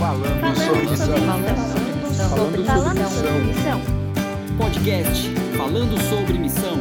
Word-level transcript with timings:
Falando 0.00 0.56
sobre 0.56 0.86
missão. 0.86 1.08
Falando 2.30 3.10
sobre 3.10 3.40
missão. 3.44 3.80
Podcast 4.56 5.28
Falando 5.58 6.00
sobre 6.00 6.38
Missão. 6.38 6.78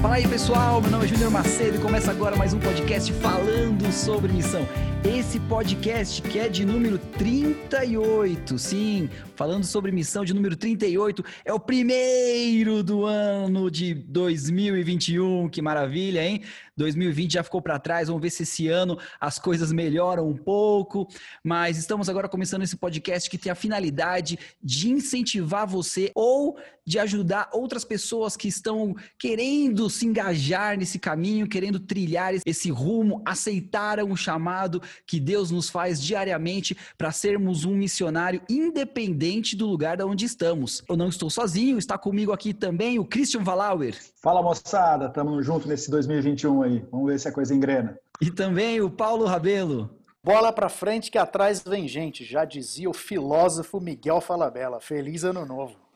Fala 0.00 0.14
aí 0.14 0.26
pessoal, 0.26 0.80
meu 0.80 0.90
nome 0.90 1.04
é 1.04 1.08
Júnior 1.08 1.30
Macedo 1.30 1.76
e 1.76 1.78
começa 1.78 2.10
agora 2.10 2.36
mais 2.36 2.54
um 2.54 2.58
podcast 2.58 3.12
falando 3.12 3.92
sobre 3.92 4.32
missão. 4.32 4.66
Esse 5.04 5.38
podcast 5.38 6.20
que 6.20 6.40
é 6.40 6.48
de 6.48 6.64
número 6.64 6.98
38, 6.98 8.58
sim, 8.58 9.08
falando 9.36 9.64
sobre 9.64 9.92
missão 9.92 10.24
de 10.24 10.34
número 10.34 10.56
38, 10.56 11.24
é 11.44 11.52
o 11.52 11.60
primeiro 11.60 12.82
do 12.82 13.04
ano 13.04 13.70
de 13.70 13.94
2021, 13.94 15.48
que 15.48 15.62
maravilha, 15.62 16.24
hein? 16.24 16.42
2020 16.76 17.32
já 17.32 17.42
ficou 17.42 17.62
para 17.62 17.78
trás, 17.78 18.08
vamos 18.08 18.22
ver 18.22 18.30
se 18.30 18.42
esse 18.42 18.68
ano 18.68 18.98
as 19.20 19.38
coisas 19.38 19.72
melhoram 19.72 20.28
um 20.28 20.36
pouco, 20.36 21.08
mas 21.44 21.78
estamos 21.78 22.08
agora 22.08 22.28
começando 22.28 22.62
esse 22.62 22.76
podcast 22.76 23.30
que 23.30 23.38
tem 23.38 23.50
a 23.50 23.54
finalidade 23.54 24.38
de 24.62 24.90
incentivar 24.90 25.66
você 25.66 26.10
ou 26.14 26.58
de 26.84 26.98
ajudar 26.98 27.50
outras 27.52 27.84
pessoas 27.84 28.36
que 28.36 28.48
estão 28.48 28.96
querendo 29.18 29.90
se 29.90 30.06
engajar 30.06 30.78
nesse 30.78 30.98
caminho, 30.98 31.48
querendo 31.48 31.78
trilhar 31.78 32.32
esse 32.46 32.70
rumo, 32.70 33.22
aceitaram 33.26 34.10
o 34.10 34.16
chamado 34.16 34.80
que 35.06 35.20
Deus 35.20 35.50
nos 35.50 35.68
faz 35.68 36.02
diariamente 36.02 36.76
para 36.96 37.12
sermos 37.12 37.64
um 37.64 37.74
missionário 37.74 38.40
independente 38.48 39.56
do 39.56 39.66
lugar 39.66 39.96
de 39.96 40.04
onde 40.04 40.24
estamos. 40.24 40.82
Eu 40.88 40.96
não 40.96 41.08
estou 41.08 41.30
sozinho, 41.30 41.78
está 41.78 41.96
comigo 41.98 42.32
aqui 42.32 42.52
também 42.52 42.98
o 42.98 43.04
Christian 43.04 43.42
Valauer. 43.42 43.96
Fala 44.22 44.42
moçada, 44.42 45.06
estamos 45.06 45.44
juntos 45.44 45.66
nesse 45.66 45.90
2021 45.90 46.62
aí. 46.62 46.84
Vamos 46.90 47.06
ver 47.06 47.18
se 47.20 47.28
a 47.28 47.32
coisa 47.32 47.54
engrena. 47.54 47.98
E 48.20 48.30
também 48.30 48.80
o 48.80 48.90
Paulo 48.90 49.24
Rabelo. 49.24 49.90
Bola 50.22 50.52
para 50.52 50.68
frente 50.68 51.10
que 51.10 51.16
atrás 51.16 51.62
vem 51.62 51.86
gente, 51.86 52.24
já 52.24 52.44
dizia 52.44 52.90
o 52.90 52.92
filósofo 52.92 53.80
Miguel 53.80 54.20
Falabella. 54.20 54.80
Feliz 54.80 55.24
ano 55.24 55.46
novo. 55.46 55.87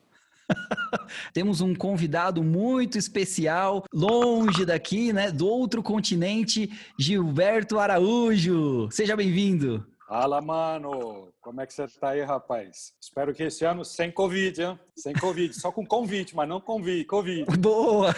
Temos 1.32 1.60
um 1.60 1.74
convidado 1.74 2.42
muito 2.42 2.98
especial, 2.98 3.84
longe 3.92 4.64
daqui, 4.64 5.12
né, 5.12 5.30
do 5.30 5.46
outro 5.46 5.82
continente, 5.82 6.70
Gilberto 6.98 7.78
Araújo. 7.78 8.88
Seja 8.90 9.16
bem-vindo. 9.16 9.86
Fala, 10.06 10.40
mano. 10.40 11.31
Como 11.42 11.60
é 11.60 11.66
que 11.66 11.74
você 11.74 11.88
tá 11.88 12.10
aí, 12.10 12.22
rapaz? 12.22 12.92
Espero 13.00 13.34
que 13.34 13.42
esse 13.42 13.64
ano 13.64 13.84
sem 13.84 14.12
Covid, 14.12 14.62
hein? 14.62 14.78
Sem 14.96 15.12
Covid. 15.12 15.52
Só 15.58 15.72
com 15.72 15.84
convite, 15.84 16.36
mas 16.36 16.48
não 16.48 16.60
convite. 16.60 17.04
Covid. 17.06 17.44
Boa! 17.58 18.14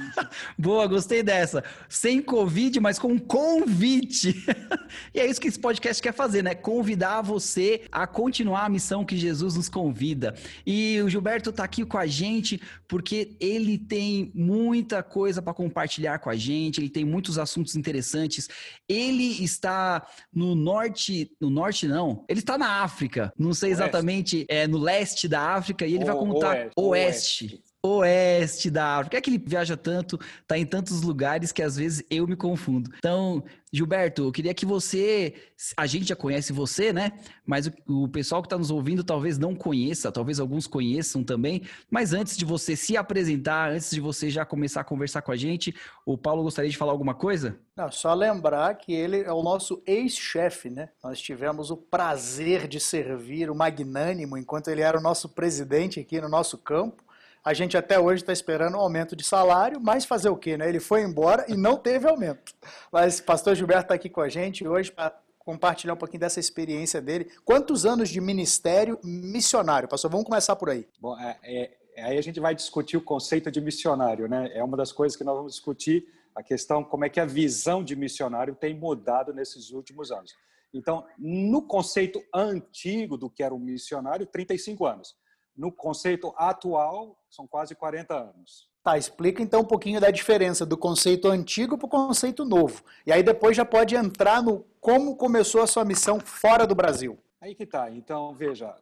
Boa, 0.58 0.86
gostei 0.86 1.22
dessa. 1.22 1.62
Sem 1.86 2.22
Covid, 2.22 2.80
mas 2.80 2.98
com 2.98 3.18
convite. 3.18 4.34
e 5.12 5.20
é 5.20 5.26
isso 5.26 5.38
que 5.38 5.48
esse 5.48 5.58
podcast 5.58 6.02
quer 6.02 6.14
fazer, 6.14 6.42
né? 6.42 6.54
Convidar 6.54 7.20
você 7.20 7.82
a 7.92 8.06
continuar 8.06 8.64
a 8.64 8.70
missão 8.70 9.04
que 9.04 9.18
Jesus 9.18 9.54
nos 9.54 9.68
convida. 9.68 10.34
E 10.64 10.98
o 11.02 11.10
Gilberto 11.10 11.52
tá 11.52 11.64
aqui 11.64 11.84
com 11.84 11.98
a 11.98 12.06
gente 12.06 12.58
porque 12.88 13.36
ele 13.38 13.76
tem 13.76 14.32
muita 14.34 15.02
coisa 15.02 15.42
para 15.42 15.52
compartilhar 15.52 16.20
com 16.20 16.30
a 16.30 16.36
gente, 16.36 16.80
ele 16.80 16.88
tem 16.88 17.04
muitos 17.04 17.36
assuntos 17.36 17.76
interessantes. 17.76 18.48
Ele 18.88 19.44
está 19.44 20.06
no 20.32 20.54
norte, 20.54 21.30
no 21.38 21.50
norte 21.50 21.86
não, 21.86 22.24
ele 22.28 22.40
está 22.40 22.56
na 22.62 22.82
África, 22.82 23.32
não 23.36 23.52
sei 23.52 23.72
exatamente, 23.72 24.46
é 24.48 24.68
no 24.68 24.78
leste 24.78 25.26
da 25.26 25.54
África, 25.54 25.84
e 25.84 25.94
ele 25.94 26.04
o, 26.04 26.06
vai 26.06 26.14
contar 26.14 26.56
oeste, 26.56 26.72
oeste. 26.76 27.64
Oeste 27.82 28.70
da 28.70 28.98
África. 28.98 29.16
É 29.16 29.20
que 29.20 29.28
ele 29.28 29.42
viaja 29.44 29.76
tanto, 29.76 30.18
tá 30.46 30.56
em 30.56 30.64
tantos 30.64 31.02
lugares 31.02 31.50
que 31.50 31.62
às 31.62 31.76
vezes 31.76 32.04
eu 32.08 32.26
me 32.26 32.36
confundo. 32.36 32.90
Então, 32.98 33.42
Gilberto, 33.72 34.24
eu 34.24 34.32
queria 34.32 34.54
que 34.54 34.64
você, 34.64 35.34
a 35.76 35.86
gente 35.86 36.06
já 36.06 36.14
conhece 36.14 36.52
você, 36.52 36.92
né? 36.92 37.12
Mas 37.44 37.66
o, 37.66 38.04
o 38.04 38.08
pessoal 38.08 38.40
que 38.40 38.46
está 38.46 38.56
nos 38.56 38.70
ouvindo 38.70 39.02
talvez 39.02 39.38
não 39.38 39.54
conheça, 39.54 40.12
talvez 40.12 40.38
alguns 40.38 40.66
conheçam 40.66 41.24
também. 41.24 41.62
Mas 41.90 42.12
antes 42.12 42.36
de 42.36 42.44
você 42.44 42.76
se 42.76 42.96
apresentar, 42.96 43.72
antes 43.72 43.90
de 43.90 44.00
você 44.00 44.30
já 44.30 44.44
começar 44.44 44.82
a 44.82 44.84
conversar 44.84 45.22
com 45.22 45.32
a 45.32 45.36
gente, 45.36 45.74
o 46.06 46.16
Paulo 46.16 46.42
gostaria 46.42 46.70
de 46.70 46.76
falar 46.76 46.92
alguma 46.92 47.14
coisa? 47.14 47.58
Não, 47.74 47.90
só 47.90 48.12
lembrar 48.14 48.74
que 48.74 48.92
ele 48.92 49.22
é 49.22 49.32
o 49.32 49.42
nosso 49.42 49.82
ex-chefe, 49.86 50.70
né? 50.70 50.90
Nós 51.02 51.20
tivemos 51.20 51.70
o 51.70 51.76
prazer 51.76 52.68
de 52.68 52.78
servir 52.78 53.50
o 53.50 53.54
magnânimo 53.54 54.36
enquanto 54.36 54.68
ele 54.68 54.82
era 54.82 54.98
o 54.98 55.02
nosso 55.02 55.30
presidente 55.30 55.98
aqui 55.98 56.20
no 56.20 56.28
nosso 56.28 56.58
campo. 56.58 57.02
A 57.44 57.52
gente 57.52 57.76
até 57.76 57.98
hoje 57.98 58.22
está 58.22 58.32
esperando 58.32 58.76
um 58.76 58.80
aumento 58.80 59.16
de 59.16 59.24
salário, 59.24 59.80
mas 59.80 60.04
fazer 60.04 60.28
o 60.28 60.36
quê? 60.36 60.56
Né? 60.56 60.68
Ele 60.68 60.78
foi 60.78 61.02
embora 61.02 61.44
e 61.48 61.56
não 61.56 61.76
teve 61.76 62.08
aumento. 62.08 62.54
Mas 62.92 63.18
o 63.18 63.24
pastor 63.24 63.56
Gilberto 63.56 63.82
está 63.82 63.94
aqui 63.94 64.08
com 64.08 64.20
a 64.20 64.28
gente 64.28 64.66
hoje 64.66 64.92
para 64.92 65.12
compartilhar 65.40 65.94
um 65.94 65.96
pouquinho 65.96 66.20
dessa 66.20 66.38
experiência 66.38 67.00
dele. 67.00 67.28
Quantos 67.44 67.84
anos 67.84 68.10
de 68.10 68.20
ministério 68.20 68.96
missionário? 69.02 69.88
Pastor, 69.88 70.08
vamos 70.08 70.24
começar 70.24 70.54
por 70.54 70.70
aí. 70.70 70.86
Bom, 71.00 71.18
é, 71.18 71.36
é, 71.42 72.04
aí 72.04 72.16
a 72.16 72.22
gente 72.22 72.38
vai 72.38 72.54
discutir 72.54 72.96
o 72.96 73.02
conceito 73.02 73.50
de 73.50 73.60
missionário, 73.60 74.28
né? 74.28 74.48
É 74.54 74.62
uma 74.62 74.76
das 74.76 74.92
coisas 74.92 75.16
que 75.16 75.24
nós 75.24 75.36
vamos 75.36 75.52
discutir, 75.52 76.06
a 76.36 76.44
questão 76.44 76.84
como 76.84 77.04
é 77.04 77.08
que 77.08 77.18
a 77.18 77.26
visão 77.26 77.82
de 77.82 77.96
missionário 77.96 78.54
tem 78.54 78.72
mudado 78.72 79.34
nesses 79.34 79.70
últimos 79.70 80.12
anos. 80.12 80.32
Então, 80.72 81.04
no 81.18 81.60
conceito 81.62 82.22
antigo 82.32 83.16
do 83.16 83.28
que 83.28 83.42
era 83.42 83.52
um 83.52 83.58
missionário, 83.58 84.26
35 84.26 84.86
anos. 84.86 85.16
No 85.54 85.72
conceito 85.72 86.32
atual, 86.36 87.18
são 87.32 87.46
quase 87.46 87.74
40 87.74 88.14
anos. 88.14 88.70
Tá, 88.84 88.98
explica 88.98 89.42
então 89.42 89.62
um 89.62 89.64
pouquinho 89.64 90.00
da 90.00 90.10
diferença 90.10 90.66
do 90.66 90.76
conceito 90.76 91.28
antigo 91.28 91.78
para 91.78 91.86
o 91.86 91.90
conceito 91.90 92.44
novo. 92.44 92.82
E 93.06 93.12
aí 93.12 93.22
depois 93.22 93.56
já 93.56 93.64
pode 93.64 93.94
entrar 93.96 94.42
no 94.42 94.66
como 94.80 95.16
começou 95.16 95.62
a 95.62 95.66
sua 95.66 95.84
missão 95.84 96.20
fora 96.20 96.66
do 96.66 96.74
Brasil. 96.74 97.18
Aí 97.40 97.54
que 97.54 97.64
tá. 97.64 97.90
Então, 97.90 98.34
veja, 98.34 98.74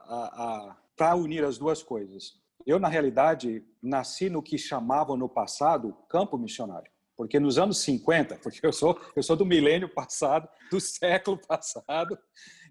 para 0.96 1.14
unir 1.14 1.44
as 1.44 1.58
duas 1.58 1.82
coisas. 1.82 2.40
Eu, 2.66 2.78
na 2.78 2.88
realidade, 2.88 3.64
nasci 3.82 4.28
no 4.28 4.42
que 4.42 4.58
chamavam 4.58 5.16
no 5.16 5.28
passado 5.28 5.96
campo 6.08 6.36
missionário. 6.36 6.90
Porque 7.16 7.38
nos 7.38 7.58
anos 7.58 7.78
50, 7.78 8.36
porque 8.42 8.66
eu 8.66 8.72
sou, 8.72 8.98
eu 9.14 9.22
sou 9.22 9.36
do 9.36 9.46
milênio 9.46 9.88
passado, 9.88 10.48
do 10.70 10.80
século 10.80 11.38
passado, 11.46 12.18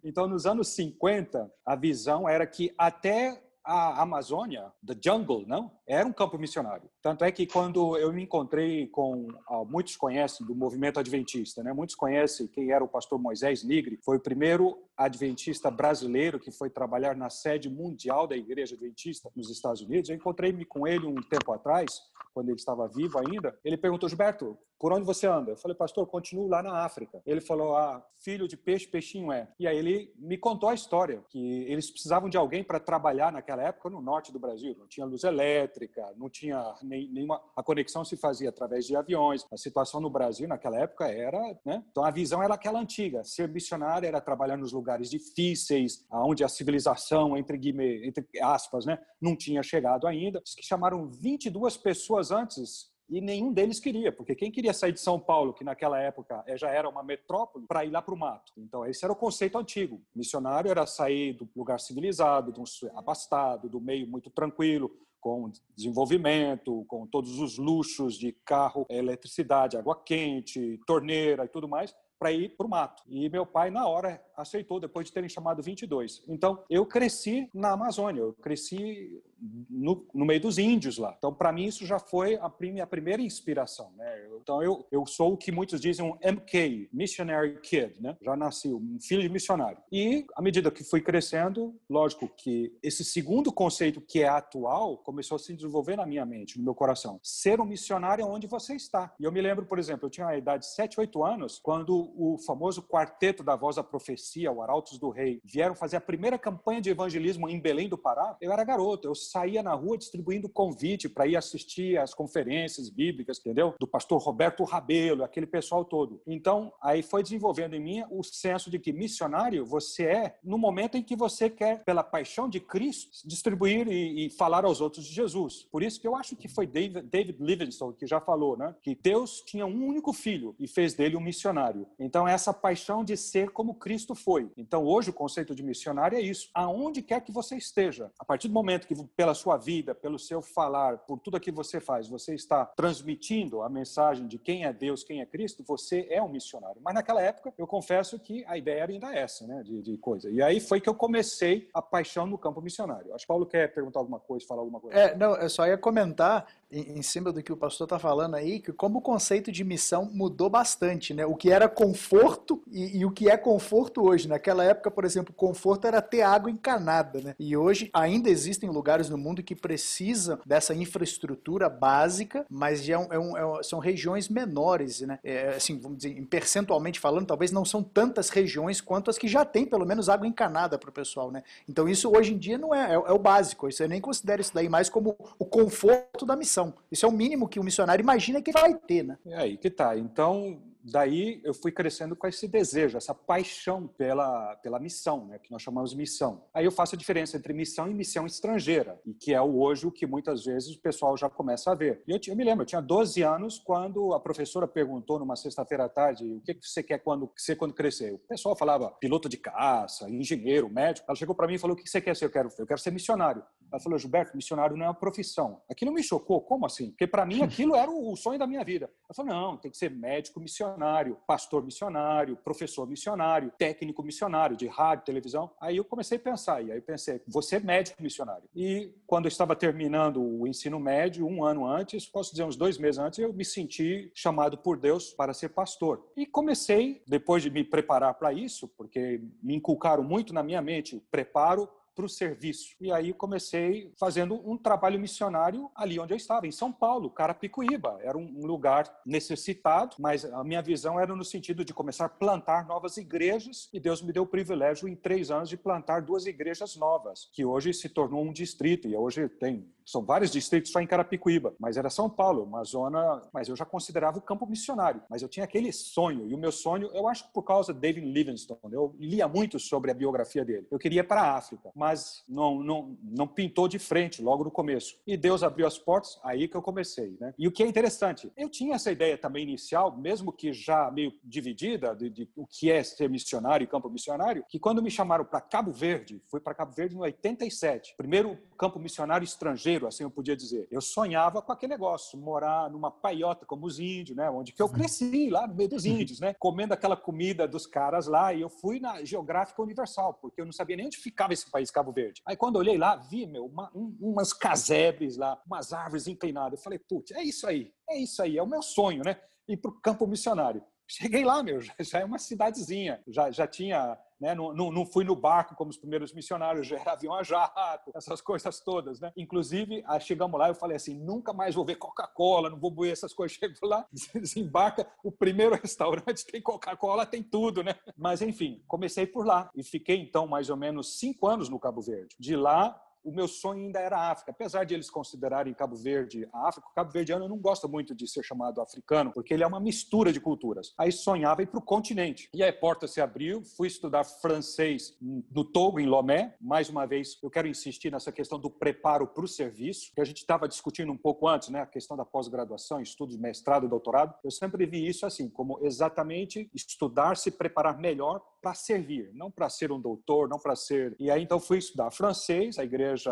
então 0.04 0.28
nos 0.28 0.46
anos 0.46 0.70
50, 0.70 1.50
a 1.66 1.76
visão 1.76 2.28
era 2.28 2.46
que 2.46 2.74
até 2.78 3.42
Ah, 3.64 4.00
a 4.00 4.02
Amazônia, 4.04 4.72
the 4.86 4.96
jungle, 5.02 5.46
não? 5.46 5.72
Era 5.90 6.08
um 6.08 6.14
campo 6.14 6.38
missionário. 6.38 6.88
Tanto 7.02 7.26
é 7.26 7.32
que 7.32 7.48
quando 7.48 7.98
eu 7.98 8.14
me 8.14 8.22
encontrei 8.22 8.86
com, 8.86 9.28
muitos 9.68 9.98
conhecem 9.98 10.46
do 10.46 10.54
movimento 10.54 11.00
adventista, 11.00 11.64
né? 11.64 11.74
Muitos 11.74 11.96
conhecem 11.96 12.46
quem 12.46 12.72
era 12.72 12.84
o 12.84 12.88
pastor 12.88 13.18
Moisés 13.18 13.64
Nigre, 13.64 14.00
foi 14.06 14.18
o 14.18 14.20
primeiro 14.20 14.78
adventista 14.96 15.72
brasileiro 15.72 16.40
que 16.40 16.52
foi 16.52 16.70
trabalhar 16.70 17.16
na 17.16 17.32
sede 17.32 17.72
mundial 17.72 18.28
da 18.28 18.38
Igreja 18.38 18.76
Adventista 18.76 19.32
nos 19.36 19.50
Estados 19.50 19.82
Unidos. 19.82 20.12
Eu 20.12 20.16
encontrei-me 20.16 20.64
com 20.64 20.88
ele 20.88 21.08
um 21.08 21.16
tempo 21.16 21.52
atrás, 21.52 21.90
quando 22.36 22.50
ele 22.50 22.60
estava 22.60 22.88
vivo 22.88 23.18
ainda. 23.18 23.58
Ele 23.66 23.76
perguntou: 23.76 24.08
"Gilberto, 24.08 24.60
por 24.80 24.94
onde 24.94 25.06
você 25.06 25.28
anda? 25.28 25.52
Eu 25.52 25.58
falei, 25.58 25.76
pastor, 25.76 26.08
continuo 26.08 26.48
lá 26.48 26.64
na 26.64 26.86
África. 26.86 27.22
Ele 27.26 27.42
falou, 27.42 27.76
ah, 27.76 28.02
filho 28.24 28.48
de 28.48 28.56
peixe, 28.56 28.88
peixinho 28.88 29.30
é. 29.30 29.48
E 29.60 29.68
aí 29.68 29.78
ele 29.78 30.14
me 30.18 30.38
contou 30.38 30.70
a 30.70 30.74
história, 30.74 31.22
que 31.30 31.64
eles 31.64 31.92
precisavam 31.92 32.30
de 32.30 32.38
alguém 32.38 32.64
para 32.64 32.80
trabalhar 32.80 33.30
naquela 33.30 33.62
época 33.62 33.90
no 33.90 34.02
norte 34.02 34.32
do 34.32 34.40
Brasil. 34.40 34.74
Não 34.80 34.88
tinha 34.88 35.06
luz 35.06 35.26
elétrica, 35.26 35.79
não 36.18 36.30
tinha 36.30 36.74
nem, 36.82 37.10
nenhuma... 37.12 37.42
A 37.56 37.64
conexão 37.64 38.04
se 38.04 38.18
fazia 38.18 38.50
através 38.50 38.86
de 38.86 38.96
aviões. 38.96 39.46
A 39.52 39.58
situação 39.58 40.02
no 40.02 40.10
Brasil 40.10 40.48
naquela 40.48 40.80
época 40.80 41.08
era, 41.08 41.40
né? 41.66 41.84
Então 41.92 42.04
a 42.04 42.12
visão 42.12 42.42
era 42.42 42.54
aquela 42.54 42.80
antiga. 42.80 43.24
Ser 43.24 43.48
missionário 43.48 44.08
era 44.08 44.20
trabalhar 44.20 44.58
nos 44.58 44.72
lugares 44.72 45.10
difíceis, 45.10 46.06
onde 46.12 46.44
a 46.44 46.50
civilização, 46.50 47.38
entre, 47.38 47.58
guime... 47.58 48.08
entre 48.08 48.28
aspas, 48.42 48.86
né? 48.86 49.00
Não 49.22 49.36
tinha 49.36 49.64
chegado 49.64 50.08
ainda. 50.08 50.42
que 50.42 50.64
chamaram 50.64 51.08
22 51.08 51.78
pessoas 51.78 52.32
antes 52.32 52.90
e 53.10 53.20
nenhum 53.20 53.52
deles 53.52 53.80
queria, 53.80 54.12
porque 54.12 54.36
quem 54.36 54.52
queria 54.52 54.72
sair 54.72 54.92
de 54.92 55.00
São 55.00 55.20
Paulo, 55.20 55.54
que 55.54 55.64
naquela 55.64 56.00
época 56.00 56.44
eh, 56.46 56.56
já 56.56 56.70
era 56.70 56.88
uma 56.88 57.04
metrópole, 57.04 57.66
para 57.66 57.84
ir 57.84 57.90
lá 57.90 58.02
para 58.02 58.14
o 58.14 58.18
mato? 58.18 58.54
Então, 58.56 58.86
esse 58.86 59.04
era 59.04 59.12
o 59.12 59.16
conceito 59.16 59.58
antigo. 59.58 60.00
Missionário 60.16 60.70
era 60.70 60.86
sair 60.86 61.34
do 61.34 61.50
lugar 61.56 61.80
civilizado, 61.80 62.52
do 62.52 62.64
abastado, 62.96 63.68
do 63.68 63.82
meio 63.82 64.08
muito 64.08 64.30
tranquilo, 64.30 64.92
com 65.20 65.52
desenvolvimento, 65.76 66.86
com 66.88 67.06
todos 67.06 67.40
os 67.40 67.58
luxos 67.58 68.18
de 68.18 68.32
carro, 68.46 68.86
eletricidade, 68.90 69.78
água 69.78 70.02
quente, 70.04 70.80
torneira 70.86 71.46
e 71.46 71.50
tudo 71.50 71.68
mais, 71.68 71.94
para 72.20 72.34
ir 72.34 72.50
para 72.50 72.68
o 72.68 72.70
mato. 72.70 73.02
E 73.08 73.30
meu 73.30 73.46
pai, 73.46 73.72
na 73.72 73.88
hora, 73.88 74.22
aceitou, 74.36 74.80
depois 74.80 75.08
de 75.08 75.14
terem 75.14 75.30
chamado 75.30 75.64
22. 75.64 76.22
Então, 76.28 76.64
eu 76.70 76.86
cresci 76.86 77.50
na 77.54 77.72
Amazônia, 77.72 78.20
eu 78.20 78.34
cresci 78.34 79.24
no, 79.70 80.08
no 80.14 80.26
meio 80.26 80.42
dos 80.42 80.58
índios 80.58 80.98
lá. 80.98 81.14
Então, 81.18 81.34
para 81.34 81.52
mim, 81.52 81.66
isso 81.66 81.86
já 81.86 82.00
foi 82.00 82.36
a 82.36 82.52
minha 82.60 82.88
primeira 82.88 83.22
inspiração. 83.22 83.92
Né? 83.96 84.28
Então, 84.42 84.62
eu, 84.62 84.86
eu 84.92 85.06
sou 85.06 85.34
o 85.34 85.38
que 85.38 85.52
muitos 85.52 85.80
dizem 85.80 86.06
um 86.06 86.16
MK, 86.16 86.90
Missionary 86.92 87.60
Kid. 87.62 88.02
Né? 88.02 88.18
Já 88.22 88.36
nasci 88.36 88.74
um 88.74 88.98
filho 89.02 89.22
de 89.22 89.30
missionário. 89.30 89.78
E, 89.92 90.26
à 90.36 90.42
medida 90.42 90.72
que 90.72 90.84
fui 90.84 91.02
crescendo, 91.02 91.76
lógico 91.90 92.28
que 92.28 92.78
esse 92.84 93.04
segundo 93.04 93.52
conceito 93.52 94.02
que 94.02 94.22
é 94.22 94.28
atual 94.28 94.98
começou 94.98 95.36
a 95.36 95.40
se 95.40 95.54
desenvolver 95.54 95.96
na 95.96 96.06
minha 96.06 96.26
mente, 96.26 96.58
no 96.58 96.64
meu 96.64 96.76
coração. 96.76 97.20
Ser 97.24 97.60
um 97.60 97.66
missionário 97.66 98.24
é 98.24 98.26
onde 98.26 98.48
você 98.48 98.76
está. 98.76 99.14
E 99.20 99.24
eu 99.24 99.32
me 99.32 99.42
lembro, 99.42 99.66
por 99.66 99.80
exemplo, 99.80 100.06
eu 100.06 100.10
tinha 100.10 100.28
a 100.28 100.38
idade 100.38 100.66
de 100.66 100.74
7, 100.74 101.00
8 101.00 101.24
anos, 101.24 101.60
quando 101.60 102.12
o 102.16 102.38
famoso 102.46 102.84
quarteto 102.84 103.44
da 103.44 103.56
Voz 103.56 103.76
da 103.76 103.84
Profecia, 103.84 104.52
o 104.52 104.62
Arautos 104.62 104.98
do 104.98 105.10
Rei, 105.10 105.40
vieram 105.44 105.76
fazer 105.76 105.98
a 105.98 106.02
primeira 106.02 106.38
campanha 106.38 106.82
de 106.82 106.90
evangelismo 106.90 107.48
em 107.50 107.60
Belém 107.60 107.88
do 107.88 107.98
Pará. 107.98 108.38
Eu 108.42 108.52
era 108.52 108.64
garoto, 108.64 109.08
eu 109.08 109.16
saía 109.32 109.62
na 109.64 109.74
rua 109.74 109.98
distribuindo 109.98 110.50
convite 110.50 111.08
para 111.08 111.28
ir 111.28 111.36
assistir 111.36 111.98
às 111.98 112.14
conferências 112.14 112.90
bíblicas, 112.90 113.40
entendeu? 113.40 113.76
Do 113.80 113.88
pastor 113.88 114.22
Roberto 114.22 114.64
Rabelo, 114.64 115.24
aquele 115.24 115.46
pessoal 115.46 115.86
todo. 115.86 116.22
Então, 116.26 116.74
aí 116.82 117.02
foi 117.02 117.24
desenvolvendo 117.24 117.76
em 117.76 117.80
mim 117.80 118.04
o 118.10 118.24
senso 118.24 118.70
de 118.70 118.80
que 118.80 118.92
missionário 118.92 119.66
você 119.66 120.04
é 120.04 120.40
no 120.44 120.58
momento 120.58 120.98
em 120.98 121.04
que 121.04 121.16
você 121.16 121.50
quer, 121.50 121.84
pela 121.84 122.04
paixão 122.04 122.50
de 122.50 122.60
Cristo, 122.60 123.10
distribuir 123.26 123.88
e, 123.88 124.26
e 124.26 124.30
falar 124.30 124.66
aos 124.66 124.82
outros 124.82 125.06
de 125.06 125.14
Jesus. 125.14 125.68
Por 125.72 125.84
isso 125.84 126.00
que 126.00 126.08
eu 126.08 126.16
acho 126.16 126.36
que 126.36 126.48
foi 126.48 126.66
David, 126.66 127.02
David 127.02 127.38
Livingstone 127.40 127.96
que 127.96 128.08
já 128.08 128.20
falou, 128.20 128.58
né? 128.58 128.76
Que 128.82 128.96
Deus 128.96 129.42
tinha 129.46 129.66
um 129.66 129.86
único 129.86 130.14
filho 130.14 130.56
e 130.60 130.68
fez 130.68 130.94
dele 130.94 131.16
um 131.16 131.22
missionário. 131.22 131.88
Então, 132.00 132.28
essa 132.28 132.54
paixão 132.54 133.04
de 133.04 133.16
ser 133.16 133.50
como 133.52 133.76
Cristo 133.76 134.16
foi. 134.16 134.50
Então, 134.58 134.86
hoje 134.86 135.10
o 135.10 135.14
conceito 135.14 135.54
de 135.54 135.64
missionário 135.64 136.18
é 136.18 136.22
isso. 136.22 136.50
Aonde 136.54 137.02
quer 137.02 137.22
que 137.22 137.32
você 137.32 137.56
esteja, 137.56 138.12
a 138.18 138.26
partir 138.26 138.48
do 138.48 138.54
momento 138.54 138.88
que, 138.88 138.96
pela 139.20 139.34
sua 139.34 139.58
vida, 139.58 139.94
pelo 139.94 140.18
seu 140.18 140.42
falar, 140.42 141.00
por 141.00 141.20
tudo 141.20 141.38
que 141.42 141.52
você 141.52 141.82
faz, 141.82 142.08
você 142.08 142.34
está 142.34 142.64
transmitindo 142.64 143.62
a 143.62 143.68
mensagem 143.68 144.26
de 144.26 144.40
quem 144.40 144.64
é 144.64 144.72
Deus, 144.72 145.04
quem 145.04 145.20
é 145.20 145.26
Cristo, 145.26 145.62
você 145.62 146.08
é 146.10 146.24
um 146.24 146.30
missionário. 146.30 146.80
Mas 146.82 146.94
naquela 146.94 147.22
época, 147.22 147.54
eu 147.58 147.68
confesso 147.68 148.18
que 148.18 148.46
a 148.48 148.58
ideia 148.58 148.84
era 148.84 148.94
ainda 148.94 149.14
essa, 149.14 149.46
né? 149.46 149.62
De, 149.62 149.82
de 149.82 149.98
coisa. 149.98 150.30
E 150.30 150.42
aí 150.42 150.62
foi 150.62 150.80
que 150.80 150.88
eu 150.88 150.96
comecei 150.96 151.68
a 151.74 151.82
paixão 151.82 152.26
no 152.26 152.38
campo 152.38 152.62
missionário. 152.62 153.14
Acho 153.14 153.26
que 153.26 153.28
Paulo 153.28 153.46
quer 153.46 153.74
perguntar 153.74 154.00
alguma 154.00 154.22
coisa, 154.22 154.48
falar 154.48 154.62
alguma 154.62 154.80
coisa. 154.80 154.98
É, 154.98 155.14
não, 155.18 155.36
eu 155.36 155.50
só 155.50 155.68
ia 155.68 155.78
comentar 155.78 156.48
em, 156.72 157.02
cima 157.02 157.32
do 157.32 157.42
que 157.42 157.52
o 157.52 157.58
pastor 157.58 157.86
está 157.86 157.98
falando 157.98 158.36
aí, 158.36 158.60
que 158.60 158.72
como 158.72 159.00
o 159.00 159.02
conceito 159.02 159.52
de 159.52 159.64
missão 159.64 160.10
mudou 160.12 160.50
bastante, 160.50 161.14
né? 161.14 161.26
O 161.26 161.36
que 161.36 161.52
era 161.52 161.68
conforto 161.68 162.62
e, 162.72 163.00
e, 163.00 163.06
o 163.06 163.12
que 163.12 163.30
é 163.30 163.38
conforto 163.38 164.08
hoje. 164.08 164.28
Naquela 164.28 164.64
época, 164.64 164.92
por 164.92 165.04
exemplo, 165.04 165.34
conforto 165.34 165.88
era 165.88 166.02
ter 166.02 166.22
água 166.22 166.50
encanada, 166.50 167.22
né? 167.22 167.36
E 167.40 167.58
hoje 167.58 167.90
ainda 167.94 168.30
existem 168.30 168.70
lugares 168.70 169.10
no 169.10 169.18
mundo 169.18 169.42
que 169.42 169.56
precisam 169.56 170.40
dessa 170.46 170.74
infraestrutura 170.74 171.70
básica, 171.70 172.46
mas 172.50 172.84
já 172.84 172.96
é 172.96 172.98
um, 172.98 173.38
é 173.38 173.46
um, 173.46 173.64
são 173.64 173.80
regiões 173.80 174.30
menores, 174.30 175.02
né? 175.02 175.20
É, 175.24 175.56
assim, 175.56 175.80
vamos 175.80 175.98
dizer, 175.98 176.22
percentualmente 176.28 177.00
falando, 177.00 177.28
talvez 177.28 177.52
não 177.52 177.66
são 177.66 177.82
tantas 177.82 178.30
regiões 178.30 178.80
quanto 178.80 179.10
as 179.10 179.18
que 179.18 179.28
já 179.28 179.44
têm 179.44 179.66
pelo 179.66 179.86
menos 179.86 180.10
água 180.10 180.28
encanada 180.28 180.78
para 180.78 180.90
o 180.90 180.94
pessoal, 180.94 181.32
né? 181.32 181.44
Então 181.68 181.90
isso 181.90 182.12
hoje 182.16 182.34
em 182.34 182.38
dia 182.38 182.58
não 182.58 182.74
é, 182.74 182.92
é, 182.92 182.94
é 182.94 183.12
o 183.12 183.20
básico. 183.20 183.72
Você 183.72 183.88
nem 183.88 184.00
considera 184.00 184.42
isso 184.42 184.54
daí 184.54 184.70
mais 184.70 184.90
como 184.90 185.16
o 185.38 185.46
conforto 185.46 186.26
da 186.26 186.36
missão. 186.36 186.59
Isso 186.92 187.06
é 187.06 187.10
o 187.10 187.12
mínimo 187.12 187.48
que 187.48 187.60
o 187.60 187.64
missionário 187.64 188.04
imagina 188.04 188.42
que 188.42 188.52
vai 188.52 188.74
ter, 188.74 189.04
né? 189.04 189.18
É 189.26 189.38
aí 189.38 189.58
que 189.58 189.70
tá. 189.70 189.98
Então, 189.98 190.62
daí 190.84 191.42
eu 191.44 191.54
fui 191.54 191.72
crescendo 191.72 192.16
com 192.16 192.28
esse 192.28 192.48
desejo, 192.48 192.98
essa 192.98 193.14
paixão 193.14 193.88
pela, 193.88 194.56
pela 194.58 194.80
missão, 194.80 195.26
né, 195.26 195.40
que 195.40 195.52
nós 195.52 195.62
chamamos 195.62 195.94
missão. 195.94 196.44
Aí 196.54 196.66
eu 196.66 196.72
faço 196.72 196.96
a 196.96 196.98
diferença 196.98 197.38
entre 197.38 197.54
missão 197.54 197.90
e 197.90 197.94
missão 197.94 198.26
estrangeira, 198.26 199.00
e 199.06 199.14
que 199.14 199.34
é 199.34 199.42
hoje 199.42 199.86
o 199.86 199.92
que 199.92 200.06
muitas 200.06 200.46
vezes 200.46 200.76
o 200.76 200.82
pessoal 200.82 201.18
já 201.18 201.30
começa 201.30 201.72
a 201.72 201.76
ver. 201.76 202.02
E 202.08 202.12
eu, 202.12 202.20
eu 202.28 202.36
me 202.36 202.44
lembro, 202.44 202.64
eu 202.64 202.68
tinha 202.68 202.82
12 202.82 203.22
anos 203.22 203.60
quando 203.60 204.14
a 204.14 204.20
professora 204.20 204.68
perguntou 204.68 205.20
numa 205.20 205.36
sexta-feira 205.36 205.86
à 205.86 205.90
tarde 205.90 206.26
o 206.26 206.42
que 206.42 206.58
você 206.62 206.82
quer 206.82 207.00
quando, 207.00 207.30
ser 207.38 207.56
quando 207.56 207.74
crescer. 207.74 208.14
O 208.14 208.20
pessoal 208.20 208.56
falava 208.56 208.90
piloto 208.92 209.28
de 209.28 209.38
caça, 209.38 210.10
engenheiro, 210.10 210.70
médico. 210.70 211.06
Ela 211.10 211.16
chegou 211.16 211.36
para 211.36 211.48
mim 211.48 211.56
e 211.56 211.60
falou: 211.60 211.76
o 211.76 211.80
que 211.80 211.90
você 211.90 212.02
quer 212.02 212.16
ser? 212.16 212.26
Eu 212.26 212.30
quero, 212.30 212.50
eu 212.58 212.66
quero 212.66 212.80
ser 212.80 212.92
missionário. 212.92 213.44
Ela 213.72 213.80
falou: 213.80 213.98
Gilberto, 213.98 214.36
missionário 214.36 214.76
não 214.76 214.86
é 214.86 214.88
uma 214.88 214.94
profissão. 214.94 215.62
Aquilo 215.70 215.92
me 215.92 216.04
chocou. 216.04 216.42
Como 216.42 216.66
assim? 216.66 216.90
Porque 216.90 217.08
para 217.08 217.26
mim 217.26 217.42
aquilo 217.44 217.76
era 217.76 217.90
o 217.90 218.16
sonho 218.16 218.40
da 218.40 218.48
minha 218.48 218.64
vida. 218.64 218.86
Ela 218.86 219.16
falou: 219.16 219.32
não, 219.34 219.58
tem 219.58 219.72
que 219.72 219.78
ser 219.78 219.90
médico 219.92 220.40
missionário 220.40 221.18
pastor 221.28 221.64
missionário, 221.64 222.36
professor 222.38 222.88
missionário, 222.88 223.52
técnico 223.58 224.02
missionário 224.02 224.58
de 224.58 224.68
rádio, 224.68 225.06
televisão. 225.06 225.52
Aí 225.62 225.78
eu 225.78 225.86
comecei 225.86 226.18
a 226.18 226.22
pensar, 226.22 226.64
e 226.64 226.72
aí 226.72 226.82
pensei, 226.82 227.22
você 227.28 227.58
é 227.58 227.60
médico 227.60 228.02
missionário. 228.02 228.50
E 228.56 228.94
quando 229.06 229.26
eu 229.26 229.30
estava 229.30 229.56
terminando 229.56 230.22
o 230.22 230.48
ensino 230.48 230.80
médio, 230.80 231.28
um 231.28 231.44
ano 231.44 231.68
antes, 231.68 232.06
posso 232.06 232.32
dizer 232.32 232.44
uns 232.44 232.56
dois 232.56 232.78
meses 232.78 233.00
antes, 233.00 233.20
eu 233.20 233.32
me 233.34 233.46
senti 233.46 234.12
chamado 234.16 234.58
por 234.58 234.78
Deus 234.78 235.12
para 235.14 235.34
ser 235.34 235.50
pastor. 235.50 236.04
E 236.16 236.26
comecei, 236.26 237.04
depois 237.08 237.44
de 237.44 237.50
me 237.50 237.64
preparar 237.64 238.14
para 238.16 238.34
isso, 238.34 238.68
porque 238.70 239.22
me 239.42 239.56
inculcaram 239.56 240.04
muito 240.04 240.34
na 240.34 240.44
minha 240.44 240.62
mente, 240.62 241.00
preparo 241.12 241.70
para 241.96 242.06
o 242.06 242.10
serviço. 242.10 242.76
E 242.80 242.92
aí 242.92 243.14
comecei 243.14 243.92
fazendo 244.00 244.36
um 244.50 244.58
trabalho 244.58 245.00
missionário 245.00 245.70
ali 245.76 246.00
onde 246.00 246.14
eu 246.14 246.18
estava, 246.18 246.48
em 246.48 246.52
São 246.52 246.72
Paulo, 246.72 247.10
Carapicuíba. 247.10 248.00
Era 248.02 248.18
um 248.18 248.46
lugar 248.46 248.90
necessitado, 249.06 249.96
mas 250.00 250.26
a 250.26 250.44
minha 250.44 250.62
visão 250.62 251.00
era 251.00 251.16
no 251.16 251.26
sentido 251.26 251.66
de 251.66 251.74
começar 251.74 252.06
a 252.06 252.10
plantar 252.10 252.66
novas 252.66 252.98
igrejas 252.98 253.70
e 253.74 253.80
Deus 253.80 254.02
me 254.02 254.14
deu 254.14 254.24
o 254.24 254.28
privilégio 254.28 254.88
em 254.88 254.96
três 254.96 255.32
anos 255.32 255.50
de 255.50 255.58
plantar 255.58 256.02
duas 256.02 256.26
igrejas 256.26 256.76
novas, 256.76 257.30
que 257.34 257.44
hoje 257.46 257.74
se 257.74 257.90
tornou 257.90 258.24
um 258.24 258.34
distrito 258.34 258.88
e 258.88 258.96
hoje 258.96 259.28
tem 259.28 259.68
são 259.90 260.06
vários 260.06 260.30
distritos 260.30 260.72
só 260.72 260.80
em 260.80 260.86
Carapicuíba, 260.86 261.56
mas 261.60 261.76
era 261.76 261.90
São 261.90 262.08
Paulo, 262.08 262.44
uma 262.44 262.64
zona, 262.64 263.24
mas 263.34 263.50
eu 263.50 263.56
já 263.56 263.66
considerava 263.66 264.20
o 264.20 264.22
campo 264.22 264.46
missionário, 264.46 265.02
mas 265.10 265.24
eu 265.24 265.28
tinha 265.28 265.44
aquele 265.44 265.72
sonho, 265.72 266.30
e 266.30 266.36
o 266.36 266.38
meu 266.38 266.52
sonho, 266.52 266.92
eu 266.94 267.08
acho 267.08 267.26
que 267.26 267.34
por 267.34 267.42
causa 267.42 267.74
de 267.74 267.80
David 267.80 268.06
Livingstone, 268.06 268.72
eu 268.72 268.96
lia 269.00 269.28
muito 269.28 269.58
sobre 269.58 269.90
a 269.90 269.94
biografia 269.96 270.46
dele. 270.46 270.68
Eu 270.70 270.78
queria 270.78 271.00
ir 271.00 271.08
para 271.08 271.24
a 271.24 271.38
África, 271.38 271.72
mas 271.76 272.24
não, 272.30 272.62
não, 272.62 272.98
não 273.02 273.28
pintou 273.28 273.68
de 273.68 273.80
frente 273.80 274.22
logo 274.22 274.44
no 274.44 274.52
começo. 274.52 274.96
E 275.08 275.18
Deus 275.18 275.42
abriu 275.42 275.66
as 275.66 275.80
portas, 275.80 276.20
aí 276.24 276.48
que 276.48 276.56
eu 276.56 276.62
comecei, 276.62 277.18
né? 277.20 277.34
E 277.36 277.48
o 277.48 277.52
que 277.52 277.64
é 277.64 277.68
interessante, 277.68 278.32
eu 278.38 278.48
tinha 278.48 278.76
essa 278.76 278.92
ideia 278.92 279.18
também 279.18 279.42
inicial, 279.42 279.98
mesmo 279.98 280.32
que 280.32 280.54
já 280.54 280.92
meio 280.92 281.12
dividida 281.24 281.96
de, 281.96 282.12
de 282.12 282.30
o 282.36 282.46
que 282.46 282.72
é 282.72 282.84
ser 282.84 283.10
missionário 283.10 283.64
e 283.64 283.68
campo 283.68 283.90
missionário, 283.90 284.46
que 284.48 284.60
quando 284.60 284.84
me 284.84 284.92
chamaram 284.92 285.26
para 285.26 285.42
Cabo 285.42 285.72
Verde, 285.72 286.22
fui 286.30 286.40
para 286.40 286.54
Cabo 286.54 286.74
Verde 286.74 286.96
em 286.96 287.00
87, 287.00 287.96
primeiro 287.98 288.38
campo 288.56 288.78
missionário 288.78 289.24
estrangeiro 289.24 289.79
assim 289.88 290.04
eu 290.04 290.12
podia 290.12 290.36
dizer. 290.36 290.68
Eu 290.72 290.82
sonhava 290.82 291.42
com 291.42 291.52
aquele 291.52 291.74
negócio, 291.74 292.18
morar 292.20 292.70
numa 292.70 292.92
paiota 292.92 293.46
como 293.46 293.66
os 293.66 293.80
índios, 293.80 294.18
né? 294.18 294.30
Onde 294.30 294.52
que 294.52 294.62
eu 294.62 294.70
cresci, 294.70 295.30
lá 295.30 295.48
no 295.48 295.56
meio 295.56 295.70
dos 295.70 295.86
índios, 295.86 296.20
né? 296.20 296.36
Comendo 296.40 296.74
aquela 296.74 296.96
comida 296.96 297.48
dos 297.48 297.66
caras 297.66 298.08
lá. 298.08 298.34
E 298.34 298.42
eu 298.42 298.50
fui 298.50 298.80
na 298.80 299.04
Geográfica 299.04 299.62
Universal, 299.62 300.14
porque 300.16 300.42
eu 300.42 300.46
não 300.46 300.52
sabia 300.52 300.76
nem 300.76 300.88
onde 300.88 300.98
ficava 300.98 301.34
esse 301.34 301.50
país, 301.50 301.72
Cabo 301.72 301.92
Verde. 301.92 302.22
Aí 302.26 302.36
quando 302.36 302.56
eu 302.56 302.62
olhei 302.62 302.78
lá, 302.78 302.96
vi, 302.96 303.26
meu, 303.26 303.46
uma, 303.46 303.72
um, 303.76 303.96
umas 304.00 304.34
casebres 304.34 305.18
lá, 305.18 305.42
umas 305.46 305.74
árvores 305.74 306.08
inclinadas. 306.08 306.60
Eu 306.60 306.64
falei, 306.64 306.80
putz, 306.80 307.12
é 307.12 307.24
isso 307.24 307.48
aí, 307.48 307.72
é 307.90 307.98
isso 307.98 308.22
aí, 308.22 308.38
é 308.38 308.44
o 308.44 308.48
meu 308.48 308.62
sonho, 308.62 309.04
né? 309.04 309.20
Ir 309.48 309.58
para 309.58 309.72
o 309.72 309.82
campo 309.82 310.08
missionário. 310.08 310.64
Cheguei 310.88 311.24
lá, 311.24 311.44
meu, 311.44 311.62
já, 311.62 311.74
já 311.80 312.00
é 312.00 312.06
uma 312.06 312.18
cidadezinha, 312.18 313.02
já, 313.08 313.30
já 313.32 313.48
tinha 313.48 313.98
né? 314.20 314.36
Não, 314.36 314.54
não, 314.54 314.72
não, 314.72 314.86
fui 314.86 315.04
no 315.04 315.16
barco 315.16 315.56
como 315.56 315.70
os 315.70 315.78
primeiros 315.78 316.14
missionários, 316.14 316.68
já 316.68 316.78
era 316.78 316.94
avião 316.94 317.14
a 317.14 317.24
jato, 317.24 317.92
essas 317.96 318.22
coisas 318.22 318.60
todas, 318.60 319.00
né? 319.00 319.12
Inclusive, 319.16 319.84
chegamos 320.02 320.40
lá, 320.40 320.48
eu 320.48 320.56
falei 320.56 320.76
assim, 320.76 320.98
nunca 321.00 321.34
mais 321.34 321.56
vou 321.56 321.66
ver 321.66 321.76
Coca-Cola, 321.76 322.50
não 322.50 322.60
vou 322.60 322.74
ver 322.74 322.92
essas 322.92 323.14
coisas. 323.14 323.30
Chego 323.40 323.68
lá, 323.68 323.88
desembarca, 324.14 324.88
o 325.04 325.12
primeiro 325.12 325.56
restaurante 325.62 326.26
tem 326.26 326.42
Coca-Cola, 326.42 327.06
tem 327.06 327.24
tudo, 327.24 327.64
né? 327.64 327.76
Mas 327.98 328.22
enfim, 328.22 328.64
comecei 328.68 329.06
por 329.06 329.26
lá 329.26 329.50
e 329.56 329.64
fiquei 329.64 329.98
então 329.98 330.28
mais 330.28 330.50
ou 330.50 330.58
menos 330.58 331.00
cinco 331.00 331.28
anos 331.28 331.50
no 331.50 331.60
Cabo 331.60 331.82
Verde. 331.82 332.16
De 332.20 332.36
lá 332.36 332.80
o 333.10 333.12
meu 333.12 333.28
sonho 333.28 333.66
ainda 333.66 333.80
era 333.80 333.98
a 333.98 334.12
África. 334.12 334.32
Apesar 334.32 334.64
de 334.64 334.76
eles 334.76 334.90
considerarem 334.90 335.54
Cabo 335.54 335.76
Verde 335.76 336.30
a 336.32 336.48
África, 336.48 336.68
o 336.70 336.74
Cabo 336.76 336.92
Verdeano 336.92 337.28
não 337.28 337.38
gosta 337.38 337.68
muito 337.68 337.96
de 337.96 338.08
ser 338.08 338.24
chamado 338.24 338.62
africano, 338.62 339.12
porque 339.12 339.34
ele 339.34 339.44
é 339.44 339.48
uma 339.48 339.60
mistura 339.60 340.14
de 340.14 340.20
culturas. 340.20 340.74
Aí 340.78 340.92
sonhava 340.92 341.42
ir 341.42 341.48
para 341.48 341.60
o 341.60 341.64
continente. 341.64 342.30
E 342.34 342.44
a 342.44 342.54
porta 342.54 342.88
se 342.88 343.02
abriu, 343.02 343.44
fui 343.44 343.68
estudar 343.68 344.04
francês 344.04 344.96
no 345.02 345.44
Togo, 345.44 345.80
em 345.80 345.88
Lomé. 345.88 346.36
Mais 346.40 346.70
uma 346.70 346.86
vez, 346.86 347.18
eu 347.24 347.30
quero 347.32 347.48
insistir 347.48 347.92
nessa 347.92 348.12
questão 348.12 348.40
do 348.40 348.50
preparo 348.50 349.08
para 349.08 349.26
o 349.26 349.28
serviço, 349.28 349.92
que 349.96 350.02
a 350.02 350.06
gente 350.06 350.18
estava 350.18 350.48
discutindo 350.48 350.92
um 350.92 350.98
pouco 350.98 351.28
antes, 351.28 351.50
né? 351.50 351.62
a 351.62 351.66
questão 351.66 351.98
da 351.98 352.06
pós-graduação, 352.06 352.80
estudos, 352.80 353.18
mestrado, 353.18 353.68
doutorado. 353.68 354.14
Eu 354.24 354.32
sempre 354.32 354.66
vi 354.68 354.88
isso 354.88 355.06
assim, 355.06 355.28
como 355.30 355.60
exatamente 355.64 356.50
estudar, 356.54 357.18
se 357.18 357.32
preparar 357.32 357.80
melhor 357.80 358.22
para 358.42 358.54
servir, 358.54 359.12
não 359.14 359.30
para 359.30 359.50
ser 359.50 359.72
um 359.72 359.80
doutor, 359.80 360.28
não 360.28 360.40
para 360.40 360.56
ser. 360.56 360.96
E 361.00 361.12
aí 361.12 361.24
então 361.24 361.40
fui 361.40 361.58
estudar 361.58 361.92
francês, 361.92 362.58
a 362.58 362.64
igreja 362.64 363.12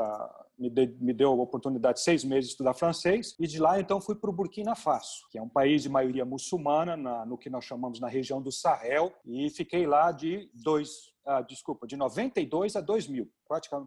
me, 0.58 0.70
de, 0.70 0.88
me 1.00 1.14
deu 1.14 1.30
a 1.30 1.34
oportunidade 1.34 1.98
de 1.98 2.04
seis 2.04 2.24
meses 2.24 2.46
de 2.46 2.52
estudar 2.52 2.74
francês, 2.74 3.36
e 3.40 3.48
de 3.48 3.60
lá 3.60 3.80
então 3.80 4.02
fui 4.02 4.16
para 4.16 4.30
o 4.30 4.34
Burkina 4.34 4.76
Faso, 4.76 5.28
que 5.30 5.38
é 5.38 5.42
um 5.42 5.50
país 5.50 5.84
de 5.84 5.90
maioria 5.90 6.26
muçulmana, 6.26 6.98
na, 6.98 7.26
no 7.26 7.38
que 7.38 7.50
nós 7.50 7.66
chamamos 7.66 8.00
na 8.00 8.08
região 8.08 8.42
do 8.42 8.52
Sahel, 8.52 9.14
e 9.26 9.50
fiquei 9.50 9.86
lá 9.86 10.12
de 10.12 10.50
dois 10.54 11.14
ah, 11.28 11.42
desculpa, 11.42 11.86
de 11.86 11.98
92 11.98 12.78
a 12.78 12.82
2000, 12.82 13.30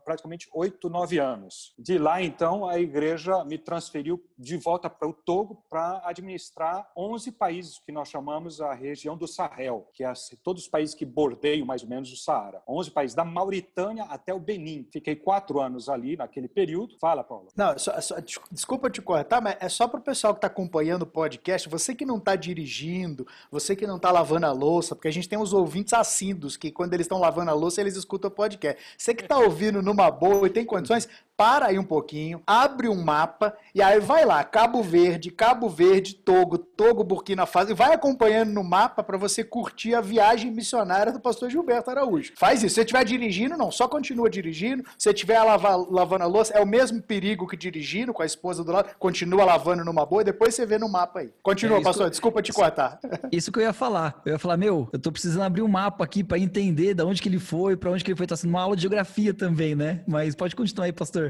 praticamente, 0.04 0.47
8, 0.52 0.90
9 0.90 1.18
anos. 1.18 1.75
De 1.78 1.97
lá, 1.97 2.20
então, 2.23 2.68
a 2.68 2.78
igreja 2.78 3.42
me 3.47 3.56
transferiu 3.56 4.23
de 4.38 4.59
volta 4.59 4.90
para 4.90 5.09
o 5.09 5.14
Togo 5.14 5.64
para 5.70 6.02
administrar 6.04 6.90
11 6.94 7.32
países 7.32 7.78
que 7.78 7.90
nós 7.90 8.09
chamamos 8.09 8.61
a 8.61 8.75
região 8.75 9.16
do 9.16 9.26
Sahel, 9.26 9.88
que 9.94 10.04
é 10.04 10.12
todos 10.42 10.64
os 10.64 10.68
países 10.68 10.94
que 10.94 11.06
bordeiam 11.06 11.64
mais 11.64 11.82
ou 11.82 11.88
menos 11.88 12.12
o 12.12 12.16
Saara. 12.16 12.62
11 12.68 12.90
países, 12.90 13.14
da 13.14 13.25
Mauritânia 13.25 14.04
até 14.04 14.35
o 14.35 14.38
Benin. 14.38 14.87
Fiquei 14.92 15.16
quatro 15.16 15.61
anos 15.61 15.88
ali 15.88 16.16
naquele 16.16 16.49
período. 16.49 16.99
Fala, 16.99 17.25
Paulo. 17.25 17.49
Não, 17.56 17.78
só, 17.78 17.99
só, 18.02 18.16
desculpa 18.50 18.90
te 18.90 19.00
cortar, 19.00 19.40
mas 19.40 19.56
é 19.61 19.68
só 19.70 19.88
para 19.88 20.00
o 20.00 20.02
pessoal 20.02 20.35
que 20.35 20.38
está 20.38 20.49
acompanhando 20.49 21.02
o 21.02 21.06
podcast, 21.06 21.70
você 21.70 21.94
que 21.94 22.04
não 22.04 22.18
está 22.18 22.37
dirigindo, 22.37 23.26
você 23.50 23.75
que 23.75 23.87
não 23.87 23.97
está 23.97 24.11
lavando 24.11 24.44
a 24.44 24.52
louça, 24.52 24.94
porque 24.94 25.09
a 25.09 25.12
gente 25.12 25.28
tem 25.28 25.38
uns 25.38 25.54
ouvintes 25.54 25.94
assíduos 25.94 26.56
que 26.59 26.70
quando 26.70 26.92
eles 26.92 27.04
estão 27.04 27.18
lavando 27.18 27.30
a 27.39 27.53
louça, 27.53 27.81
eles 27.81 27.97
escutam 27.97 28.29
o 28.29 28.33
podcast. 28.33 28.83
Você 28.97 29.15
que 29.15 29.23
está 29.23 29.39
ouvindo 29.39 29.83
numa 29.83 30.11
boa 30.11 30.47
e 30.47 30.51
tem 30.51 30.65
condições, 30.65 31.09
para 31.40 31.68
aí 31.68 31.78
um 31.78 31.85
pouquinho, 31.85 32.42
abre 32.47 32.87
um 32.87 33.02
mapa 33.02 33.56
e 33.75 33.80
aí 33.80 33.99
vai 33.99 34.26
lá, 34.26 34.44
Cabo 34.44 34.82
Verde, 34.82 35.30
Cabo 35.30 35.70
Verde, 35.70 36.16
Togo, 36.16 36.59
Togo, 36.59 37.02
Burkina 37.02 37.47
Faso, 37.47 37.70
e 37.70 37.75
vai 37.75 37.94
acompanhando 37.94 38.50
no 38.50 38.62
mapa 38.62 39.02
para 39.02 39.16
você 39.16 39.42
curtir 39.42 39.94
a 39.94 40.02
viagem 40.02 40.50
missionária 40.50 41.11
do 41.11 41.18
pastor 41.18 41.49
Gilberto 41.49 41.88
Araújo. 41.88 42.35
Faz 42.37 42.62
isso. 42.62 42.68
Se 42.68 42.75
você 42.75 42.80
estiver 42.82 43.04
dirigindo, 43.06 43.56
não, 43.56 43.70
só 43.70 43.88
continua 43.88 44.28
dirigindo. 44.28 44.82
Se 44.99 45.04
você 45.04 45.11
estiver 45.12 45.42
lavando 45.42 46.25
a 46.25 46.26
louça, 46.26 46.52
é 46.52 46.61
o 46.61 46.66
mesmo 46.66 47.00
perigo 47.00 47.47
que 47.47 47.56
dirigindo 47.56 48.12
com 48.12 48.23
a 48.23 48.26
esposa 48.26 48.62
do 48.62 48.70
lado, 48.70 48.90
continua 48.99 49.42
lavando 49.42 49.82
numa 49.82 50.04
boa 50.04 50.20
e 50.20 50.26
depois 50.26 50.54
você 50.54 50.66
vê 50.66 50.76
no 50.76 50.90
mapa 50.90 51.20
aí. 51.20 51.30
Continua, 51.42 51.78
é, 51.78 51.82
pastor, 51.82 52.04
que... 52.04 52.11
desculpa 52.11 52.42
te 52.42 52.52
cortar. 52.52 53.00
Isso 53.32 53.50
que 53.50 53.61
eu 53.61 53.62
ia 53.62 53.73
falar. 53.73 54.20
Eu 54.26 54.32
ia 54.32 54.38
falar, 54.38 54.59
meu, 54.59 54.90
eu 54.92 54.99
tô 54.99 55.11
precisando 55.11 55.44
abrir 55.44 55.62
um 55.62 55.68
mapa 55.68 56.04
aqui 56.04 56.23
para 56.23 56.38
entender 56.38 56.92
de 56.92 57.02
onde 57.02 57.23
que 57.23 57.30
ele 57.30 57.38
foi, 57.38 57.78
para 57.78 57.90
onde 57.90 58.04
que 58.04 58.11
ele 58.11 58.18
foi. 58.18 58.26
Tá 58.26 58.37
sendo 58.37 58.50
uma 58.50 58.61
aula 58.61 58.76
de 58.76 58.82
geografia 58.82 59.32
também, 59.32 59.75
né? 59.75 60.02
Mas 60.06 60.35
pode 60.35 60.54
continuar 60.54 60.85
aí, 60.85 60.92
pastor. 60.92 61.30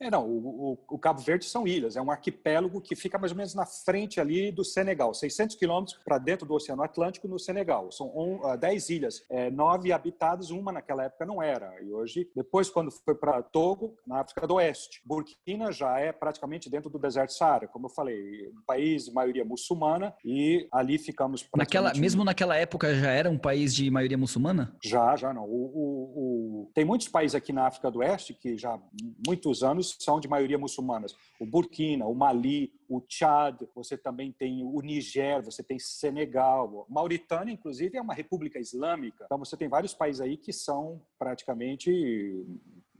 É, 0.00 0.10
não, 0.10 0.24
o, 0.24 0.72
o, 0.72 0.94
o, 0.94 0.98
Cabo 0.98 1.20
Verde 1.20 1.44
são 1.44 1.66
ilhas, 1.66 1.96
é 1.96 2.00
um 2.00 2.10
arquipélago 2.10 2.80
que 2.80 2.94
fica 2.94 3.18
mais 3.18 3.32
ou 3.32 3.36
menos 3.36 3.52
na 3.54 3.66
frente 3.66 4.20
ali 4.20 4.52
do 4.52 4.64
Senegal, 4.64 5.12
600 5.12 5.56
quilômetros 5.56 5.98
para 6.04 6.18
dentro 6.18 6.46
do 6.46 6.54
Oceano 6.54 6.84
Atlântico, 6.84 7.26
no 7.26 7.38
Senegal. 7.38 7.90
São 7.90 8.06
on, 8.16 8.36
uh, 8.36 8.56
10 8.56 8.90
ilhas, 8.90 9.24
é, 9.28 9.50
nove 9.50 9.92
habitadas, 9.92 10.50
uma 10.50 10.70
naquela 10.70 11.04
época 11.04 11.26
não 11.26 11.42
era. 11.42 11.74
E 11.82 11.92
hoje, 11.92 12.30
depois, 12.34 12.70
quando 12.70 12.92
foi 12.92 13.14
para 13.14 13.42
Togo, 13.42 13.96
na 14.06 14.20
África 14.20 14.46
do 14.46 14.54
Oeste, 14.54 15.02
Burkina 15.04 15.72
já 15.72 15.98
é 15.98 16.12
praticamente 16.12 16.70
dentro 16.70 16.88
do 16.88 16.98
deserto 16.98 17.32
Saara, 17.32 17.66
como 17.66 17.86
eu 17.86 17.90
falei, 17.90 18.48
um 18.48 18.62
país 18.64 19.06
de 19.06 19.12
maioria 19.12 19.44
muçulmana, 19.44 20.14
e 20.24 20.68
ali 20.70 20.96
ficamos. 20.96 21.44
Naquela, 21.56 21.92
mesmo 21.94 22.22
naquela 22.22 22.56
época 22.56 22.94
já 22.94 23.10
era 23.10 23.28
um 23.28 23.38
país 23.38 23.74
de 23.74 23.90
maioria 23.90 24.16
muçulmana? 24.16 24.76
Já, 24.84 25.16
já 25.16 25.34
não. 25.34 25.44
O, 25.44 26.66
o, 26.66 26.70
tem 26.72 26.84
muitos 26.84 27.08
países 27.08 27.34
aqui 27.34 27.52
na 27.52 27.66
África 27.66 27.90
do 27.90 27.98
Oeste 27.98 28.32
que 28.32 28.56
já 28.56 28.74
há 28.74 28.80
muitos 29.26 29.64
anos 29.64 29.87
são 29.98 30.20
de 30.20 30.28
maioria 30.28 30.58
muçulmanas. 30.58 31.14
O 31.40 31.46
Burkina, 31.46 32.06
o 32.06 32.14
Mali, 32.14 32.72
o 32.88 33.00
Tchad, 33.00 33.68
você 33.74 33.96
também 33.96 34.32
tem 34.32 34.64
o 34.64 34.80
Niger, 34.80 35.42
você 35.42 35.62
tem 35.62 35.78
Senegal. 35.78 36.86
Mauritânia, 36.88 37.52
inclusive, 37.52 37.96
é 37.96 38.00
uma 38.00 38.14
república 38.14 38.58
islâmica. 38.58 39.24
Então, 39.24 39.38
você 39.38 39.56
tem 39.56 39.68
vários 39.68 39.94
países 39.94 40.20
aí 40.20 40.36
que 40.36 40.52
são 40.52 41.00
praticamente 41.18 42.44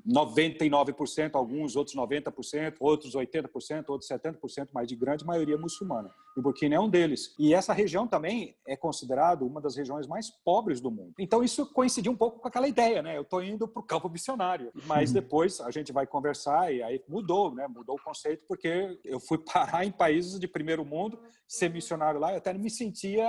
99%, 0.09 1.35
alguns 1.35 1.77
outros 1.77 1.95
90%, 1.95 2.77
outros 2.81 3.15
80%, 3.15 3.85
outros 3.89 4.11
70%, 4.11 4.69
mas 4.73 4.89
de 4.89 4.97
grande 4.97 5.25
maioria 5.25 5.59
muçulmana. 5.59 6.11
E 6.37 6.41
Burkina 6.41 6.77
é 6.77 6.81
um 6.81 6.89
deles. 6.89 7.35
E 7.39 7.53
essa 7.53 7.73
região 7.73 8.07
também 8.07 8.57
é 8.67 8.77
considerada 8.77 9.45
uma 9.45 9.61
das 9.61 9.77
regiões 9.77 10.07
mais 10.07 10.31
pobres 10.31 10.81
do 10.81 10.91
mundo. 10.91 11.13
Então 11.19 11.43
isso 11.43 11.67
coincidiu 11.67 12.13
um 12.13 12.17
pouco 12.17 12.41
com 12.41 12.49
aquela 12.49 12.69
ideia, 12.69 13.03
né? 13.03 13.17
Eu 13.17 13.23
estou 13.23 13.43
indo 13.43 13.69
para 13.69 13.81
o 13.81 13.83
campo 13.83 14.09
missionário. 14.09 14.71
Mas 14.87 15.11
uhum. 15.11 15.15
depois 15.15 15.61
a 15.61 15.71
gente 15.71 15.93
vai 15.93 16.07
conversar 16.07 16.73
e 16.73 16.83
aí 16.83 17.03
mudou, 17.09 17.55
né? 17.55 17.67
Mudou 17.69 17.97
o 17.97 18.03
conceito 18.03 18.45
porque 18.47 18.99
eu 19.05 19.21
fui 19.21 19.37
parar 19.53 19.85
em 19.85 19.91
países 19.91 20.39
de 20.39 20.49
primeiro 20.49 20.85
mundo, 20.85 21.19
ser 21.47 21.71
missionário 21.71 22.21
lá, 22.21 22.33
eu 22.33 22.39
até 22.39 22.53
me 22.55 22.71
sentia 22.71 23.27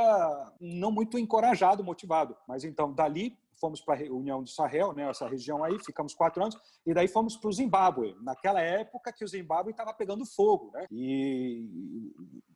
não 0.62 0.92
muito 0.92 1.18
encorajado, 1.18 1.84
motivado. 1.84 2.38
Mas 2.48 2.64
então 2.64 2.94
dali 2.94 3.38
fomos 3.60 3.82
para 3.82 4.00
a 4.00 4.12
União 4.12 4.42
do 4.42 4.50
Sahel, 4.50 4.94
né, 4.94 5.10
essa 5.10 5.28
região 5.28 5.64
aí, 5.64 5.78
ficamos 5.84 6.14
quatro 6.14 6.42
anos, 6.42 6.58
e 6.86 6.94
daí 6.94 7.08
fomos 7.08 7.36
para 7.36 7.50
o 7.50 7.54
Zimbábue, 7.54 8.16
naquela 8.22 8.62
época 8.62 9.14
que 9.14 9.24
o 9.24 9.28
Zimbábue 9.28 9.72
estava 9.72 9.94
pegando 9.94 10.26
fogo, 10.26 10.72
né? 10.74 10.86
E 10.92 11.68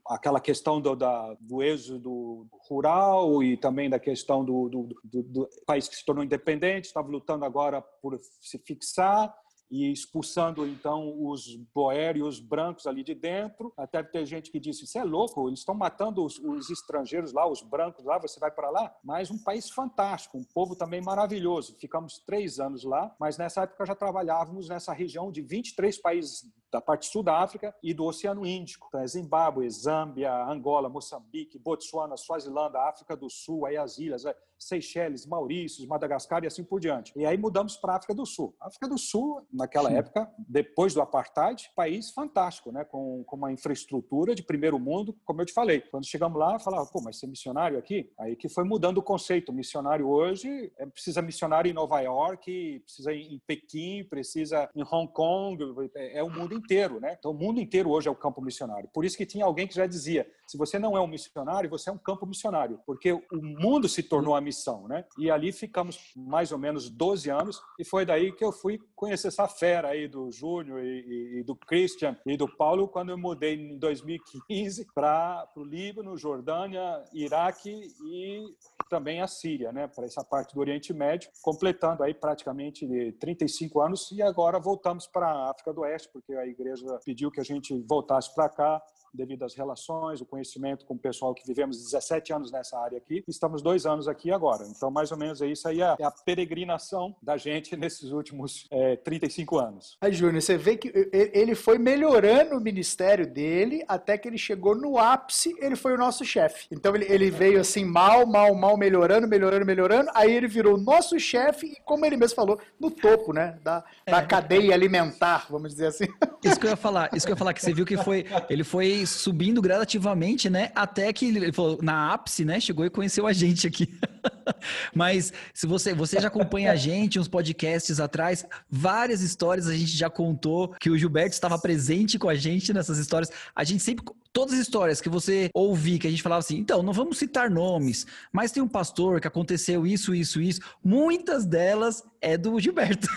aquela 0.07 0.39
questão 0.39 0.81
do, 0.81 0.95
da, 0.95 1.35
do 1.39 1.63
êxodo 1.63 2.47
rural 2.67 3.41
e 3.41 3.55
também 3.55 3.89
da 3.89 3.99
questão 3.99 4.43
do, 4.43 4.69
do, 4.69 4.89
do, 5.03 5.23
do 5.23 5.49
país 5.65 5.87
que 5.87 5.95
se 5.95 6.05
tornou 6.05 6.23
independente, 6.23 6.85
estava 6.85 7.07
lutando 7.07 7.45
agora 7.45 7.81
por 7.81 8.19
se 8.41 8.57
fixar, 8.59 9.33
e 9.73 9.91
expulsando 9.91 10.67
então 10.67 11.19
os 11.25 11.55
boérios 11.73 12.39
brancos 12.39 12.85
ali 12.85 13.03
de 13.03 13.15
dentro. 13.15 13.73
Até 13.75 14.03
ter 14.03 14.23
gente 14.23 14.51
que 14.51 14.59
disse: 14.59 14.85
"Você 14.85 14.99
é 14.99 15.03
louco? 15.03 15.49
Eles 15.49 15.61
estão 15.61 15.73
matando 15.73 16.23
os, 16.23 16.37
os, 16.37 16.69
estrangeiros 16.69 17.33
lá, 17.33 17.49
os 17.49 17.63
brancos 17.63 18.05
lá. 18.05 18.19
Você 18.19 18.39
vai 18.39 18.51
para 18.51 18.69
lá?" 18.69 18.95
Mas 19.03 19.31
um 19.31 19.43
país 19.43 19.71
fantástico, 19.71 20.37
um 20.37 20.43
povo 20.43 20.75
também 20.75 21.01
maravilhoso. 21.01 21.75
Ficamos 21.79 22.19
três 22.19 22.59
anos 22.59 22.83
lá, 22.83 23.15
mas 23.19 23.39
nessa 23.39 23.63
época 23.63 23.83
já 23.83 23.95
trabalhávamos 23.95 24.69
nessa 24.69 24.93
região 24.93 25.31
de 25.31 25.41
23 25.41 25.97
países 25.97 26.53
da 26.73 26.81
parte 26.81 27.05
sul 27.05 27.21
da 27.21 27.37
África 27.37 27.73
e 27.83 27.93
do 27.93 28.03
Oceano 28.03 28.45
Índico. 28.45 28.87
Então, 28.89 29.01
é 29.01 29.07
Zimbábue, 29.07 29.69
Zâmbia, 29.69 30.33
Angola, 30.45 30.89
Moçambique, 30.89 31.59
Botsuana, 31.59 32.17
Suazilândia, 32.17 32.79
África 32.81 33.15
do 33.15 33.29
Sul, 33.29 33.67
aí 33.67 33.77
as 33.77 33.99
ilhas, 33.99 34.25
é, 34.25 34.35
Seychelles, 34.67 35.25
Maurícios, 35.25 35.87
Madagascar 35.87 36.43
e 36.43 36.47
assim 36.47 36.63
por 36.63 36.79
diante. 36.79 37.13
E 37.15 37.25
aí 37.25 37.37
mudamos 37.37 37.75
para 37.77 37.93
a 37.93 37.95
África 37.97 38.13
do 38.13 38.25
Sul. 38.25 38.55
A 38.59 38.67
África 38.67 38.87
do 38.87 38.97
Sul, 38.97 39.45
naquela 39.51 39.89
Sim. 39.89 39.97
época, 39.97 40.31
depois 40.37 40.93
do 40.93 41.01
apartheid, 41.01 41.69
país 41.75 42.11
fantástico, 42.11 42.71
né? 42.71 42.83
com, 42.83 43.23
com 43.25 43.35
uma 43.35 43.51
infraestrutura 43.51 44.33
de 44.33 44.43
primeiro 44.43 44.79
mundo, 44.79 45.15
como 45.25 45.41
eu 45.41 45.45
te 45.45 45.53
falei. 45.53 45.81
Quando 45.81 46.05
chegamos 46.05 46.39
lá, 46.39 46.59
falava, 46.59 46.89
pô, 46.89 47.01
mas 47.01 47.19
ser 47.19 47.27
missionário 47.27 47.77
aqui? 47.77 48.11
Aí 48.17 48.35
que 48.35 48.49
foi 48.49 48.63
mudando 48.63 48.97
o 48.97 49.03
conceito. 49.03 49.53
Missionário 49.53 50.07
hoje 50.07 50.71
é, 50.77 50.85
precisa 50.85 51.21
missionário 51.21 51.69
em 51.69 51.73
Nova 51.73 51.99
York, 51.99 52.79
precisa 52.79 53.13
em 53.13 53.41
Pequim, 53.45 54.03
precisa 54.05 54.69
em 54.75 54.83
Hong 54.83 55.11
Kong, 55.11 55.63
é, 55.95 56.19
é 56.19 56.23
o 56.23 56.29
mundo 56.29 56.53
inteiro, 56.53 56.62
né? 56.99 57.15
Então 57.17 57.31
o 57.31 57.33
mundo 57.33 57.59
inteiro 57.59 57.89
hoje 57.89 58.07
é 58.07 58.11
o 58.11 58.15
campo 58.15 58.41
missionário. 58.41 58.89
Por 58.93 59.05
isso 59.05 59.17
que 59.17 59.25
tinha 59.25 59.45
alguém 59.45 59.67
que 59.67 59.75
já 59.75 59.85
dizia, 59.85 60.27
se 60.47 60.57
você 60.57 60.77
não 60.77 60.97
é 60.97 61.01
um 61.01 61.07
missionário, 61.07 61.69
você 61.69 61.89
é 61.89 61.93
um 61.93 61.97
campo 61.97 62.25
missionário, 62.25 62.79
porque 62.85 63.11
o 63.13 63.23
mundo 63.31 63.87
se 63.87 64.03
tornou 64.03 64.35
a 64.35 64.41
missão, 64.41 64.87
né? 64.87 65.05
E 65.17 65.31
ali 65.31 65.51
ficamos 65.51 66.13
mais 66.15 66.51
ou 66.51 66.57
menos 66.57 66.89
12 66.89 67.29
anos 67.29 67.61
e 67.79 67.83
foi 67.83 68.05
daí 68.05 68.31
que 68.31 68.43
eu 68.43 68.51
fui 68.51 68.79
conhecer 68.95 69.27
essa 69.27 69.47
fera 69.47 69.89
aí 69.89 70.07
do 70.07 70.31
Júnior 70.31 70.83
e, 70.83 71.39
e, 71.39 71.43
do 71.43 71.55
Christian 71.55 72.17
e 72.25 72.37
do 72.37 72.47
Paulo 72.47 72.87
quando 72.87 73.09
eu 73.09 73.17
mudei 73.17 73.55
em 73.55 73.77
2015 73.77 74.87
para 74.93 75.47
o 75.55 75.63
Líbano, 75.63 76.17
Jordânia, 76.17 77.03
Iraque 77.13 77.87
e 78.05 78.55
também 78.89 79.21
a 79.21 79.27
Síria, 79.27 79.71
né? 79.71 79.87
Para 79.87 80.05
essa 80.05 80.23
parte 80.23 80.53
do 80.53 80.59
Oriente 80.59 80.93
Médio, 80.93 81.29
completando 81.41 82.03
aí 82.03 82.13
praticamente 82.13 82.87
35 83.19 83.81
anos 83.81 84.11
e 84.11 84.21
agora 84.21 84.59
voltamos 84.59 85.07
para 85.07 85.27
a 85.27 85.51
África 85.51 85.73
do 85.73 85.81
Oeste 85.81 86.09
porque 86.11 86.33
a 86.33 86.45
igreja 86.53 86.85
pediu 87.03 87.29
que 87.29 87.41
a 87.41 87.43
gente 87.43 87.77
voltasse 87.87 88.33
para 88.33 88.49
cá 88.49 88.81
devido 89.13 89.43
às 89.43 89.53
relações, 89.53 90.21
o 90.21 90.25
conhecimento 90.25 90.85
com 90.85 90.95
o 90.95 90.99
pessoal 90.99 91.33
que 91.33 91.45
vivemos 91.45 91.77
17 91.77 92.33
anos 92.33 92.51
nessa 92.51 92.79
área 92.79 92.97
aqui. 92.97 93.23
Estamos 93.27 93.61
dois 93.61 93.85
anos 93.85 94.07
aqui 94.07 94.31
agora. 94.31 94.65
Então, 94.67 94.89
mais 94.89 95.11
ou 95.11 95.17
menos, 95.17 95.41
é 95.41 95.47
isso 95.47 95.67
aí 95.67 95.81
é 95.81 96.03
a 96.03 96.11
peregrinação 96.11 97.15
da 97.21 97.37
gente 97.37 97.75
nesses 97.77 98.11
últimos 98.11 98.67
é, 98.71 98.95
35 98.97 99.59
anos. 99.59 99.97
Aí, 100.01 100.13
Júnior, 100.13 100.41
você 100.41 100.57
vê 100.57 100.77
que 100.77 100.91
ele 101.11 101.55
foi 101.55 101.77
melhorando 101.77 102.55
o 102.55 102.61
ministério 102.61 103.27
dele 103.27 103.83
até 103.87 104.17
que 104.17 104.27
ele 104.27 104.37
chegou 104.37 104.75
no 104.75 104.97
ápice, 104.97 105.55
ele 105.59 105.75
foi 105.75 105.93
o 105.93 105.97
nosso 105.97 106.25
chefe. 106.25 106.67
Então, 106.71 106.95
ele, 106.95 107.05
ele 107.09 107.29
veio 107.29 107.59
assim, 107.59 107.85
mal, 107.85 108.25
mal, 108.25 108.55
mal, 108.55 108.77
melhorando, 108.77 109.27
melhorando, 109.27 109.65
melhorando. 109.65 110.09
Aí 110.13 110.31
ele 110.31 110.47
virou 110.47 110.77
nosso 110.77 111.19
chefe 111.19 111.67
e, 111.67 111.75
como 111.83 112.05
ele 112.05 112.17
mesmo 112.17 112.35
falou, 112.35 112.59
no 112.79 112.89
topo, 112.89 113.33
né, 113.33 113.59
da, 113.63 113.83
da 114.07 114.19
é. 114.19 114.25
cadeia 114.25 114.73
alimentar, 114.73 115.45
vamos 115.49 115.71
dizer 115.71 115.87
assim. 115.87 116.05
Isso 116.43 116.59
que 116.59 116.65
eu 116.65 116.71
ia 116.71 116.75
falar, 116.75 117.09
isso 117.13 117.25
que 117.25 117.31
eu 117.31 117.35
ia 117.35 117.39
falar, 117.39 117.53
que 117.53 117.61
você 117.61 117.73
viu 117.73 117.85
que 117.85 117.97
foi, 117.97 118.25
ele 118.49 118.63
foi 118.63 119.02
subindo 119.05 119.61
gradativamente, 119.61 120.49
né? 120.49 120.71
Até 120.75 121.11
que 121.13 121.25
ele 121.25 121.51
falou, 121.51 121.79
na 121.81 122.13
ápice, 122.13 122.45
né? 122.45 122.59
Chegou 122.59 122.85
e 122.85 122.89
conheceu 122.89 123.27
a 123.27 123.33
gente 123.33 123.67
aqui. 123.67 123.93
Mas 124.93 125.33
se 125.53 125.65
você, 125.65 125.93
você 125.93 126.19
já 126.19 126.27
acompanha 126.27 126.71
a 126.71 126.75
gente, 126.75 127.19
uns 127.19 127.27
podcasts 127.27 127.99
atrás, 127.99 128.45
várias 128.69 129.21
histórias 129.21 129.67
a 129.67 129.73
gente 129.73 129.95
já 129.95 130.09
contou 130.09 130.69
que 130.79 130.89
o 130.89 130.97
Gilberto 130.97 131.33
estava 131.33 131.57
presente 131.57 132.19
com 132.19 132.29
a 132.29 132.35
gente 132.35 132.73
nessas 132.73 132.97
histórias. 132.97 133.31
A 133.55 133.63
gente 133.63 133.83
sempre 133.83 134.05
todas 134.33 134.55
as 134.55 134.59
histórias 134.59 134.99
que 134.99 135.07
você 135.07 135.49
ouvir, 135.53 135.99
que 135.99 136.07
a 136.07 136.09
gente 136.09 136.23
falava 136.23 136.39
assim, 136.39 136.57
então, 136.57 136.81
não 136.81 136.91
vamos 136.91 137.19
citar 137.19 137.51
nomes, 137.51 138.07
mas 138.31 138.51
tem 138.51 138.63
um 138.63 138.67
pastor 138.67 139.21
que 139.21 139.27
aconteceu 139.27 139.85
isso, 139.85 140.13
isso, 140.15 140.41
isso. 140.41 140.59
Muitas 140.83 141.45
delas 141.45 142.03
é 142.19 142.35
do 142.35 142.59
Gilberto. 142.59 143.07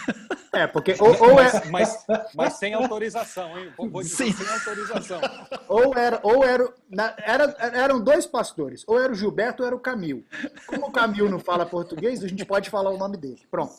É, 0.52 0.66
porque 0.66 0.94
ou, 1.00 1.28
ou 1.28 1.34
mas, 1.34 1.54
é... 1.54 1.64
mas, 1.70 2.06
mas, 2.34 2.52
sem 2.54 2.74
autorização, 2.74 3.58
hein? 3.58 3.72
Vou 3.78 4.02
dizer, 4.02 4.32
sem 4.34 4.48
autorização. 4.48 5.20
Ou 5.68 5.94
era, 5.94 6.20
ou 6.22 6.44
era, 6.44 6.74
era, 7.24 7.56
eram 7.72 8.02
dois 8.02 8.26
pastores, 8.26 8.84
ou 8.86 9.00
era 9.00 9.12
o 9.12 9.16
Gilberto 9.16 9.62
ou 9.62 9.66
era 9.66 9.76
o 9.76 9.80
Camil. 9.80 10.24
Como, 10.66 10.90
Camil 10.92 11.15
não 11.24 11.38
fala 11.38 11.64
português, 11.66 12.22
a 12.22 12.28
gente 12.28 12.44
pode 12.44 12.68
falar 12.70 12.90
o 12.90 12.98
nome 12.98 13.16
dele. 13.16 13.40
Pronto. 13.50 13.74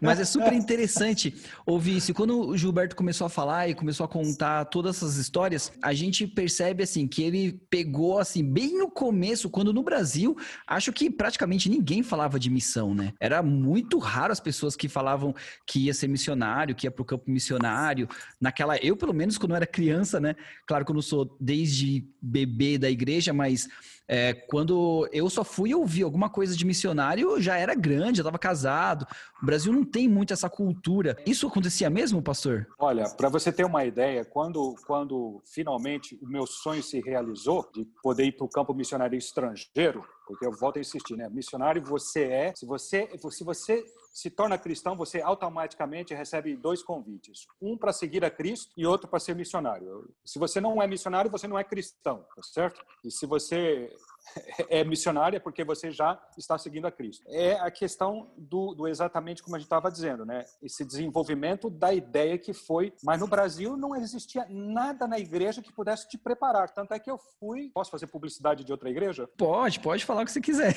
Mas 0.00 0.18
é 0.18 0.24
super 0.24 0.52
interessante 0.52 1.34
ouvir 1.66 1.96
isso. 1.96 2.14
Quando 2.14 2.48
o 2.48 2.56
Gilberto 2.56 2.96
começou 2.96 3.26
a 3.26 3.30
falar 3.30 3.68
e 3.68 3.74
começou 3.74 4.04
a 4.04 4.08
contar 4.08 4.64
todas 4.66 4.96
essas 4.96 5.16
histórias, 5.16 5.72
a 5.82 5.92
gente 5.92 6.26
percebe 6.26 6.82
assim 6.82 7.06
que 7.06 7.22
ele 7.22 7.60
pegou 7.68 8.18
assim 8.18 8.42
bem 8.42 8.78
no 8.78 8.90
começo, 8.90 9.50
quando 9.50 9.72
no 9.72 9.82
Brasil, 9.82 10.36
acho 10.66 10.92
que 10.92 11.10
praticamente 11.10 11.68
ninguém 11.68 12.02
falava 12.02 12.38
de 12.38 12.48
missão, 12.48 12.94
né? 12.94 13.12
Era 13.20 13.42
muito 13.42 13.98
raro 13.98 14.32
as 14.32 14.40
pessoas 14.40 14.74
que 14.74 14.88
falavam 14.88 15.34
que 15.66 15.86
ia 15.86 15.94
ser 15.94 16.08
missionário, 16.08 16.74
que 16.74 16.86
ia 16.86 16.90
para 16.90 17.02
o 17.02 17.06
campo 17.06 17.30
missionário. 17.30 18.08
Naquela, 18.40 18.76
eu 18.78 18.96
pelo 18.96 19.12
menos 19.12 19.36
quando 19.36 19.50
eu 19.52 19.56
era 19.56 19.66
criança, 19.66 20.18
né? 20.18 20.34
Claro 20.66 20.84
que 20.84 20.90
eu 20.90 20.94
não 20.94 21.02
sou 21.02 21.36
desde 21.38 22.06
bebê 22.20 22.78
da 22.78 22.90
igreja, 22.90 23.32
mas 23.32 23.68
é, 24.12 24.34
quando 24.34 25.08
eu 25.12 25.30
só 25.30 25.44
fui 25.44 25.72
ouvir 25.72 26.02
alguma 26.02 26.28
coisa 26.28 26.56
de 26.56 26.66
missionário, 26.66 27.40
já 27.40 27.56
era 27.56 27.76
grande, 27.76 28.16
já 28.16 28.22
estava 28.22 28.40
casado. 28.40 29.06
O 29.40 29.46
Brasil 29.46 29.72
não 29.72 29.84
tem 29.84 30.08
muito 30.08 30.32
essa 30.32 30.50
cultura. 30.50 31.16
Isso 31.24 31.46
acontecia 31.46 31.88
mesmo, 31.88 32.20
pastor? 32.20 32.66
Olha, 32.76 33.08
para 33.08 33.28
você 33.28 33.52
ter 33.52 33.64
uma 33.64 33.84
ideia, 33.84 34.24
quando, 34.24 34.74
quando 34.84 35.40
finalmente 35.54 36.18
o 36.20 36.26
meu 36.26 36.44
sonho 36.44 36.82
se 36.82 37.00
realizou 37.00 37.70
de 37.72 37.86
poder 38.02 38.24
ir 38.24 38.32
para 38.32 38.46
o 38.46 38.50
campo 38.50 38.74
missionário 38.74 39.16
estrangeiro, 39.16 40.04
porque 40.30 40.46
eu 40.46 40.52
volto 40.52 40.76
a 40.76 40.80
insistir, 40.80 41.16
né? 41.16 41.28
Missionário 41.28 41.82
você 41.82 42.22
é, 42.22 42.54
se 42.54 42.64
você, 42.64 43.10
se 43.30 43.42
você 43.42 43.84
se 44.12 44.30
torna 44.30 44.56
cristão, 44.56 44.96
você 44.96 45.20
automaticamente 45.20 46.14
recebe 46.14 46.56
dois 46.56 46.84
convites: 46.84 47.48
um 47.60 47.76
para 47.76 47.92
seguir 47.92 48.24
a 48.24 48.30
Cristo 48.30 48.70
e 48.76 48.86
outro 48.86 49.08
para 49.08 49.18
ser 49.18 49.34
missionário. 49.34 50.08
Se 50.24 50.38
você 50.38 50.60
não 50.60 50.80
é 50.80 50.86
missionário, 50.86 51.28
você 51.28 51.48
não 51.48 51.58
é 51.58 51.64
cristão, 51.64 52.24
tá 52.36 52.42
certo? 52.44 52.80
E 53.04 53.10
se 53.10 53.26
você 53.26 53.92
é 54.68 54.84
missionário 54.84 55.36
é 55.36 55.40
porque 55.40 55.64
você 55.64 55.90
já 55.90 56.20
está 56.36 56.58
seguindo 56.58 56.86
a 56.86 56.92
Cristo. 56.92 57.24
É 57.28 57.54
a 57.54 57.70
questão 57.70 58.30
do, 58.36 58.74
do 58.74 58.88
exatamente 58.88 59.42
como 59.42 59.56
a 59.56 59.58
gente 59.58 59.66
estava 59.66 59.90
dizendo, 59.90 60.24
né? 60.24 60.44
Esse 60.62 60.84
desenvolvimento 60.84 61.70
da 61.70 61.92
ideia 61.92 62.38
que 62.38 62.52
foi, 62.52 62.92
mas 63.04 63.20
no 63.20 63.26
Brasil 63.26 63.76
não 63.76 63.94
existia 63.96 64.46
nada 64.48 65.06
na 65.06 65.18
igreja 65.18 65.62
que 65.62 65.72
pudesse 65.72 66.08
te 66.08 66.18
preparar. 66.18 66.70
Tanto 66.70 66.92
é 66.92 66.98
que 66.98 67.10
eu 67.10 67.18
fui. 67.38 67.70
Posso 67.74 67.90
fazer 67.90 68.06
publicidade 68.06 68.64
de 68.64 68.72
outra 68.72 68.90
igreja? 68.90 69.28
Pode, 69.36 69.80
pode 69.80 70.04
falar 70.04 70.22
o 70.22 70.24
que 70.24 70.32
você 70.32 70.40
quiser. 70.40 70.74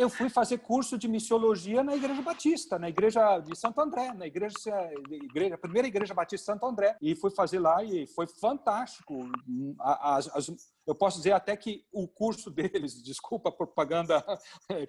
eu 0.00 0.08
fui 0.08 0.28
fazer 0.30 0.58
curso 0.58 0.96
de 0.96 1.06
missiologia 1.06 1.82
na 1.84 1.94
Igreja 1.94 2.22
Batista, 2.22 2.78
na 2.78 2.88
Igreja 2.88 3.38
de 3.40 3.56
Santo 3.56 3.80
André, 3.80 4.12
na 4.14 4.26
igreja, 4.26 4.56
igreja, 5.10 5.54
a 5.54 5.58
primeira 5.58 5.86
Igreja 5.86 6.14
Batista 6.14 6.52
de 6.52 6.58
Santo 6.58 6.66
André. 6.66 6.96
E 7.00 7.14
fui 7.14 7.30
fazer 7.30 7.58
lá 7.58 7.84
e 7.84 8.06
foi 8.06 8.26
fantástico. 8.26 9.30
As, 9.78 10.28
as, 10.34 10.50
eu 10.86 10.94
posso 10.94 11.18
dizer 11.18 11.32
até 11.32 11.56
que 11.56 11.84
o 11.92 12.08
curso 12.08 12.50
deles, 12.50 13.02
desculpa 13.02 13.48
a 13.48 13.52
propaganda 13.52 14.24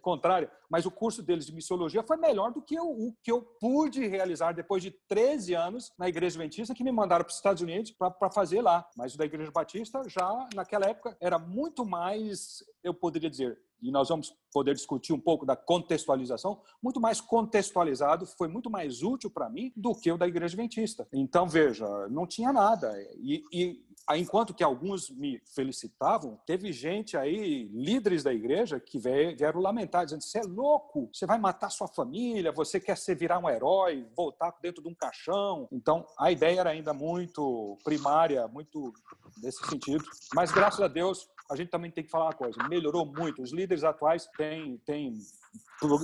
contrária, 0.01 0.51
mas 0.69 0.85
o 0.85 0.91
curso 0.91 1.21
deles 1.21 1.45
de 1.45 1.53
missiologia 1.53 2.03
foi 2.03 2.17
melhor 2.17 2.51
do 2.51 2.61
que 2.61 2.75
eu, 2.75 2.89
o 2.89 3.13
que 3.23 3.31
eu 3.31 3.41
pude 3.59 4.07
realizar 4.07 4.53
depois 4.53 4.81
de 4.81 4.91
13 5.07 5.53
anos 5.53 5.91
na 5.97 6.07
Igreja 6.07 6.35
Adventista, 6.35 6.73
que 6.73 6.83
me 6.83 6.91
mandaram 6.91 7.23
para 7.23 7.31
os 7.31 7.37
Estados 7.37 7.61
Unidos 7.61 7.91
para 7.91 8.31
fazer 8.31 8.61
lá. 8.61 8.87
Mas 8.95 9.13
o 9.13 9.17
da 9.17 9.25
Igreja 9.25 9.51
Batista, 9.51 10.01
já 10.07 10.47
naquela 10.55 10.87
época, 10.87 11.15
era 11.19 11.37
muito 11.37 11.85
mais, 11.85 12.63
eu 12.83 12.93
poderia 12.93 13.29
dizer, 13.29 13.59
e 13.81 13.91
nós 13.91 14.09
vamos 14.09 14.33
poder 14.53 14.75
discutir 14.75 15.11
um 15.11 15.19
pouco 15.19 15.45
da 15.45 15.55
contextualização, 15.55 16.61
muito 16.81 16.99
mais 16.99 17.19
contextualizado, 17.19 18.25
foi 18.25 18.47
muito 18.47 18.69
mais 18.69 19.01
útil 19.01 19.29
para 19.29 19.49
mim 19.49 19.73
do 19.75 19.95
que 19.95 20.11
o 20.11 20.17
da 20.17 20.27
Igreja 20.27 20.53
Adventista. 20.53 21.07
Então, 21.11 21.47
veja, 21.47 21.85
não 22.09 22.27
tinha 22.27 22.53
nada. 22.53 22.93
E, 23.17 23.43
e 23.51 23.83
enquanto 24.15 24.53
que 24.53 24.63
alguns 24.63 25.09
me 25.09 25.41
felicitavam, 25.55 26.39
teve 26.45 26.71
gente 26.71 27.15
aí, 27.15 27.69
líderes 27.73 28.23
da 28.23 28.33
igreja, 28.33 28.79
que 28.79 28.99
vieram 28.99 29.61
lamentar, 29.61 30.05
dizendo: 30.05 30.23
você 30.23 30.39
é 30.39 30.43
louco, 30.43 31.09
você 31.13 31.25
vai 31.25 31.37
matar 31.37 31.69
sua 31.69 31.87
família, 31.87 32.51
você 32.51 32.79
quer 32.79 32.97
ser 32.97 33.15
virar 33.15 33.39
um 33.39 33.49
herói, 33.49 34.07
voltar 34.15 34.53
dentro 34.61 34.81
de 34.81 34.89
um 34.89 34.95
caixão. 34.95 35.67
Então, 35.71 36.05
a 36.17 36.31
ideia 36.31 36.61
era 36.61 36.69
ainda 36.71 36.93
muito 36.93 37.77
primária, 37.83 38.47
muito 38.47 38.93
nesse 39.41 39.63
sentido. 39.67 40.03
Mas, 40.33 40.51
graças 40.51 40.81
a 40.81 40.87
Deus, 40.87 41.29
a 41.51 41.55
gente 41.55 41.69
também 41.69 41.91
tem 41.91 42.03
que 42.03 42.09
falar 42.09 42.25
uma 42.25 42.33
coisa: 42.33 42.57
melhorou 42.69 43.05
muito. 43.05 43.41
Os 43.41 43.51
líderes 43.51 43.83
atuais 43.83 44.25
têm, 44.37 44.77
têm 44.85 45.17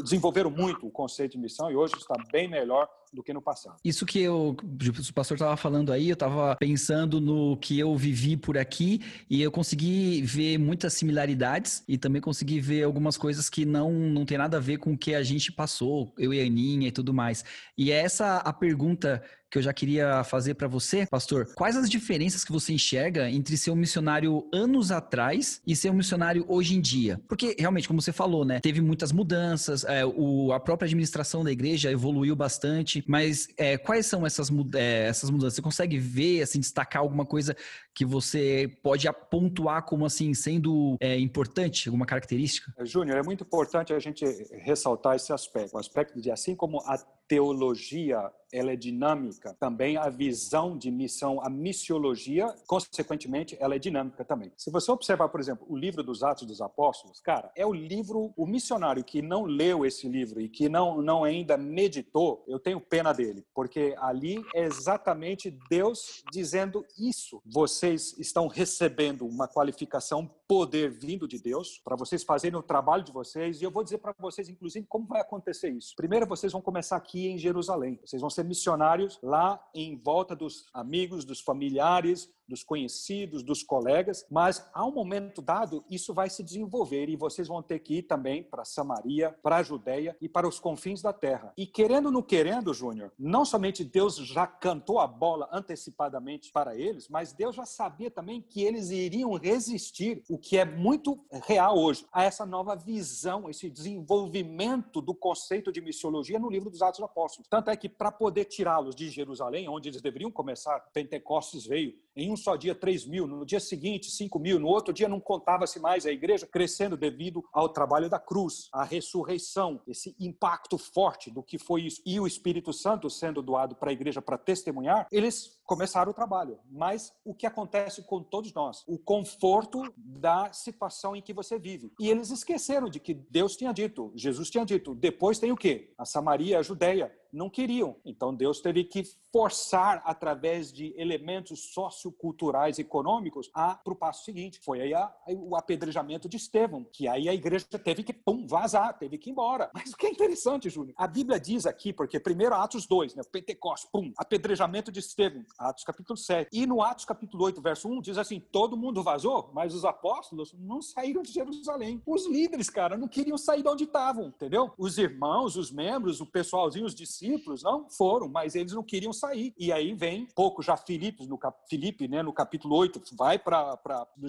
desenvolveram 0.03 0.49
muito 0.49 0.87
o 0.87 0.91
conceito 0.91 1.33
de 1.33 1.37
missão 1.37 1.71
e 1.71 1.75
hoje 1.75 1.93
está 1.95 2.15
bem 2.31 2.47
melhor 2.47 2.89
do 3.13 3.23
que 3.23 3.31
no 3.31 3.41
passado. 3.41 3.77
Isso 3.85 4.05
que 4.05 4.19
eu, 4.19 4.57
o 4.57 5.13
pastor 5.13 5.35
estava 5.35 5.55
falando 5.55 5.93
aí, 5.93 6.09
eu 6.09 6.13
estava 6.13 6.55
pensando 6.57 7.21
no 7.21 7.55
que 7.57 7.79
eu 7.79 7.95
vivi 7.95 8.35
por 8.35 8.57
aqui 8.57 8.99
e 9.29 9.41
eu 9.41 9.51
consegui 9.51 10.21
ver 10.23 10.57
muitas 10.57 10.93
similaridades 10.93 11.83
e 11.87 11.97
também 11.97 12.21
consegui 12.21 12.59
ver 12.59 12.83
algumas 12.83 13.17
coisas 13.17 13.49
que 13.49 13.65
não, 13.65 13.91
não 13.91 14.25
tem 14.25 14.37
nada 14.37 14.57
a 14.57 14.59
ver 14.59 14.77
com 14.77 14.93
o 14.93 14.97
que 14.97 15.15
a 15.15 15.23
gente 15.23 15.51
passou, 15.51 16.13
eu 16.17 16.33
e 16.33 16.41
a 16.41 16.43
Aninha 16.43 16.87
e 16.87 16.91
tudo 16.91 17.13
mais. 17.13 17.45
E 17.77 17.91
é 17.91 17.99
essa 17.99 18.37
a 18.37 18.51
pergunta 18.51 19.23
que 19.49 19.57
eu 19.57 19.61
já 19.61 19.73
queria 19.73 20.23
fazer 20.23 20.55
para 20.55 20.67
você, 20.67 21.05
pastor. 21.05 21.47
Quais 21.55 21.75
as 21.75 21.89
diferenças 21.89 22.43
que 22.43 22.51
você 22.51 22.73
enxerga 22.73 23.29
entre 23.29 23.57
ser 23.57 23.71
um 23.71 23.75
missionário 23.75 24.47
anos 24.53 24.91
atrás 24.91 25.61
e 25.65 25.75
ser 25.75 25.89
um 25.89 25.95
missionário 25.95 26.45
hoje 26.47 26.75
em 26.75 26.81
dia? 26.81 27.21
Porque 27.27 27.55
realmente, 27.57 27.87
como 27.87 28.01
você 28.01 28.11
falou, 28.11 28.43
né, 28.43 28.59
teve 28.59 28.81
muitas 28.81 29.11
mudanças, 29.11 29.83
é, 29.85 30.05
o, 30.05 30.51
a 30.51 30.59
própria 30.59 30.85
administração 30.85 31.43
da 31.43 31.51
igreja 31.51 31.91
evoluiu 31.91 32.35
bastante, 32.35 33.03
mas 33.07 33.47
é, 33.57 33.77
quais 33.77 34.05
são 34.05 34.25
essas, 34.25 34.49
é, 34.75 35.07
essas 35.07 35.29
mudanças? 35.29 35.55
Você 35.55 35.61
consegue 35.61 35.97
ver, 35.97 36.41
assim, 36.41 36.59
destacar 36.59 37.01
alguma 37.01 37.25
coisa 37.25 37.55
que 37.97 38.05
você 38.05 38.71
pode 38.83 39.11
pontuar 39.27 39.83
como 39.83 40.05
assim 40.05 40.31
sendo 40.31 40.95
é, 40.99 41.17
importante, 41.17 41.89
alguma 41.89 42.05
característica? 42.05 42.71
Júnior, 42.85 43.17
é 43.17 43.23
muito 43.23 43.43
importante 43.43 43.91
a 43.91 43.97
gente 43.97 44.23
ressaltar 44.51 45.15
esse 45.15 45.33
aspecto, 45.33 45.73
o 45.73 45.79
aspecto 45.79 46.21
de 46.21 46.29
assim 46.29 46.55
como 46.55 46.79
a 46.81 46.95
teologia 47.27 48.31
ela 48.51 48.71
é 48.71 48.75
dinâmica, 48.75 49.55
também 49.59 49.97
a 49.97 50.09
visão 50.09 50.77
de 50.77 50.89
missão, 50.89 51.41
a 51.43 51.49
missiologia, 51.49 52.47
consequentemente, 52.65 53.57
ela 53.59 53.75
é 53.75 53.79
dinâmica 53.79 54.23
também. 54.23 54.51
Se 54.55 54.71
você 54.71 54.89
observar, 54.89 55.27
por 55.29 55.39
exemplo, 55.39 55.67
o 55.69 55.75
livro 55.75 56.01
dos 56.01 56.23
Atos 56.23 56.47
dos 56.47 56.61
Apóstolos, 56.61 57.19
cara, 57.19 57.51
é 57.55 57.65
o 57.65 57.73
livro, 57.73 58.33
o 58.37 58.45
missionário 58.45 59.03
que 59.03 59.21
não 59.21 59.43
leu 59.43 59.85
esse 59.85 60.07
livro 60.07 60.39
e 60.39 60.47
que 60.47 60.69
não, 60.69 61.01
não 61.01 61.23
ainda 61.23 61.57
meditou, 61.57 62.43
eu 62.47 62.57
tenho 62.57 62.79
pena 62.79 63.13
dele, 63.13 63.45
porque 63.53 63.95
ali 63.97 64.41
é 64.55 64.63
exatamente 64.63 65.53
Deus 65.69 66.23
dizendo 66.31 66.85
isso. 66.97 67.41
Vocês 67.87 68.17
estão 68.19 68.47
recebendo 68.49 69.25
uma 69.25 69.47
qualificação, 69.47 70.29
poder 70.45 70.89
vindo 70.89 71.25
de 71.25 71.39
Deus, 71.39 71.79
para 71.85 71.95
vocês 71.95 72.21
fazerem 72.21 72.59
o 72.59 72.61
trabalho 72.61 73.01
de 73.01 73.13
vocês, 73.13 73.61
e 73.61 73.63
eu 73.63 73.71
vou 73.71 73.81
dizer 73.81 73.99
para 73.99 74.13
vocês, 74.19 74.49
inclusive, 74.49 74.85
como 74.89 75.07
vai 75.07 75.21
acontecer 75.21 75.69
isso. 75.69 75.95
Primeiro, 75.95 76.27
vocês 76.27 76.51
vão 76.51 76.61
começar 76.61 76.97
aqui 76.97 77.27
em 77.27 77.37
Jerusalém. 77.37 77.97
Vocês 78.03 78.19
vão 78.21 78.29
ser 78.29 78.43
missionários 78.43 79.17
lá 79.23 79.65
em 79.73 79.95
volta 79.95 80.35
dos 80.35 80.65
amigos, 80.73 81.23
dos 81.23 81.39
familiares, 81.39 82.29
dos 82.47 82.63
conhecidos, 82.63 83.43
dos 83.43 83.63
colegas, 83.63 84.25
mas 84.29 84.67
a 84.73 84.85
um 84.85 84.91
momento 84.91 85.41
dado 85.41 85.83
isso 85.89 86.13
vai 86.13 86.29
se 86.29 86.43
desenvolver 86.43 87.09
e 87.09 87.15
vocês 87.15 87.47
vão 87.47 87.61
ter 87.61 87.79
que 87.79 87.99
ir 87.99 88.03
também 88.03 88.43
para 88.43 88.65
Samaria, 88.65 89.35
para 89.41 89.57
a 89.57 89.63
Judéia 89.63 90.15
e 90.21 90.29
para 90.29 90.47
os 90.47 90.59
confins 90.59 91.01
da 91.01 91.13
terra. 91.13 91.53
E 91.57 91.65
querendo 91.65 92.07
ou 92.07 92.11
não 92.11 92.21
querendo, 92.21 92.73
Júnior, 92.73 93.11
não 93.17 93.45
somente 93.45 93.83
Deus 93.83 94.17
já 94.17 94.45
cantou 94.45 94.99
a 94.99 95.07
bola 95.07 95.49
antecipadamente 95.51 96.51
para 96.51 96.75
eles, 96.75 97.07
mas 97.09 97.33
Deus 97.33 97.55
já 97.55 97.65
sabia 97.65 98.11
também 98.11 98.41
que 98.41 98.63
eles 98.63 98.89
iriam 98.89 99.33
resistir, 99.33 100.23
o 100.29 100.37
que 100.37 100.57
é 100.57 100.65
muito 100.65 101.19
real 101.45 101.77
hoje, 101.77 102.05
a 102.11 102.23
essa 102.23 102.45
nova 102.45 102.75
visão, 102.75 103.49
esse 103.49 103.69
desenvolvimento 103.69 105.01
do 105.01 105.13
conceito 105.13 105.71
de 105.71 105.81
missiologia 105.81 106.39
no 106.39 106.49
livro 106.49 106.69
dos 106.69 106.81
Atos 106.81 106.99
dos 106.99 107.05
Apóstolos. 107.05 107.47
Tanto 107.49 107.69
é 107.69 107.75
que 107.75 107.89
para 107.89 108.11
poder 108.11 108.45
tirá-los 108.45 108.95
de 108.95 109.09
Jerusalém, 109.09 109.67
onde 109.67 109.89
eles 109.89 110.01
deveriam 110.01 110.31
começar, 110.31 110.79
Pentecostes 110.93 111.65
veio 111.65 111.93
em 112.15 112.31
um 112.31 112.36
só 112.37 112.55
dia 112.55 112.75
3 112.75 113.05
mil, 113.05 113.27
no 113.27 113.45
dia 113.45 113.59
seguinte 113.59 114.11
5 114.11 114.39
mil, 114.39 114.59
no 114.59 114.67
outro 114.67 114.93
dia 114.93 115.09
não 115.09 115.19
contava-se 115.19 115.79
mais 115.79 116.05
a 116.05 116.11
igreja 116.11 116.47
crescendo 116.47 116.95
devido 116.95 117.43
ao 117.51 117.69
trabalho 117.69 118.09
da 118.09 118.19
cruz, 118.19 118.69
à 118.71 118.83
ressurreição, 118.83 119.81
esse 119.87 120.15
impacto 120.19 120.77
forte 120.77 121.31
do 121.31 121.43
que 121.43 121.57
foi 121.57 121.83
isso. 121.83 122.01
E 122.05 122.19
o 122.19 122.27
Espírito 122.27 122.71
Santo 122.71 123.09
sendo 123.09 123.41
doado 123.41 123.75
para 123.75 123.89
a 123.89 123.93
igreja 123.93 124.21
para 124.21 124.37
testemunhar, 124.37 125.07
eles 125.11 125.56
começaram 125.67 126.11
o 126.11 126.15
trabalho. 126.15 126.57
Mas 126.71 127.13
o 127.23 127.35
que 127.35 127.45
acontece 127.45 128.01
com 128.03 128.23
todos 128.23 128.53
nós? 128.53 128.83
O 128.87 128.97
conforto 128.97 129.83
da 129.97 130.51
situação 130.53 131.15
em 131.15 131.21
que 131.21 131.33
você 131.33 131.59
vive. 131.59 131.91
E 131.99 132.09
eles 132.09 132.31
esqueceram 132.31 132.89
de 132.89 132.99
que 132.99 133.13
Deus 133.13 133.55
tinha 133.55 133.73
dito, 133.73 134.11
Jesus 134.15 134.49
tinha 134.49 134.65
dito, 134.65 134.95
depois 134.95 135.37
tem 135.37 135.51
o 135.51 135.57
quê? 135.57 135.93
A 135.97 136.05
Samaria, 136.05 136.57
a 136.57 136.63
Judéia 136.63 137.11
não 137.31 137.49
queriam. 137.49 137.95
Então 138.05 138.33
Deus 138.33 138.61
teve 138.61 138.83
que 138.83 139.03
forçar 139.31 140.01
através 140.05 140.71
de 140.71 140.93
elementos 140.97 141.73
socioculturais 141.73 142.79
econômicos 142.79 143.47
para 143.49 143.81
o 143.85 143.95
passo 143.95 144.23
seguinte. 144.23 144.59
Foi 144.63 144.81
aí 144.81 144.93
a, 144.93 145.13
o 145.29 145.55
apedrejamento 145.55 146.27
de 146.27 146.37
Estevão, 146.37 146.85
que 146.91 147.07
aí 147.07 147.27
a 147.29 147.33
igreja 147.33 147.65
teve 147.65 148.03
que 148.03 148.13
pum, 148.13 148.47
vazar, 148.47 148.97
teve 148.97 149.17
que 149.17 149.29
ir 149.29 149.31
embora. 149.31 149.69
Mas 149.75 149.91
o 149.91 149.97
que 149.97 150.07
é 150.07 150.09
interessante, 150.09 150.69
Júnior, 150.69 150.95
a 150.97 151.07
Bíblia 151.07 151.39
diz 151.39 151.65
aqui, 151.65 151.93
porque 151.93 152.19
primeiro 152.19 152.55
Atos 152.55 152.87
2, 152.87 153.15
né, 153.15 153.23
Pentecostes, 153.31 153.89
pum, 153.91 154.11
apedrejamento 154.17 154.91
de 154.91 154.99
Estevão. 154.99 155.45
Atos 155.57 155.83
capítulo 155.83 156.17
7. 156.17 156.49
E 156.51 156.65
no 156.65 156.81
Atos 156.81 157.05
capítulo 157.05 157.43
8, 157.45 157.61
verso 157.61 157.87
1, 157.87 158.01
diz 158.01 158.17
assim: 158.17 158.39
todo 158.39 158.77
mundo 158.77 159.01
vazou, 159.03 159.51
mas 159.53 159.73
os 159.73 159.83
apóstolos 159.83 160.53
não 160.53 160.81
saíram 160.81 161.21
de 161.21 161.31
Jerusalém. 161.31 162.01
Os 162.05 162.27
líderes, 162.27 162.69
cara, 162.69 162.97
não 162.97 163.07
queriam 163.07 163.37
sair 163.37 163.63
de 163.63 163.69
onde 163.69 163.83
estavam, 163.85 164.27
entendeu? 164.27 164.71
Os 164.77 164.97
irmãos, 164.97 165.55
os 165.55 165.71
membros, 165.71 166.21
o 166.21 166.25
pessoalzinho, 166.25 166.85
os 166.85 166.95
discípulos, 166.95 167.63
não 167.63 167.89
foram, 167.89 168.27
mas 168.27 168.55
eles 168.55 168.73
não 168.73 168.83
queriam 168.83 169.13
sair. 169.13 169.53
E 169.57 169.71
aí 169.71 169.93
vem 169.93 170.27
pouco 170.35 170.61
já 170.61 170.77
Filipe, 170.77 171.25
no, 171.25 171.37
cap, 171.37 171.57
Filipe, 171.69 172.07
né, 172.07 172.21
no 172.21 172.33
capítulo 172.33 172.75
8, 172.75 173.01
vai 173.13 173.39
para 173.39 173.77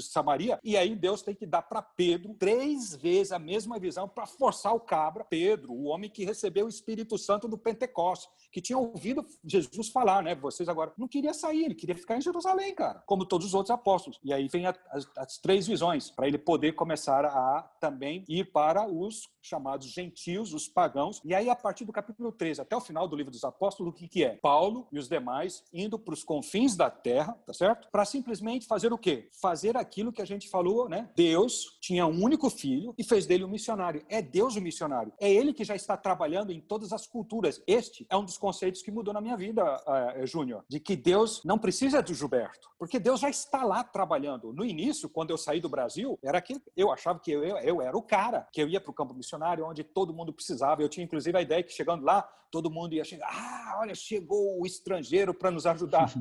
Samaria, 0.00 0.58
e 0.62 0.76
aí 0.76 0.94
Deus 0.94 1.22
tem 1.22 1.34
que 1.34 1.46
dar 1.46 1.62
para 1.62 1.82
Pedro 1.82 2.34
três 2.34 2.94
vezes 2.94 3.32
a 3.32 3.38
mesma 3.38 3.78
visão 3.78 4.08
para 4.08 4.26
forçar 4.26 4.74
o 4.74 4.80
cabra, 4.80 5.24
Pedro, 5.24 5.72
o 5.72 5.84
homem 5.84 6.10
que 6.10 6.24
recebeu 6.24 6.66
o 6.66 6.68
Espírito 6.68 7.18
Santo 7.18 7.48
do 7.48 7.58
Pentecostes, 7.58 8.28
que 8.50 8.60
tinha 8.60 8.78
ouvido 8.78 9.24
Jesus 9.44 9.88
falar, 9.88 10.22
né? 10.22 10.34
Vocês 10.34 10.68
agora 10.68 10.92
não 10.96 11.06
queria 11.18 11.34
sair, 11.34 11.64
ele 11.64 11.74
queria 11.74 11.96
ficar 11.96 12.16
em 12.16 12.20
Jerusalém, 12.20 12.74
cara, 12.74 13.02
como 13.04 13.24
todos 13.24 13.48
os 13.48 13.54
outros 13.54 13.70
apóstolos. 13.70 14.18
E 14.22 14.32
aí 14.32 14.48
vem 14.48 14.66
a, 14.66 14.74
as, 14.90 15.08
as 15.16 15.38
três 15.38 15.66
visões 15.66 16.10
para 16.10 16.28
ele 16.28 16.38
poder 16.38 16.72
começar 16.72 17.24
a 17.24 17.62
também 17.80 18.24
ir 18.28 18.52
para 18.52 18.86
os 18.86 19.28
chamados 19.48 19.88
gentios, 19.88 20.52
os 20.52 20.68
pagãos. 20.68 21.20
E 21.24 21.34
aí, 21.34 21.48
a 21.48 21.56
partir 21.56 21.84
do 21.84 21.92
capítulo 21.92 22.30
13 22.30 22.60
até 22.60 22.76
o 22.76 22.80
final 22.80 23.08
do 23.08 23.16
livro 23.16 23.32
dos 23.32 23.44
apóstolos, 23.44 23.92
o 23.92 23.96
que, 23.96 24.06
que 24.06 24.24
é? 24.24 24.36
Paulo 24.36 24.86
e 24.92 24.98
os 24.98 25.08
demais 25.08 25.64
indo 25.72 25.98
para 25.98 26.14
os 26.14 26.22
confins 26.22 26.76
da 26.76 26.90
terra, 26.90 27.32
tá 27.46 27.52
certo? 27.52 27.88
Para 27.90 28.04
simplesmente 28.04 28.66
fazer 28.66 28.92
o 28.92 28.98
quê? 28.98 29.28
Fazer 29.40 29.76
aquilo 29.76 30.12
que 30.12 30.22
a 30.22 30.26
gente 30.26 30.48
falou, 30.48 30.88
né? 30.88 31.10
Deus 31.16 31.78
tinha 31.80 32.06
um 32.06 32.22
único 32.22 32.50
filho 32.50 32.94
e 32.98 33.04
fez 33.04 33.26
dele 33.26 33.44
um 33.44 33.48
missionário. 33.48 34.04
É 34.08 34.20
Deus 34.20 34.56
o 34.56 34.60
missionário. 34.60 35.12
É 35.18 35.32
ele 35.32 35.52
que 35.52 35.64
já 35.64 35.74
está 35.74 35.96
trabalhando 35.96 36.52
em 36.52 36.60
todas 36.60 36.92
as 36.92 37.06
culturas. 37.06 37.62
Este 37.66 38.06
é 38.10 38.16
um 38.16 38.24
dos 38.24 38.36
conceitos 38.36 38.82
que 38.82 38.90
mudou 38.90 39.14
na 39.14 39.20
minha 39.20 39.36
vida, 39.36 39.64
uh, 39.64 40.26
Júnior, 40.26 40.64
de 40.68 40.78
que 40.78 40.96
Deus 40.96 41.42
não 41.44 41.58
precisa 41.58 42.02
do 42.02 42.12
Gilberto, 42.12 42.68
porque 42.78 42.98
Deus 42.98 43.20
já 43.20 43.30
está 43.30 43.64
lá 43.64 43.82
trabalhando. 43.82 44.52
No 44.52 44.64
início, 44.64 45.08
quando 45.08 45.30
eu 45.30 45.38
saí 45.38 45.60
do 45.60 45.68
Brasil, 45.68 46.18
era 46.22 46.40
que 46.40 46.60
eu 46.76 46.90
achava 46.92 47.18
que 47.18 47.30
eu, 47.30 47.42
eu, 47.44 47.56
eu 47.58 47.82
era 47.82 47.96
o 47.96 48.02
cara, 48.02 48.46
que 48.52 48.60
eu 48.60 48.68
ia 48.68 48.80
para 48.80 48.90
o 48.90 48.94
campo 48.94 49.14
missionário 49.14 49.37
missionário 49.38 49.64
onde 49.64 49.84
todo 49.84 50.12
mundo 50.12 50.32
precisava. 50.32 50.82
Eu 50.82 50.88
tinha 50.88 51.04
inclusive 51.04 51.38
a 51.38 51.42
ideia 51.42 51.62
que 51.62 51.72
chegando 51.72 52.04
lá, 52.04 52.28
todo 52.50 52.70
mundo 52.70 52.94
ia 52.94 53.04
chegar, 53.04 53.28
ah, 53.30 53.78
olha, 53.80 53.94
chegou 53.94 54.60
o 54.60 54.66
estrangeiro 54.66 55.34
para 55.34 55.50
nos 55.50 55.66
ajudar. 55.66 56.12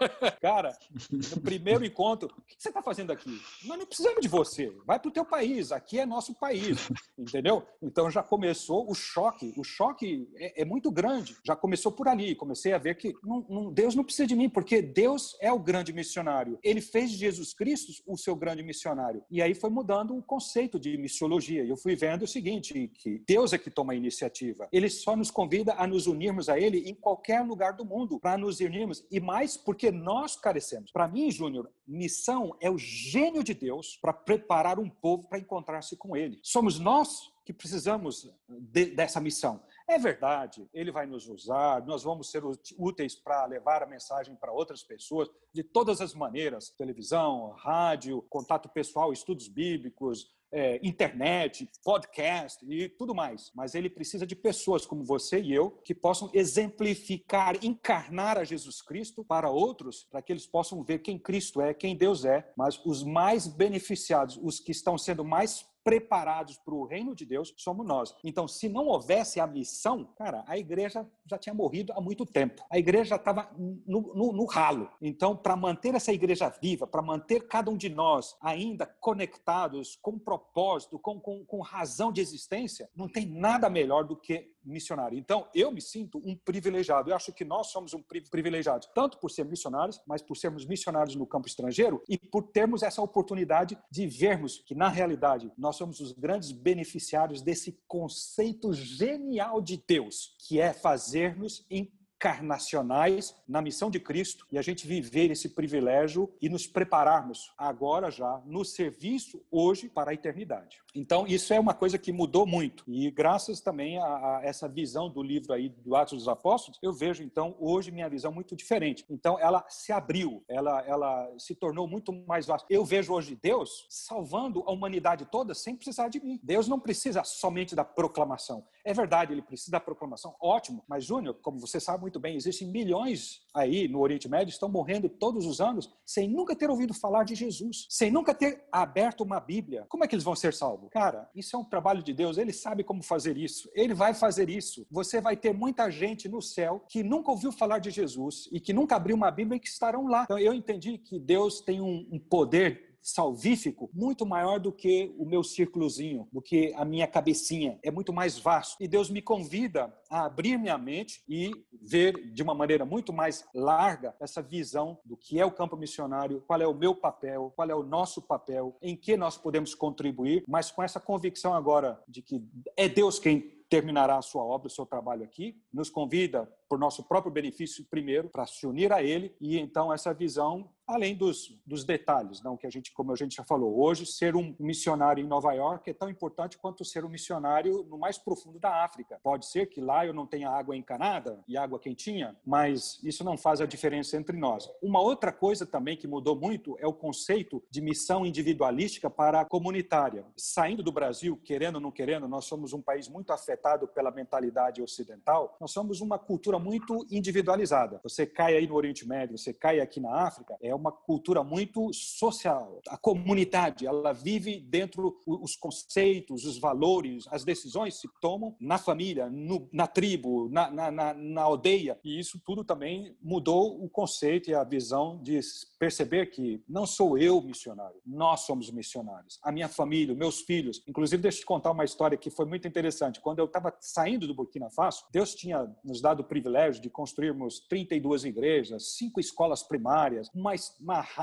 Cara, 0.40 0.76
no 1.10 1.40
primeiro 1.40 1.84
encontro, 1.84 2.28
o 2.36 2.42
que 2.42 2.56
você 2.58 2.68
está 2.68 2.82
fazendo 2.82 3.12
aqui? 3.12 3.40
Nós 3.64 3.78
não 3.78 3.86
precisamos 3.86 4.20
de 4.20 4.28
você, 4.28 4.72
vai 4.86 4.98
para 4.98 5.08
o 5.08 5.12
teu 5.12 5.24
país, 5.24 5.72
aqui 5.72 5.98
é 5.98 6.06
nosso 6.06 6.34
país, 6.34 6.88
entendeu? 7.18 7.66
Então 7.82 8.10
já 8.10 8.22
começou 8.22 8.90
o 8.90 8.94
choque, 8.94 9.52
o 9.56 9.64
choque 9.64 10.28
é, 10.36 10.62
é 10.62 10.64
muito 10.64 10.90
grande, 10.90 11.36
já 11.44 11.54
começou 11.54 11.92
por 11.92 12.08
ali, 12.08 12.34
comecei 12.34 12.72
a 12.72 12.78
ver 12.78 12.96
que 12.96 13.14
não, 13.22 13.46
não, 13.48 13.72
Deus 13.72 13.94
não 13.94 14.04
precisa 14.04 14.26
de 14.26 14.34
mim, 14.34 14.48
porque 14.48 14.80
Deus 14.80 15.36
é 15.40 15.52
o 15.52 15.58
grande 15.58 15.92
missionário, 15.92 16.58
ele 16.62 16.80
fez 16.80 17.10
de 17.10 17.18
Jesus 17.18 17.52
Cristo 17.52 17.92
o 18.06 18.16
seu 18.16 18.34
grande 18.34 18.62
missionário, 18.62 19.22
e 19.30 19.42
aí 19.42 19.54
foi 19.54 19.70
mudando 19.70 20.16
o 20.16 20.22
conceito 20.22 20.80
de 20.80 20.96
missiologia, 20.96 21.62
e 21.62 21.68
eu 21.68 21.76
fui 21.76 21.94
vendo 21.94 22.22
o 22.22 22.28
seguinte, 22.28 22.39
que 22.88 23.22
Deus 23.26 23.52
é 23.52 23.58
que 23.58 23.70
toma 23.70 23.92
a 23.92 23.96
iniciativa, 23.96 24.68
ele 24.72 24.88
só 24.88 25.16
nos 25.16 25.30
convida 25.30 25.74
a 25.74 25.86
nos 25.86 26.06
unirmos 26.06 26.48
a 26.48 26.58
ele 26.58 26.88
em 26.88 26.94
qualquer 26.94 27.44
lugar 27.44 27.74
do 27.74 27.84
mundo, 27.84 28.18
para 28.20 28.38
nos 28.38 28.60
unirmos, 28.60 29.04
e 29.10 29.20
mais 29.20 29.56
porque 29.56 29.90
nós 29.90 30.36
carecemos. 30.36 30.90
Para 30.92 31.08
mim, 31.08 31.30
Júnior, 31.30 31.70
missão 31.86 32.56
é 32.60 32.70
o 32.70 32.78
gênio 32.78 33.42
de 33.42 33.54
Deus 33.54 33.98
para 34.00 34.12
preparar 34.12 34.78
um 34.78 34.88
povo 34.88 35.28
para 35.28 35.38
encontrar-se 35.38 35.96
com 35.96 36.16
ele. 36.16 36.38
Somos 36.42 36.78
nós 36.78 37.30
que 37.44 37.52
precisamos 37.52 38.30
de, 38.48 38.86
dessa 38.86 39.20
missão. 39.20 39.62
É 39.88 39.98
verdade, 39.98 40.68
ele 40.72 40.92
vai 40.92 41.04
nos 41.04 41.26
usar, 41.26 41.84
nós 41.84 42.04
vamos 42.04 42.30
ser 42.30 42.42
úteis 42.78 43.16
para 43.16 43.44
levar 43.46 43.82
a 43.82 43.86
mensagem 43.86 44.36
para 44.36 44.52
outras 44.52 44.84
pessoas 44.84 45.28
de 45.52 45.64
todas 45.64 46.00
as 46.00 46.14
maneiras: 46.14 46.68
televisão, 46.70 47.50
rádio, 47.58 48.22
contato 48.30 48.68
pessoal, 48.68 49.12
estudos 49.12 49.48
bíblicos, 49.48 50.30
é, 50.52 50.80
internet, 50.82 51.68
podcast 51.84 52.64
e 52.68 52.88
tudo 52.88 53.14
mais. 53.14 53.50
Mas 53.54 53.74
ele 53.74 53.88
precisa 53.88 54.26
de 54.26 54.34
pessoas 54.34 54.84
como 54.84 55.04
você 55.04 55.40
e 55.40 55.52
eu 55.54 55.70
que 55.84 55.94
possam 55.94 56.30
exemplificar, 56.34 57.64
encarnar 57.64 58.38
a 58.38 58.44
Jesus 58.44 58.82
Cristo 58.82 59.24
para 59.24 59.50
outros, 59.50 60.06
para 60.10 60.22
que 60.22 60.32
eles 60.32 60.46
possam 60.46 60.82
ver 60.82 61.00
quem 61.00 61.18
Cristo 61.18 61.60
é, 61.60 61.72
quem 61.72 61.96
Deus 61.96 62.24
é. 62.24 62.50
Mas 62.56 62.80
os 62.84 63.02
mais 63.02 63.46
beneficiados, 63.46 64.38
os 64.42 64.58
que 64.60 64.72
estão 64.72 64.98
sendo 64.98 65.24
mais 65.24 65.66
preparados 65.82 66.58
para 66.58 66.74
o 66.74 66.84
reino 66.84 67.14
de 67.14 67.24
Deus 67.24 67.54
somos 67.56 67.86
nós. 67.86 68.14
Então, 68.22 68.46
se 68.46 68.68
não 68.68 68.86
houvesse 68.86 69.40
a 69.40 69.46
missão, 69.46 70.04
cara, 70.16 70.44
a 70.46 70.58
igreja 70.58 71.06
já 71.26 71.38
tinha 71.38 71.54
morrido 71.54 71.92
há 71.94 72.00
muito 72.00 72.26
tempo. 72.26 72.62
A 72.70 72.78
igreja 72.78 73.16
estava 73.16 73.50
no, 73.56 74.14
no, 74.14 74.32
no, 74.32 74.44
ralo. 74.44 74.90
Então, 75.00 75.36
para 75.36 75.56
manter 75.56 75.94
essa 75.94 76.12
igreja 76.12 76.48
viva, 76.60 76.86
para 76.86 77.02
manter 77.02 77.46
cada 77.46 77.70
um 77.70 77.76
de 77.76 77.88
nós 77.88 78.36
ainda 78.40 78.86
conectados 78.86 79.96
com 80.02 80.18
propósito, 80.18 80.98
com, 80.98 81.20
com, 81.20 81.44
com 81.44 81.60
razão 81.60 82.12
de 82.12 82.20
existência, 82.20 82.90
não 82.94 83.08
tem 83.08 83.26
nada 83.26 83.70
melhor 83.70 84.04
do 84.04 84.16
que 84.16 84.50
missionário. 84.64 85.18
Então, 85.18 85.48
eu 85.54 85.70
me 85.70 85.80
sinto 85.80 86.18
um 86.24 86.36
privilegiado. 86.36 87.10
Eu 87.10 87.16
acho 87.16 87.32
que 87.32 87.44
nós 87.44 87.68
somos 87.68 87.94
um 87.94 88.02
privilegiado, 88.02 88.86
tanto 88.94 89.18
por 89.18 89.30
ser 89.30 89.44
missionários, 89.44 90.00
mas 90.06 90.22
por 90.22 90.36
sermos 90.36 90.66
missionários 90.66 91.16
no 91.16 91.26
campo 91.26 91.48
estrangeiro 91.48 92.02
e 92.08 92.18
por 92.18 92.44
termos 92.44 92.82
essa 92.82 93.02
oportunidade 93.02 93.78
de 93.90 94.06
vermos 94.06 94.58
que, 94.58 94.74
na 94.74 94.88
realidade, 94.88 95.50
nós 95.56 95.76
somos 95.76 96.00
os 96.00 96.12
grandes 96.12 96.52
beneficiários 96.52 97.42
desse 97.42 97.78
conceito 97.86 98.72
genial 98.72 99.60
de 99.60 99.82
Deus, 99.86 100.36
que 100.38 100.60
é 100.60 100.72
fazer-nos 100.72 101.64
em 101.70 101.90
encarnacionais 102.20 103.34
na 103.48 103.62
missão 103.62 103.90
de 103.90 103.98
Cristo 103.98 104.46
e 104.52 104.58
a 104.58 104.62
gente 104.62 104.86
viver 104.86 105.30
esse 105.30 105.48
privilégio 105.48 106.30
e 106.40 106.50
nos 106.50 106.66
prepararmos 106.66 107.50
agora 107.56 108.10
já 108.10 108.42
no 108.44 108.62
serviço 108.62 109.42
hoje 109.50 109.88
para 109.88 110.10
a 110.10 110.14
eternidade. 110.14 110.82
Então, 110.94 111.26
isso 111.26 111.54
é 111.54 111.58
uma 111.58 111.72
coisa 111.72 111.96
que 111.96 112.12
mudou 112.12 112.44
muito. 112.44 112.84
E 112.86 113.10
graças 113.10 113.60
também 113.60 113.98
a, 113.98 114.04
a, 114.04 114.40
essa 114.42 114.68
visão 114.68 115.08
do 115.08 115.22
livro 115.22 115.52
aí 115.52 115.68
do 115.68 115.96
Atos 115.96 116.18
dos 116.18 116.28
Apóstolos, 116.28 116.78
eu 116.82 116.92
vejo 116.92 117.22
então 117.22 117.56
hoje 117.58 117.90
minha 117.90 118.08
visão 118.08 118.32
muito 118.32 118.54
diferente. 118.54 119.04
Então, 119.08 119.38
ela 119.38 119.64
se 119.68 119.92
abriu, 119.92 120.44
ela, 120.46 120.84
ela 120.86 121.32
se 121.38 121.54
tornou 121.54 121.88
muito 121.88 122.12
mais 122.12 122.46
vasta. 122.46 122.66
Eu 122.68 122.84
vejo 122.84 123.14
hoje 123.14 123.38
Deus 123.40 123.86
salvando 123.88 124.62
a 124.66 124.72
humanidade 124.72 125.24
toda 125.24 125.54
sem 125.54 125.74
precisar 125.74 126.08
de 126.08 126.20
mim. 126.20 126.38
Deus 126.42 126.68
não 126.68 126.78
precisa 126.78 127.24
somente 127.24 127.74
da 127.74 127.84
proclamação. 127.84 128.66
É 128.84 128.92
verdade, 128.92 129.32
ele 129.32 129.42
precisa 129.42 129.70
da 129.70 129.80
proclamação, 129.80 130.34
ótimo. 130.40 130.84
Mas, 130.86 131.04
Júnior, 131.04 131.34
como 131.40 131.58
você 131.58 131.80
sabe 131.80 132.09
muito 132.10 132.18
bem, 132.18 132.34
existem 132.34 132.66
milhões 132.66 133.40
aí 133.54 133.86
no 133.86 134.00
Oriente 134.00 134.28
Médio 134.28 134.50
estão 134.50 134.68
morrendo 134.68 135.08
todos 135.08 135.46
os 135.46 135.60
anos 135.60 135.88
sem 136.04 136.28
nunca 136.28 136.56
ter 136.56 136.68
ouvido 136.68 136.92
falar 136.92 137.22
de 137.22 137.36
Jesus, 137.36 137.86
sem 137.88 138.10
nunca 138.10 138.34
ter 138.34 138.64
aberto 138.72 139.20
uma 139.20 139.38
Bíblia. 139.38 139.86
Como 139.88 140.02
é 140.02 140.08
que 140.08 140.14
eles 140.16 140.24
vão 140.24 140.34
ser 140.34 140.52
salvos? 140.52 140.88
Cara, 140.90 141.30
isso 141.36 141.54
é 141.54 141.58
um 141.58 141.64
trabalho 141.64 142.02
de 142.02 142.12
Deus, 142.12 142.36
ele 142.36 142.52
sabe 142.52 142.82
como 142.82 143.00
fazer 143.00 143.38
isso, 143.38 143.70
ele 143.74 143.94
vai 143.94 144.12
fazer 144.12 144.50
isso. 144.50 144.84
Você 144.90 145.20
vai 145.20 145.36
ter 145.36 145.54
muita 145.54 145.88
gente 145.88 146.28
no 146.28 146.42
céu 146.42 146.84
que 146.88 147.04
nunca 147.04 147.30
ouviu 147.30 147.52
falar 147.52 147.78
de 147.78 147.90
Jesus 147.90 148.48
e 148.50 148.58
que 148.58 148.72
nunca 148.72 148.96
abriu 148.96 149.14
uma 149.14 149.30
Bíblia 149.30 149.56
e 149.56 149.60
que 149.60 149.68
estarão 149.68 150.08
lá. 150.08 150.24
Então 150.24 150.38
eu 150.38 150.52
entendi 150.52 150.98
que 150.98 151.16
Deus 151.16 151.60
tem 151.60 151.80
um, 151.80 152.08
um 152.10 152.18
poder 152.18 152.89
salvífico 153.02 153.90
muito 153.92 154.26
maior 154.26 154.58
do 154.58 154.72
que 154.72 155.14
o 155.18 155.24
meu 155.24 155.42
círculozinho, 155.42 156.28
do 156.32 156.40
que 156.40 156.72
a 156.76 156.84
minha 156.84 157.06
cabecinha. 157.06 157.78
É 157.82 157.90
muito 157.90 158.12
mais 158.12 158.38
vasto. 158.38 158.76
E 158.80 158.88
Deus 158.88 159.10
me 159.10 159.22
convida 159.22 159.94
a 160.08 160.24
abrir 160.24 160.58
minha 160.58 160.76
mente 160.76 161.22
e 161.28 161.50
ver 161.82 162.32
de 162.32 162.42
uma 162.42 162.54
maneira 162.54 162.84
muito 162.84 163.12
mais 163.12 163.44
larga 163.54 164.14
essa 164.20 164.42
visão 164.42 164.98
do 165.04 165.16
que 165.16 165.40
é 165.40 165.44
o 165.44 165.52
campo 165.52 165.76
missionário, 165.76 166.42
qual 166.46 166.60
é 166.60 166.66
o 166.66 166.74
meu 166.74 166.94
papel, 166.94 167.52
qual 167.54 167.68
é 167.68 167.74
o 167.74 167.82
nosso 167.82 168.22
papel, 168.22 168.76
em 168.82 168.96
que 168.96 169.16
nós 169.16 169.36
podemos 169.36 169.74
contribuir, 169.74 170.44
mas 170.46 170.70
com 170.70 170.82
essa 170.82 171.00
convicção 171.00 171.54
agora 171.54 172.02
de 172.08 172.22
que 172.22 172.42
é 172.76 172.88
Deus 172.88 173.18
quem 173.18 173.60
terminará 173.68 174.18
a 174.18 174.22
sua 174.22 174.42
obra, 174.42 174.66
o 174.66 174.70
seu 174.70 174.84
trabalho 174.84 175.22
aqui, 175.22 175.56
nos 175.72 175.88
convida 175.88 176.52
por 176.70 176.78
nosso 176.78 177.02
próprio 177.02 177.32
benefício 177.32 177.84
primeiro 177.90 178.28
para 178.28 178.46
se 178.46 178.64
unir 178.64 178.92
a 178.92 179.02
ele 179.02 179.34
e 179.40 179.58
então 179.58 179.92
essa 179.92 180.14
visão 180.14 180.70
além 180.90 181.14
dos, 181.14 181.56
dos 181.64 181.84
detalhes, 181.84 182.42
não 182.42 182.56
que 182.56 182.66
a 182.66 182.70
gente, 182.70 182.92
como 182.92 183.12
a 183.12 183.16
gente 183.16 183.36
já 183.36 183.44
falou, 183.44 183.80
hoje 183.80 184.04
ser 184.04 184.34
um 184.34 184.54
missionário 184.58 185.24
em 185.24 185.26
Nova 185.26 185.52
York 185.52 185.88
é 185.88 185.94
tão 185.94 186.10
importante 186.10 186.58
quanto 186.58 186.84
ser 186.84 187.04
um 187.04 187.08
missionário 187.08 187.86
no 187.88 187.96
mais 187.96 188.18
profundo 188.18 188.58
da 188.58 188.84
África. 188.84 189.20
Pode 189.22 189.46
ser 189.46 189.66
que 189.66 189.80
lá 189.80 190.04
eu 190.04 190.12
não 190.12 190.26
tenha 190.26 190.50
água 190.50 190.76
encanada 190.76 191.42
e 191.46 191.56
água 191.56 191.78
quentinha, 191.78 192.36
mas 192.44 192.98
isso 193.04 193.22
não 193.22 193.36
faz 193.36 193.60
a 193.60 193.66
diferença 193.66 194.16
entre 194.16 194.36
nós. 194.36 194.68
Uma 194.82 195.00
outra 195.00 195.32
coisa 195.32 195.64
também 195.64 195.96
que 195.96 196.08
mudou 196.08 196.34
muito 196.34 196.76
é 196.80 196.86
o 196.86 196.92
conceito 196.92 197.62
de 197.70 197.80
missão 197.80 198.26
individualística 198.26 199.08
para 199.08 199.42
a 199.42 199.44
comunitária. 199.44 200.24
Saindo 200.36 200.82
do 200.82 200.90
Brasil, 200.90 201.40
querendo 201.44 201.76
ou 201.76 201.80
não 201.80 201.92
querendo, 201.92 202.26
nós 202.26 202.46
somos 202.46 202.72
um 202.72 202.82
país 202.82 203.08
muito 203.08 203.32
afetado 203.32 203.86
pela 203.86 204.10
mentalidade 204.10 204.82
ocidental. 204.82 205.56
Nós 205.60 205.70
somos 205.70 206.00
uma 206.00 206.18
cultura 206.18 206.58
muito 206.60 207.06
individualizada. 207.10 208.00
Você 208.02 208.26
cai 208.26 208.56
aí 208.56 208.66
no 208.66 208.74
Oriente 208.74 209.06
Médio, 209.06 209.36
você 209.36 209.52
cai 209.52 209.80
aqui 209.80 210.00
na 210.00 210.26
África, 210.26 210.56
é 210.62 210.74
uma 210.74 210.92
cultura 210.92 211.42
muito 211.42 211.92
social. 211.92 212.80
A 212.88 212.96
comunidade, 212.96 213.86
ela 213.86 214.12
vive 214.12 214.60
dentro 214.60 215.18
os 215.26 215.56
conceitos, 215.56 216.44
os 216.44 216.58
valores, 216.58 217.24
as 217.30 217.44
decisões 217.44 218.00
se 218.00 218.08
tomam 218.20 218.54
na 218.60 218.78
família, 218.78 219.28
no, 219.30 219.68
na 219.72 219.86
tribo, 219.86 220.48
na, 220.50 220.70
na, 220.70 220.90
na, 220.90 221.14
na 221.14 221.42
aldeia. 221.42 221.98
E 222.04 222.18
isso 222.18 222.40
tudo 222.44 222.64
também 222.64 223.16
mudou 223.22 223.82
o 223.82 223.88
conceito 223.88 224.50
e 224.50 224.54
a 224.54 224.64
visão 224.64 225.20
de 225.22 225.40
perceber 225.78 226.26
que 226.26 226.62
não 226.68 226.86
sou 226.86 227.16
eu 227.16 227.40
missionário, 227.40 228.00
nós 228.04 228.40
somos 228.40 228.70
missionários. 228.70 229.38
A 229.42 229.50
minha 229.50 229.68
família, 229.68 230.14
meus 230.14 230.40
filhos. 230.42 230.82
Inclusive, 230.86 231.22
deixa 231.22 231.38
eu 231.38 231.40
te 231.40 231.46
contar 231.46 231.70
uma 231.70 231.84
história 231.84 232.18
que 232.18 232.30
foi 232.30 232.44
muito 232.44 232.68
interessante. 232.68 233.20
Quando 233.20 233.38
eu 233.38 233.46
estava 233.46 233.74
saindo 233.80 234.26
do 234.26 234.34
Burkina 234.34 234.70
Faso, 234.70 235.04
Deus 235.10 235.34
tinha 235.34 235.74
nos 235.82 236.00
dado 236.00 236.20
o 236.20 236.24
privilégio 236.24 236.49
de 236.80 236.90
construirmos 236.90 237.60
32 237.60 238.24
igrejas, 238.24 238.96
cinco 238.96 239.20
escolas 239.20 239.62
primárias, 239.62 240.28
uma, 240.34 240.54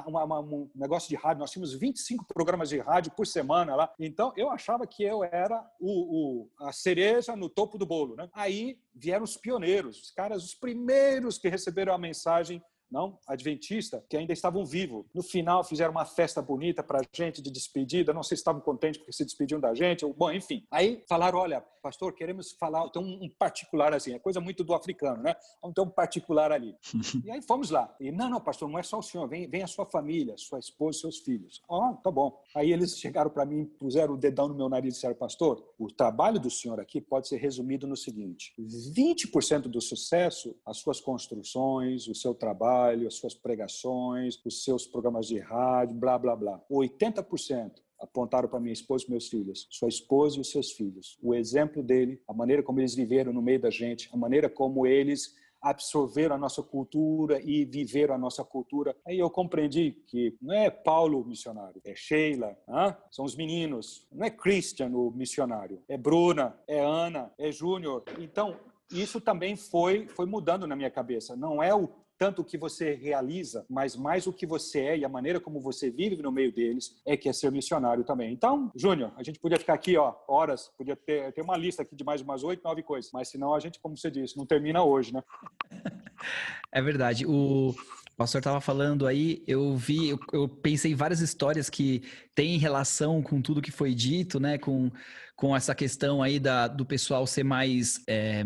uma, 0.06 0.24
uma, 0.24 0.40
um 0.40 0.70
negócio 0.76 1.10
de 1.10 1.16
rádio. 1.16 1.40
Nós 1.40 1.52
tínhamos 1.52 1.74
25 1.74 2.26
programas 2.34 2.70
de 2.70 2.80
rádio 2.80 3.12
por 3.12 3.28
semana 3.28 3.76
lá. 3.76 3.94
Então, 4.00 4.34
eu 4.36 4.50
achava 4.50 4.88
que 4.88 5.04
eu 5.04 5.24
era 5.24 5.66
o, 5.80 6.46
o 6.48 6.50
a 6.60 6.72
cereja 6.72 7.36
no 7.36 7.50
topo 7.50 7.78
do 7.78 7.86
bolo. 7.86 8.16
Né? 8.16 8.30
Aí 8.34 8.80
vieram 8.94 9.24
os 9.24 9.38
pioneiros, 9.38 10.02
os 10.02 10.12
caras, 10.12 10.44
os 10.44 10.54
primeiros 10.54 11.38
que 11.38 11.50
receberam 11.50 11.94
a 11.94 11.98
mensagem 11.98 12.62
não 12.90 13.20
adventista, 13.28 14.04
que 14.10 14.18
ainda 14.18 14.34
estavam 14.34 14.66
vivos. 14.66 15.06
No 15.14 15.22
final, 15.22 15.64
fizeram 15.64 15.92
uma 15.92 16.06
festa 16.06 16.42
bonita 16.42 16.82
para 16.82 17.00
a 17.00 17.04
gente 17.12 17.42
de 17.42 17.52
despedida. 17.52 18.14
Não 18.14 18.24
sei 18.24 18.38
se 18.38 18.42
estavam 18.42 18.62
contentes 18.62 18.98
porque 18.98 19.12
se 19.12 19.26
despediam 19.26 19.60
da 19.60 19.74
gente. 19.74 20.06
Bom, 20.14 20.32
enfim. 20.32 20.66
Aí 20.72 21.04
falaram: 21.08 21.40
olha, 21.40 21.62
pastor, 21.82 22.14
queremos 22.14 22.52
falar. 22.54 22.90
Tem 22.90 23.02
um 23.02 23.30
particular 23.38 23.94
assim, 23.94 24.14
é 24.14 24.20
coisa 24.20 24.40
muito 24.40 24.64
do 24.64 24.74
africano, 24.74 25.22
né? 25.22 25.36
Vamos 25.62 25.76
ter 25.76 25.82
um 25.82 25.90
particular 25.90 26.52
ali. 26.52 26.76
e 27.26 27.32
aí 27.32 27.42
fomos 27.42 27.70
lá. 27.70 27.94
E 28.00 28.12
não, 28.12 28.30
não, 28.30 28.42
pastor, 28.42 28.70
não 28.70 28.80
é 28.80 28.84
só 28.84 29.00
o 29.00 29.04
senhor, 29.04 29.28
vem, 29.28 29.50
vem 29.50 29.64
a 29.64 29.68
sua 29.68 29.86
família, 29.86 30.36
sua 30.38 30.60
esposa, 30.60 31.00
seus 31.00 31.20
filhos. 31.20 31.62
Ó, 31.68 31.92
oh, 31.92 31.96
tá 31.96 32.10
bom. 32.10 32.40
Aí 32.56 32.72
eles 32.72 32.98
chegaram 32.98 33.30
para 33.30 33.46
mim, 33.46 33.66
puseram 33.66 34.14
o 34.14 34.18
dedão 34.18 34.48
no 34.48 34.56
meu 34.56 34.70
nariz 34.70 34.94
e 34.94 34.96
disseram: 34.96 35.16
pastor, 35.16 35.64
o 35.78 35.88
trabalho 35.88 36.40
do 36.40 36.50
senhor 36.50 36.80
aqui 36.80 37.02
pode 37.02 37.28
ser 37.28 37.38
resumido 37.38 37.86
no 37.86 37.98
seguinte: 37.98 38.54
20% 38.58 39.64
do 39.64 39.82
sucesso, 39.82 40.56
as 40.66 40.78
suas 40.78 41.00
construções, 41.02 42.08
o 42.08 42.16
seu 42.16 42.34
trabalho 42.34 42.77
trabalho, 42.78 43.08
as 43.08 43.16
suas 43.16 43.34
pregações, 43.34 44.40
os 44.46 44.64
seus 44.64 44.86
programas 44.86 45.28
de 45.28 45.40
rádio, 45.40 45.96
blá, 45.96 46.18
blá, 46.18 46.36
blá. 46.36 46.62
80% 46.70 47.72
apontaram 48.00 48.48
para 48.48 48.60
minha 48.60 48.74
esposa 48.74 49.06
e 49.08 49.12
meus 49.12 49.28
filhos, 49.28 49.68
sua 49.72 49.90
esposa 49.90 50.38
e 50.38 50.42
os 50.42 50.52
seus 50.52 50.72
filhos. 50.72 51.18
O 51.22 51.34
exemplo 51.34 51.82
dele, 51.82 52.22
a 52.28 52.34
maneira 52.34 52.62
como 52.62 52.80
eles 52.80 52.94
viveram 52.94 53.34
no 53.34 53.42
meio 53.42 53.60
da 53.60 53.72
gente, 53.72 54.10
a 54.14 54.18
maneira 54.18 54.48
como 54.48 54.86
eles 54.86 55.36
absorveram 55.60 56.36
a 56.36 56.38
nossa 56.38 56.62
cultura 56.62 57.42
e 57.42 57.66
viveram 57.66 58.14
a 58.14 58.18
nossa 58.18 58.44
cultura. 58.44 58.96
Aí 59.06 59.18
eu 59.18 59.30
compreendi 59.30 59.92
que 60.06 60.38
não 60.40 60.54
é 60.54 60.70
Paulo 60.70 61.20
o 61.20 61.26
missionário, 61.26 61.82
é 61.84 61.96
Sheila, 61.96 62.56
hein? 62.70 62.96
são 63.10 63.26
os 63.26 63.36
meninos. 63.36 64.06
Não 64.12 64.24
é 64.24 64.30
Christian 64.30 64.90
o 64.90 65.10
missionário, 65.10 65.82
é 65.90 65.98
Bruna, 65.98 66.56
é 66.68 66.80
Ana, 66.80 67.34
é 67.40 67.52
Júnior. 67.52 68.04
Então, 68.20 68.56
isso 68.92 69.20
também 69.20 69.56
foi, 69.56 70.08
foi 70.08 70.28
mudando 70.28 70.68
na 70.68 70.76
minha 70.76 70.92
cabeça. 70.92 71.36
Não 71.36 71.62
é 71.62 71.74
o 71.74 71.90
tanto 72.18 72.42
o 72.42 72.46
que 72.46 72.58
você 72.58 72.94
realiza, 72.94 73.66
mas 73.70 73.96
mais 73.96 74.28
o 74.28 74.34
que 74.34 74.46
você 74.46 74.80
é 74.80 74.98
e 74.98 75.06
a 75.06 75.10
maneira 75.10 75.40
como 75.40 75.60
você 75.60 75.90
vive 75.90 76.22
no 76.22 76.32
meio 76.32 76.52
deles 76.52 76.96
é 77.06 77.16
que 77.16 77.30
é 77.30 77.34
ser 77.34 77.52
missionário 77.52 78.04
também. 78.04 78.34
Então, 78.34 78.72
Júnior, 78.76 79.12
a 79.16 79.24
gente 79.24 79.40
podia 79.40 79.60
ficar 79.60 79.74
aqui, 79.74 79.98
ó, 79.98 80.16
horas, 80.28 80.72
podia 80.78 80.96
ter, 80.96 81.32
ter 81.34 81.42
uma 81.42 81.58
lista 81.58 81.84
aqui 81.84 81.96
de 81.96 82.04
mais 82.04 82.22
umas 82.22 82.44
oito, 82.44 82.64
nove 82.64 82.84
coisas, 82.84 83.12
mas 83.12 83.30
senão 83.30 83.54
a 83.54 83.60
gente, 83.60 83.80
como 83.80 83.98
você 83.98 84.10
disse, 84.10 84.38
não 84.38 84.46
termina 84.46 84.84
hoje, 84.84 85.14
né? 85.14 85.24
É 86.72 86.82
verdade. 86.82 87.26
O 87.26 87.74
pastor 88.18 88.40
estava 88.40 88.60
falando 88.60 89.06
aí, 89.06 89.44
eu 89.48 89.76
vi, 89.78 90.10
eu, 90.10 90.20
eu 90.34 90.50
pensei 90.50 90.92
em 90.92 90.96
várias 90.96 91.22
histórias 91.22 91.70
que 91.70 92.02
têm 92.34 92.58
relação 92.58 93.22
com 93.22 93.42
tudo 93.42 93.62
que 93.62 93.72
foi 93.72 93.94
dito, 93.94 94.40
né? 94.40 94.58
Com 94.58 94.92
com 95.38 95.56
essa 95.56 95.76
questão 95.76 96.24
aí 96.24 96.40
da, 96.40 96.68
do 96.68 96.84
pessoal 96.84 97.28
ser 97.28 97.44
mais 97.44 98.02
é, 98.08 98.44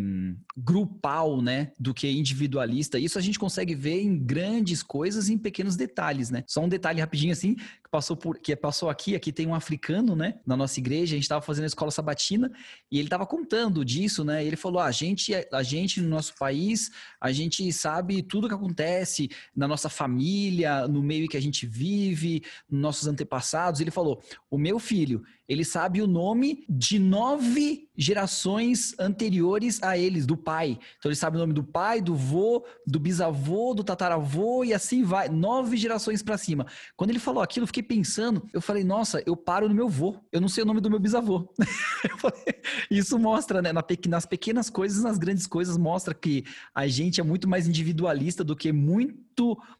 grupal, 0.57 1.41
né, 1.41 1.71
do 1.79 1.93
que 1.93 2.11
individualista. 2.11 2.99
Isso 2.99 3.17
a 3.17 3.21
gente 3.21 3.39
consegue 3.39 3.73
ver 3.73 4.01
em 4.01 4.19
grandes 4.19 4.83
coisas 4.83 5.29
em 5.29 5.37
pequenos 5.37 5.77
detalhes, 5.77 6.29
né? 6.29 6.43
Só 6.45 6.61
um 6.61 6.67
detalhe 6.67 6.99
rapidinho 6.99 7.31
assim, 7.31 7.55
passou 7.91 8.15
por, 8.15 8.39
que 8.39 8.55
passou 8.55 8.89
aqui, 8.89 9.15
aqui 9.15 9.33
tem 9.33 9.45
um 9.45 9.53
africano, 9.53 10.15
né, 10.15 10.39
na 10.45 10.55
nossa 10.55 10.79
igreja, 10.79 11.13
a 11.13 11.17
gente 11.17 11.23
estava 11.23 11.41
fazendo 11.41 11.65
a 11.65 11.67
escola 11.67 11.91
sabatina 11.91 12.49
e 12.89 12.97
ele 12.97 13.07
estava 13.07 13.27
contando 13.27 13.83
disso, 13.83 14.23
né? 14.23 14.43
ele 14.43 14.55
falou: 14.55 14.79
ah, 14.79 14.85
a 14.85 14.91
gente, 14.91 15.33
a 15.51 15.61
gente 15.61 15.99
no 15.99 16.07
nosso 16.07 16.33
país, 16.39 16.89
a 17.19 17.31
gente 17.31 17.71
sabe 17.73 18.23
tudo 18.23 18.47
que 18.47 18.53
acontece 18.53 19.29
na 19.53 19.67
nossa 19.67 19.89
família, 19.89 20.87
no 20.87 21.03
meio 21.03 21.27
que 21.27 21.35
a 21.35 21.41
gente 21.41 21.65
vive, 21.65 22.41
nos 22.69 22.81
nossos 22.81 23.07
antepassados. 23.07 23.81
Ele 23.81 23.91
falou: 23.91 24.23
o 24.49 24.57
meu 24.57 24.79
filho, 24.79 25.23
ele 25.47 25.65
sabe 25.65 26.01
o 26.01 26.07
nome 26.07 26.65
de 26.69 26.97
nove 26.97 27.89
gerações 28.01 28.95
anteriores 28.99 29.81
a 29.83 29.97
eles, 29.97 30.25
do 30.25 30.35
pai. 30.35 30.79
Então 30.97 31.09
ele 31.09 31.15
sabe 31.15 31.37
o 31.37 31.39
nome 31.39 31.53
do 31.53 31.63
pai, 31.63 32.01
do 32.01 32.15
vô, 32.15 32.65
do 32.85 32.99
bisavô, 32.99 33.73
do 33.73 33.83
tataravô 33.83 34.63
e 34.63 34.73
assim 34.73 35.03
vai, 35.03 35.29
nove 35.29 35.77
gerações 35.77 36.23
para 36.23 36.37
cima. 36.37 36.65
Quando 36.97 37.11
ele 37.11 37.19
falou 37.19 37.43
aquilo, 37.43 37.63
eu 37.63 37.67
fiquei 37.67 37.83
pensando, 37.83 38.47
eu 38.51 38.61
falei, 38.61 38.83
nossa, 38.83 39.21
eu 39.25 39.37
paro 39.37 39.69
no 39.69 39.75
meu 39.75 39.87
vô, 39.87 40.15
eu 40.31 40.41
não 40.41 40.49
sei 40.49 40.63
o 40.63 40.65
nome 40.65 40.81
do 40.81 40.89
meu 40.89 40.99
bisavô. 40.99 41.53
Isso 42.89 43.19
mostra, 43.19 43.61
né, 43.61 43.71
nas 43.71 44.25
pequenas 44.25 44.69
coisas, 44.69 45.03
nas 45.03 45.17
grandes 45.17 45.45
coisas, 45.45 45.77
mostra 45.77 46.13
que 46.13 46.43
a 46.73 46.87
gente 46.87 47.21
é 47.21 47.23
muito 47.23 47.47
mais 47.47 47.67
individualista 47.67 48.43
do 48.43 48.55
que 48.55 48.71
muito 48.71 49.21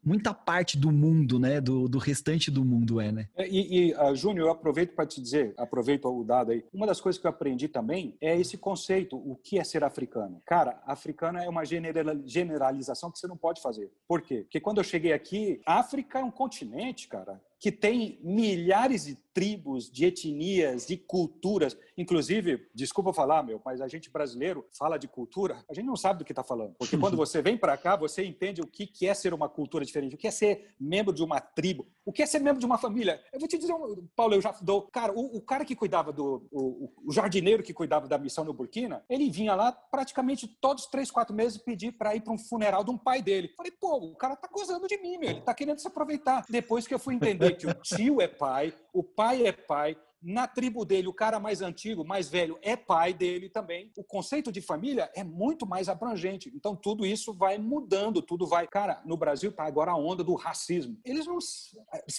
muita 0.04 0.34
parte 0.34 0.78
do 0.78 0.92
mundo, 0.92 1.40
né? 1.40 1.62
Do, 1.62 1.88
do 1.88 1.98
restante 1.98 2.50
do 2.50 2.64
mundo 2.66 3.00
é, 3.00 3.12
né? 3.12 3.28
E, 3.38 3.90
e 3.90 3.94
uh, 3.94 4.16
Júnior, 4.16 4.48
eu 4.48 4.52
aproveito 4.52 4.96
para 4.96 5.06
te 5.06 5.22
dizer, 5.22 5.54
aproveito 5.58 6.06
o 6.06 6.24
dado 6.24 6.52
aí. 6.52 6.64
Uma 6.74 6.88
das 6.88 7.00
coisas 7.00 7.20
que 7.20 7.28
eu 7.28 7.30
aprendi 7.30 7.68
também 7.68 8.11
é 8.20 8.40
esse 8.40 8.58
conceito, 8.58 9.16
o 9.16 9.36
que 9.36 9.60
é 9.60 9.64
ser 9.64 9.84
africano. 9.84 10.42
Cara, 10.46 10.82
africano 10.86 11.38
é 11.40 11.48
uma 11.48 11.64
generalização 11.66 13.12
que 13.12 13.20
você 13.20 13.28
não 13.28 13.38
pode 13.38 13.62
fazer. 13.62 13.92
Por 14.08 14.22
quê? 14.22 14.42
Porque 14.42 14.60
quando 14.60 14.80
eu 14.80 14.84
cheguei 14.84 15.14
aqui, 15.14 15.62
África 15.66 16.20
é 16.20 16.24
um 16.24 16.32
continente, 16.32 17.08
cara 17.08 17.42
que 17.62 17.72
tem 17.72 18.20
milhares 18.24 19.06
de 19.06 19.16
tribos, 19.34 19.90
de 19.90 20.06
etnias, 20.06 20.88
de 20.88 20.98
culturas. 20.98 21.78
Inclusive, 21.96 22.68
desculpa 22.74 23.14
falar, 23.14 23.44
meu, 23.44 23.62
mas 23.64 23.80
a 23.80 23.88
gente 23.88 24.10
brasileiro 24.10 24.66
fala 24.78 24.98
de 24.98 25.08
cultura, 25.08 25.64
a 25.70 25.74
gente 25.74 25.86
não 25.86 25.96
sabe 25.96 26.20
do 26.20 26.26
que 26.26 26.32
está 26.32 26.44
falando. 26.44 26.74
Porque 26.78 26.98
quando 26.98 27.16
você 27.16 27.40
vem 27.42 27.56
para 27.56 27.78
cá, 27.78 27.96
você 27.96 28.26
entende 28.26 28.62
o 28.62 28.68
que 28.68 29.08
é 29.08 29.14
ser 29.14 29.34
uma 29.34 29.48
cultura 29.48 29.86
diferente, 29.86 30.16
o 30.16 30.18
que 30.18 30.28
é 30.28 30.32
ser 30.32 30.74
membro 30.80 31.14
de 31.14 31.24
uma 31.24 31.40
tribo, 31.40 31.88
o 32.04 32.12
que 32.12 32.24
é 32.24 32.26
ser 32.26 32.40
membro 32.40 32.60
de 32.60 32.66
uma 32.66 32.80
família. 32.80 33.22
Eu 33.32 33.40
vou 33.40 33.48
te 33.48 33.58
dizer, 33.58 33.74
Paulo, 34.16 34.34
eu 34.34 34.42
já 34.42 34.52
dou. 34.62 34.84
Cara, 34.92 35.14
o, 35.14 35.38
o 35.38 35.42
cara 35.42 35.64
que 35.64 35.76
cuidava 35.76 36.12
do. 36.12 36.48
O, 36.52 36.92
o, 37.06 37.12
jardineiro 37.14 37.62
que 37.62 37.74
cuidava 37.74 38.08
da 38.08 38.18
missão 38.18 38.44
no 38.44 38.54
Burkina, 38.54 39.04
ele 39.08 39.30
vinha 39.30 39.54
lá 39.54 39.72
praticamente 39.72 40.48
todos 40.48 40.88
três, 40.88 41.12
quatro 41.12 41.36
meses 41.36 41.58
pedir 41.58 41.92
para 41.92 42.16
ir 42.16 42.22
para 42.22 42.34
um 42.34 42.38
funeral 42.38 42.84
de 42.84 42.90
um 42.90 42.98
pai 42.98 43.22
dele. 43.22 43.54
Falei, 43.56 43.72
pô, 43.72 43.98
o 43.98 44.16
cara 44.16 44.36
tá 44.36 44.50
gozando 44.52 44.88
de 44.88 44.98
mim, 44.98 45.18
meu, 45.18 45.30
ele 45.30 45.42
tá 45.42 45.54
querendo 45.54 45.80
se 45.80 45.88
aproveitar. 45.88 46.44
Depois 46.50 46.88
que 46.88 46.94
eu 46.94 47.00
fui 47.00 47.16
entender 47.16 47.51
que 47.54 47.68
o 47.68 47.74
tio 47.74 48.22
é 48.22 48.28
pai, 48.28 48.74
o 48.94 49.04
pai 49.04 49.46
é 49.46 49.52
pai, 49.52 49.98
na 50.22 50.48
tribo 50.48 50.86
dele, 50.86 51.08
o 51.08 51.14
cara 51.14 51.40
mais 51.40 51.62
antigo, 51.62 52.06
mais 52.06 52.30
velho, 52.30 52.60
é 52.62 52.76
pai 52.76 53.14
dele 53.14 53.50
também. 53.50 53.92
O 53.98 54.04
conceito 54.04 54.52
de 54.52 54.62
família 54.62 55.12
é 55.16 55.24
muito 55.24 55.66
mais 55.66 55.90
abrangente. 55.90 56.52
Então, 56.54 56.76
tudo 56.76 57.06
isso 57.06 57.34
vai 57.34 57.58
mudando, 57.58 58.22
tudo 58.22 58.46
vai. 58.46 58.68
Cara, 58.68 59.02
no 59.06 59.18
Brasil 59.18 59.52
tá 59.52 59.64
agora 59.64 59.92
a 59.92 59.96
onda 59.96 60.24
do 60.24 60.36
racismo. 60.36 60.98
Eles 61.04 61.26
não. 61.26 61.40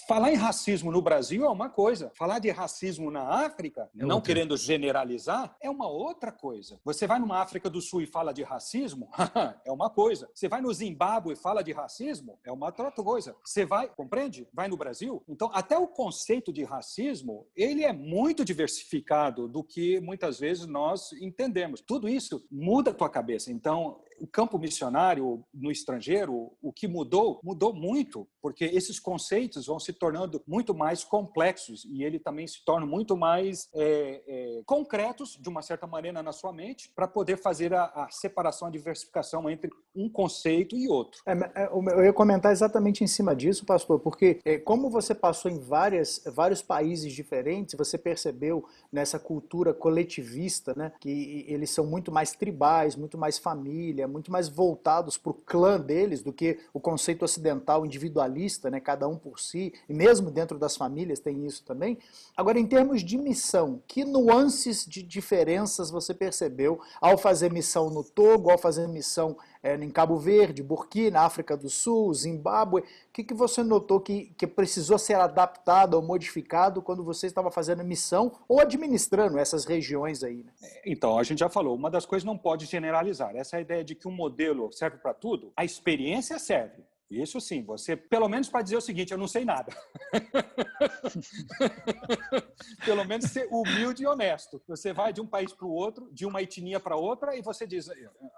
Falar 0.07 0.31
em 0.31 0.35
racismo 0.35 0.91
no 0.91 1.01
Brasil 1.01 1.45
é 1.45 1.49
uma 1.49 1.69
coisa. 1.69 2.11
Falar 2.15 2.39
de 2.39 2.49
racismo 2.49 3.09
na 3.09 3.45
África, 3.45 3.89
é 3.97 4.05
não 4.05 4.21
querendo 4.21 4.57
generalizar, 4.57 5.55
é 5.61 5.69
uma 5.69 5.87
outra 5.87 6.31
coisa. 6.31 6.79
Você 6.83 7.07
vai 7.07 7.19
numa 7.19 7.39
África 7.39 7.69
do 7.69 7.81
Sul 7.81 8.01
e 8.01 8.05
fala 8.05 8.33
de 8.33 8.43
racismo, 8.43 9.09
é 9.65 9.71
uma 9.71 9.89
coisa. 9.89 10.29
Você 10.33 10.49
vai 10.49 10.61
no 10.61 10.73
Zimbábue 10.73 11.33
e 11.33 11.35
fala 11.35 11.63
de 11.63 11.71
racismo, 11.71 12.39
é 12.43 12.51
uma 12.51 12.67
outra 12.67 12.91
coisa. 12.91 13.35
Você 13.43 13.65
vai, 13.65 13.87
compreende? 13.87 14.47
Vai 14.53 14.67
no 14.67 14.77
Brasil. 14.77 15.23
Então, 15.27 15.49
até 15.53 15.77
o 15.77 15.87
conceito 15.87 16.51
de 16.51 16.63
racismo, 16.63 17.47
ele 17.55 17.83
é 17.83 17.92
muito 17.93 18.43
diversificado 18.43 19.47
do 19.47 19.63
que 19.63 19.99
muitas 19.99 20.39
vezes 20.39 20.65
nós 20.65 21.11
entendemos. 21.13 21.81
Tudo 21.81 22.09
isso 22.09 22.45
muda 22.51 22.91
a 22.91 22.93
tua 22.93 23.09
cabeça. 23.09 23.51
Então, 23.51 24.01
o 24.19 24.27
campo 24.27 24.57
missionário 24.57 25.43
no 25.53 25.71
estrangeiro, 25.71 26.51
o 26.61 26.71
que 26.71 26.87
mudou, 26.87 27.39
mudou 27.43 27.73
muito, 27.73 28.27
porque 28.41 28.65
esses 28.65 28.99
conceitos 28.99 29.67
vão 29.67 29.79
se 29.79 29.93
tornando 29.93 30.41
muito 30.47 30.73
mais 30.73 31.03
complexos 31.03 31.85
e 31.85 32.03
ele 32.03 32.19
também 32.19 32.47
se 32.47 32.63
torna 32.65 32.85
muito 32.85 33.15
mais 33.15 33.69
é, 33.73 34.21
é, 34.27 34.61
concretos, 34.65 35.37
de 35.39 35.49
uma 35.49 35.61
certa 35.61 35.87
maneira, 35.87 36.21
na 36.23 36.31
sua 36.31 36.51
mente, 36.51 36.91
para 36.95 37.07
poder 37.07 37.37
fazer 37.37 37.73
a, 37.73 37.85
a, 37.85 38.09
separação, 38.09 38.67
a 38.67 38.71
diversificação 38.71 39.49
entre 39.49 39.69
um 39.95 40.09
conceito 40.09 40.75
e 40.75 40.87
outro. 40.87 41.21
É, 41.25 41.33
é 41.63 41.69
eu 41.73 42.05
ia 42.05 42.13
comentar 42.13 42.51
exatamente 42.51 43.03
em 43.03 43.07
cima 43.07 43.35
disso, 43.35 43.65
pastor, 43.65 43.99
porque 43.99 44.39
é, 44.45 44.57
como 44.57 44.89
você 44.89 45.13
passou 45.13 45.49
em 45.49 45.59
várias, 45.59 46.23
vários 46.33 46.61
países 46.61 47.13
diferentes, 47.13 47.75
você 47.77 47.97
percebeu 47.97 48.65
nessa 48.91 49.19
cultura 49.19 49.73
coletivista, 49.73 50.73
né, 50.75 50.91
que 50.99 51.45
eles 51.47 51.69
são 51.69 51.85
muito 51.85 52.11
mais 52.11 52.33
tribais, 52.33 52.95
muito 52.95 53.17
mais 53.17 53.37
família, 53.37 54.02
muito 54.07 54.31
mais 54.31 54.47
voltados 54.47 55.17
para 55.17 55.31
o 55.31 55.33
clã 55.33 55.79
deles 55.79 56.21
do 56.21 56.33
que 56.33 56.59
o 56.73 56.79
conceito 56.79 57.23
ocidental 57.23 57.85
individualista, 57.85 58.69
né? 58.69 58.79
cada 58.79 59.07
um 59.07 59.17
por 59.17 59.39
si, 59.39 59.73
e 59.87 59.93
mesmo 59.93 60.29
dentro 60.31 60.57
das 60.57 60.75
famílias 60.75 61.19
tem 61.19 61.45
isso 61.45 61.63
também. 61.63 61.97
Agora, 62.35 62.59
em 62.59 62.65
termos 62.65 63.03
de 63.03 63.17
missão, 63.17 63.81
que 63.87 64.03
nuances 64.03 64.85
de 64.85 65.03
diferenças 65.03 65.89
você 65.89 66.13
percebeu 66.13 66.79
ao 67.01 67.17
fazer 67.17 67.51
missão 67.51 67.89
no 67.89 68.03
Togo, 68.03 68.51
ao 68.51 68.57
fazer 68.57 68.87
missão 68.87 69.37
é, 69.63 69.75
em 69.75 69.89
Cabo 69.89 70.17
Verde, 70.17 70.61
Burkina, 70.61 71.21
África 71.21 71.55
do 71.55 71.69
Sul, 71.69 72.13
Zimbábue. 72.13 72.81
O 72.81 72.85
que, 73.13 73.23
que 73.23 73.33
você 73.33 73.63
notou 73.63 74.01
que, 74.01 74.33
que 74.37 74.45
precisou 74.45 74.99
ser 74.99 75.15
adaptado 75.15 75.93
ou 75.93 76.01
modificado 76.01 76.81
quando 76.81 77.03
você 77.03 77.27
estava 77.27 77.49
fazendo 77.49 77.83
missão 77.83 78.33
ou 78.47 78.59
administrando 78.59 79.39
essas 79.39 79.63
regiões 79.63 80.23
aí? 80.23 80.43
Né? 80.43 80.51
Então, 80.85 81.17
a 81.17 81.23
gente 81.23 81.39
já 81.39 81.49
falou, 81.49 81.75
uma 81.75 81.89
das 81.89 82.05
coisas 82.05 82.25
não 82.25 82.37
pode 82.37 82.65
generalizar. 82.65 83.33
Essa 83.35 83.57
é 83.57 83.61
ideia 83.61 83.83
de 83.83 83.95
que 83.95 84.07
um 84.07 84.11
modelo 84.11 84.69
serve 84.73 84.97
para 84.97 85.13
tudo, 85.13 85.53
a 85.55 85.63
experiência 85.63 86.37
serve. 86.37 86.83
Isso 87.21 87.39
sim, 87.39 87.63
você, 87.63 87.95
pelo 87.95 88.27
menos 88.27 88.49
para 88.49 88.61
dizer 88.61 88.77
o 88.77 88.81
seguinte, 88.81 89.11
eu 89.11 89.17
não 89.17 89.27
sei 89.27 89.45
nada. 89.45 89.75
pelo 92.85 93.05
menos 93.05 93.29
ser 93.29 93.47
humilde 93.51 94.03
e 94.03 94.07
honesto. 94.07 94.61
Você 94.67 94.91
vai 94.91 95.13
de 95.13 95.21
um 95.21 95.27
país 95.27 95.53
para 95.53 95.65
o 95.65 95.71
outro, 95.71 96.09
de 96.11 96.25
uma 96.25 96.41
etnia 96.41 96.79
para 96.79 96.95
outra, 96.95 97.35
e 97.35 97.41
você 97.41 97.67
diz: 97.67 97.89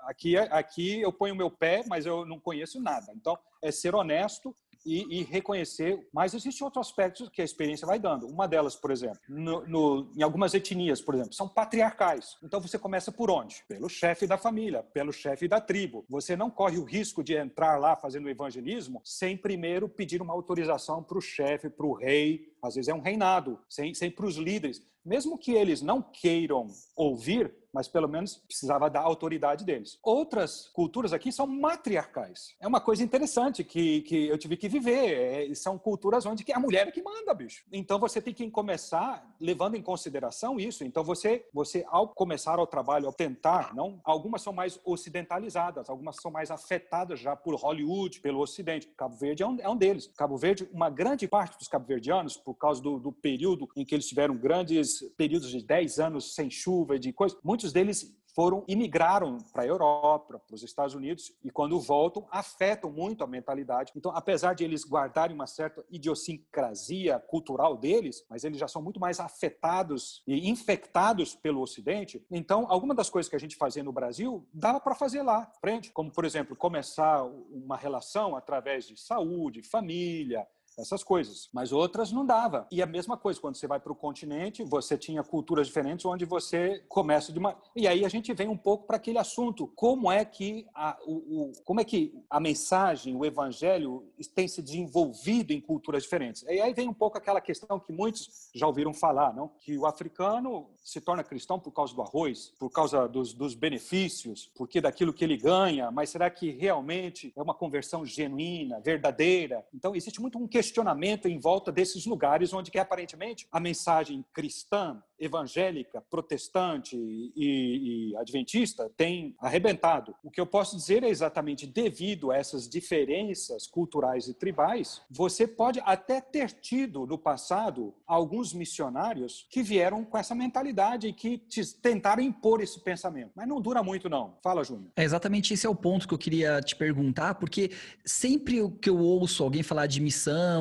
aqui, 0.03 0.38
aqui 0.38 1.01
eu 1.01 1.13
ponho 1.13 1.35
meu 1.35 1.49
pé, 1.49 1.83
mas 1.88 2.05
eu 2.05 2.25
não 2.25 2.39
conheço 2.39 2.81
nada. 2.81 3.13
Então, 3.15 3.38
é 3.61 3.71
ser 3.71 3.95
honesto 3.95 4.55
e, 4.86 5.19
e, 5.19 5.24
reconhecer. 5.24 6.08
Mas 6.13 6.34
existem 6.34 6.63
outros 6.63 6.88
aspectos 6.88 7.30
que 7.30 7.41
a 7.41 7.45
experiência 7.45 7.88
vai 7.88 8.00
dando. 8.00 8.28
Uma 8.28 8.48
delas, 8.48 8.76
por 8.76 8.91
exemplo, 8.91 9.19
no, 9.28 9.67
no, 9.67 10.12
em 10.15 10.21
algumas 10.21 10.54
etnias, 10.54 11.02
por 11.02 11.15
exemplo, 11.15 11.34
são 11.34 11.48
patriarcais. 11.48 12.38
Então 12.43 12.62
você 12.62 12.78
começa 12.78 13.12
por 13.12 13.32
onde? 13.32 13.63
Pelo 13.67 13.89
chefe 13.89 14.28
da 14.28 14.38
família, 14.38 14.84
pelo 14.84 15.12
chefe 15.12 15.48
da 15.48 15.60
tribo. 15.60 16.06
Você 16.10 16.36
não 16.36 16.50
corre 16.50 16.78
o 16.78 16.84
risco 16.84 17.24
de 17.24 17.36
entrar 17.36 17.78
lá 17.78 17.95
fazendo 17.95 18.30
evangelismo 18.30 19.02
sem 19.04 19.36
primeiro 19.36 19.89
pedir 19.89 20.21
uma 20.21 20.34
autorização 20.34 21.02
para 21.04 21.17
o 21.17 21.21
chefe, 21.21 21.69
para 21.69 21.86
o 21.86 21.93
rei. 21.93 22.54
Às 22.65 22.75
vezes 22.75 22.89
é 22.89 22.93
um 22.93 23.01
reinado, 23.01 23.60
sem, 23.69 23.93
sem 23.93 24.10
para 24.10 24.25
os 24.25 24.36
líderes. 24.36 24.82
Mesmo 25.04 25.38
que 25.38 25.51
eles 25.51 25.82
não 25.82 26.01
queiram 26.01 26.67
ouvir, 26.95 27.54
mas 27.75 27.89
pelo 27.89 28.08
menos 28.08 28.38
precisava 28.38 28.89
da 28.89 29.01
autoridade 29.01 29.65
deles. 29.65 29.99
Outras 30.01 30.69
culturas 30.69 31.12
aqui 31.12 31.30
são 31.30 31.45
matriarcais. 31.45 32.56
É 32.62 32.65
uma 32.65 32.80
coisa 32.80 33.04
interessante 33.04 33.65
que, 33.65 34.01
que 34.04 34.28
eu 34.28 34.38
tive 34.38 34.56
que 34.56 34.69
viver. 34.69 35.49
É, 35.51 35.54
são 35.54 35.78
culturas 35.78 36.25
onde 36.25 36.45
a 36.54 36.60
mulher 36.60 36.88
é 36.88 36.91
que 36.91 37.04
manda, 37.04 37.34
bicho. 37.34 37.65
Então 37.69 37.99
você 37.99 38.21
tem 38.21 38.34
que 38.34 38.49
começar 38.49 39.30
levando 39.41 39.75
em 39.75 39.82
consideração 39.82 40.58
isso. 40.58 40.86
Então 40.86 41.04
você, 41.04 41.45
você 41.54 41.86
ao 41.89 42.08
começar 42.08 42.58
o 42.62 42.65
trabalho, 42.65 43.08
ao 43.08 43.13
tentar, 43.13 43.75
não, 43.75 43.99
algumas 44.06 44.41
são 44.41 44.54
mais 44.54 44.80
ocidentalizadas, 44.86 45.89
algumas 45.89 46.15
são 46.21 46.32
mais 46.32 46.49
afetadas 46.49 47.19
já 47.19 47.36
por 47.36 47.56
Hollywood, 47.56 48.21
pelo 48.21 48.39
Ocidente. 48.39 48.88
Cabo 48.95 49.17
Verde 49.17 49.43
é 49.43 49.47
um, 49.47 49.58
é 49.60 49.69
um 49.69 49.75
deles. 49.75 50.10
Cabo 50.15 50.38
Verde, 50.38 50.69
uma 50.71 50.89
grande 50.89 51.28
parte 51.28 51.58
dos 51.58 51.67
cabo-verdianos, 51.67 52.38
por 52.38 52.55
causa 52.56 52.82
do, 52.82 53.00
do 53.00 53.12
período 53.12 53.68
em 53.76 53.86
que 53.86 53.96
eles 53.96 54.08
tiveram 54.08 54.38
grandes 54.38 55.02
períodos 55.18 55.50
de 55.50 55.63
10 55.63 56.00
anos 56.00 56.34
sem 56.34 56.50
chuva 56.50 56.98
de 57.00 57.13
muitos 57.44 57.65
muitos 57.65 57.72
deles 57.72 58.15
foram 58.36 58.65
imigraram 58.68 59.38
para 59.54 59.63
a 59.63 59.65
Europa, 59.65 60.38
para 60.46 60.54
os 60.54 60.62
Estados 60.62 60.94
Unidos 60.94 61.32
e 61.41 61.50
quando 61.50 61.80
voltam 61.80 62.28
afetam 62.30 62.91
muito 62.91 63.24
a 63.24 63.28
mentalidade. 63.28 63.94
Então, 63.96 64.12
apesar 64.13 64.54
de 64.54 64.65
eles 64.65 64.84
guardarem 64.84 65.34
uma 65.34 65.48
certa 65.48 65.84
idiosincrasia 65.89 67.18
cultural 67.18 67.78
deles, 67.78 68.26
mas 68.30 68.44
eles 68.44 68.60
já 68.60 68.68
são 68.68 68.82
muito 68.82 69.00
mais 69.00 69.22
afetados 69.22 70.22
e 70.28 70.50
infectados 70.50 71.34
pelo 71.34 71.62
Ocidente. 71.62 72.26
Então, 72.30 72.65
alguma 72.70 72.94
das 72.94 73.10
coisas 73.10 73.30
que 73.30 73.38
a 73.38 73.39
gente 73.39 73.56
fazia 73.56 73.84
no 73.84 73.94
Brasil 73.94 74.46
dava 74.54 74.82
para 74.82 74.94
fazer 74.94 75.22
lá, 75.22 75.50
frente, 75.62 75.91
como 75.94 76.12
por 76.12 76.26
exemplo 76.26 76.58
começar 76.58 77.24
uma 77.24 77.78
relação 77.78 78.36
através 78.36 78.86
de 78.86 79.00
saúde, 79.00 79.63
família, 79.63 80.46
essas 80.77 81.03
coisas. 81.03 81.49
Mas 81.53 81.71
outras 81.71 82.11
não 82.11 82.25
dava. 82.25 82.67
E 82.71 82.81
a 82.81 82.85
mesma 82.85 83.17
coisa, 83.17 83.39
quando 83.39 83.55
você 83.55 83.67
vai 83.67 83.79
para 83.79 83.91
o 83.91 83.95
continente, 83.95 84.63
você 84.63 84.97
tinha 84.97 85.23
culturas 85.23 85.67
diferentes 85.67 86.05
onde 86.05 86.25
você 86.25 86.83
começa 86.88 87.31
de 87.31 87.39
uma. 87.39 87.55
E 87.75 87.88
aí 87.88 88.05
a 88.05 88.09
gente 88.09 88.33
vem 88.33 88.47
um 88.47 88.57
pouco 88.57 88.85
para 88.85 88.97
aquele 88.97 89.17
assunto: 89.17 89.67
como 89.75 90.11
é 90.11 90.23
que 90.23 90.67
a, 90.73 90.97
o, 91.05 91.13
o, 91.13 91.51
como 91.63 91.79
é 91.79 91.83
que 91.83 92.13
a 92.29 92.39
mensagem, 92.39 93.15
o 93.15 93.25
evangelho 93.25 94.07
tem 94.33 94.47
se 94.47 94.61
desenvolvido 94.61 95.51
em 95.51 95.61
culturas 95.61 96.03
diferentes? 96.03 96.43
E 96.43 96.61
aí 96.61 96.73
vem 96.73 96.88
um 96.88 96.93
pouco 96.93 97.17
aquela 97.17 97.41
questão 97.41 97.79
que 97.79 97.91
muitos 97.91 98.49
já 98.53 98.67
ouviram 98.67 98.93
falar, 98.93 99.33
não? 99.33 99.51
Que 99.59 99.77
o 99.77 99.85
africano 99.85 100.69
se 100.83 101.01
torna 101.01 101.23
cristão 101.23 101.59
por 101.59 101.71
causa 101.71 101.95
do 101.95 102.01
arroz, 102.01 102.53
por 102.59 102.69
causa 102.69 103.07
dos, 103.07 103.33
dos 103.33 103.55
benefícios, 103.55 104.51
porque 104.55 104.79
daquilo 104.79 105.11
que 105.11 105.23
ele 105.23 105.35
ganha, 105.35 105.89
mas 105.89 106.11
será 106.11 106.29
que 106.29 106.51
realmente 106.51 107.33
é 107.35 107.41
uma 107.41 107.55
conversão 107.55 108.05
genuína, 108.05 108.79
verdadeira? 108.79 109.65
Então 109.73 109.95
existe 109.95 110.21
muito 110.21 110.38
um 110.38 110.47
questionamento 110.47 110.64
questionamento 110.65 111.28
em 111.28 111.39
volta 111.39 111.71
desses 111.71 112.06
lugares 112.08 112.51
onde 112.51 112.71
que 112.71 112.80
aparentemente 112.80 113.47
a 113.51 113.60
mensagem 113.60 114.25
cristã 114.34 115.01
evangélica, 115.19 116.04
protestante 116.10 116.97
e, 116.97 118.12
e, 118.12 118.17
adventista 118.17 118.91
tem 118.97 119.34
arrebentado. 119.39 120.13
O 120.23 120.30
que 120.30 120.41
eu 120.41 120.45
posso 120.45 120.75
dizer 120.75 121.04
é 121.04 121.10
exatamente 121.10 121.65
devido 121.65 122.32
a 122.32 122.38
essas 122.38 122.67
diferenças 122.67 123.65
culturais 123.65 124.28
e 124.28 124.34
tribais, 124.34 125.01
você 125.10 125.47
pode 125.47 125.80
até 125.86 126.19
ter 126.19 126.51
tido 126.51 127.06
no 127.06 127.17
passado 127.17 127.93
alguns 128.06 128.54
missionários 128.54 129.47
que 129.49 129.63
vieram 129.63 130.04
com 130.04 130.17
essa 130.17 130.36
mentalidade 130.36 131.08
e 131.08 131.13
que 131.13 131.41
tentaram 131.82 132.21
impor 132.21 132.62
esse 132.62 132.82
pensamento. 132.82 133.32
Mas 133.36 133.47
não 133.47 133.62
dura 133.62 133.82
muito, 133.82 134.10
não. 134.10 134.38
Fala, 134.43 134.63
Júnior. 134.63 134.91
É 134.97 135.04
exatamente 135.04 135.54
esse 135.54 135.65
é 135.65 135.69
o 135.69 135.75
ponto 135.75 136.08
que 136.08 136.13
eu 136.13 136.17
queria 136.17 136.60
te 136.62 136.75
perguntar, 136.75 137.36
porque 137.36 137.71
sempre 138.04 138.69
que 138.82 138.89
eu 138.89 138.97
ouço 138.97 139.43
alguém 139.43 139.63
falar 139.63 139.88
de 139.88 140.01
missão 140.01 140.55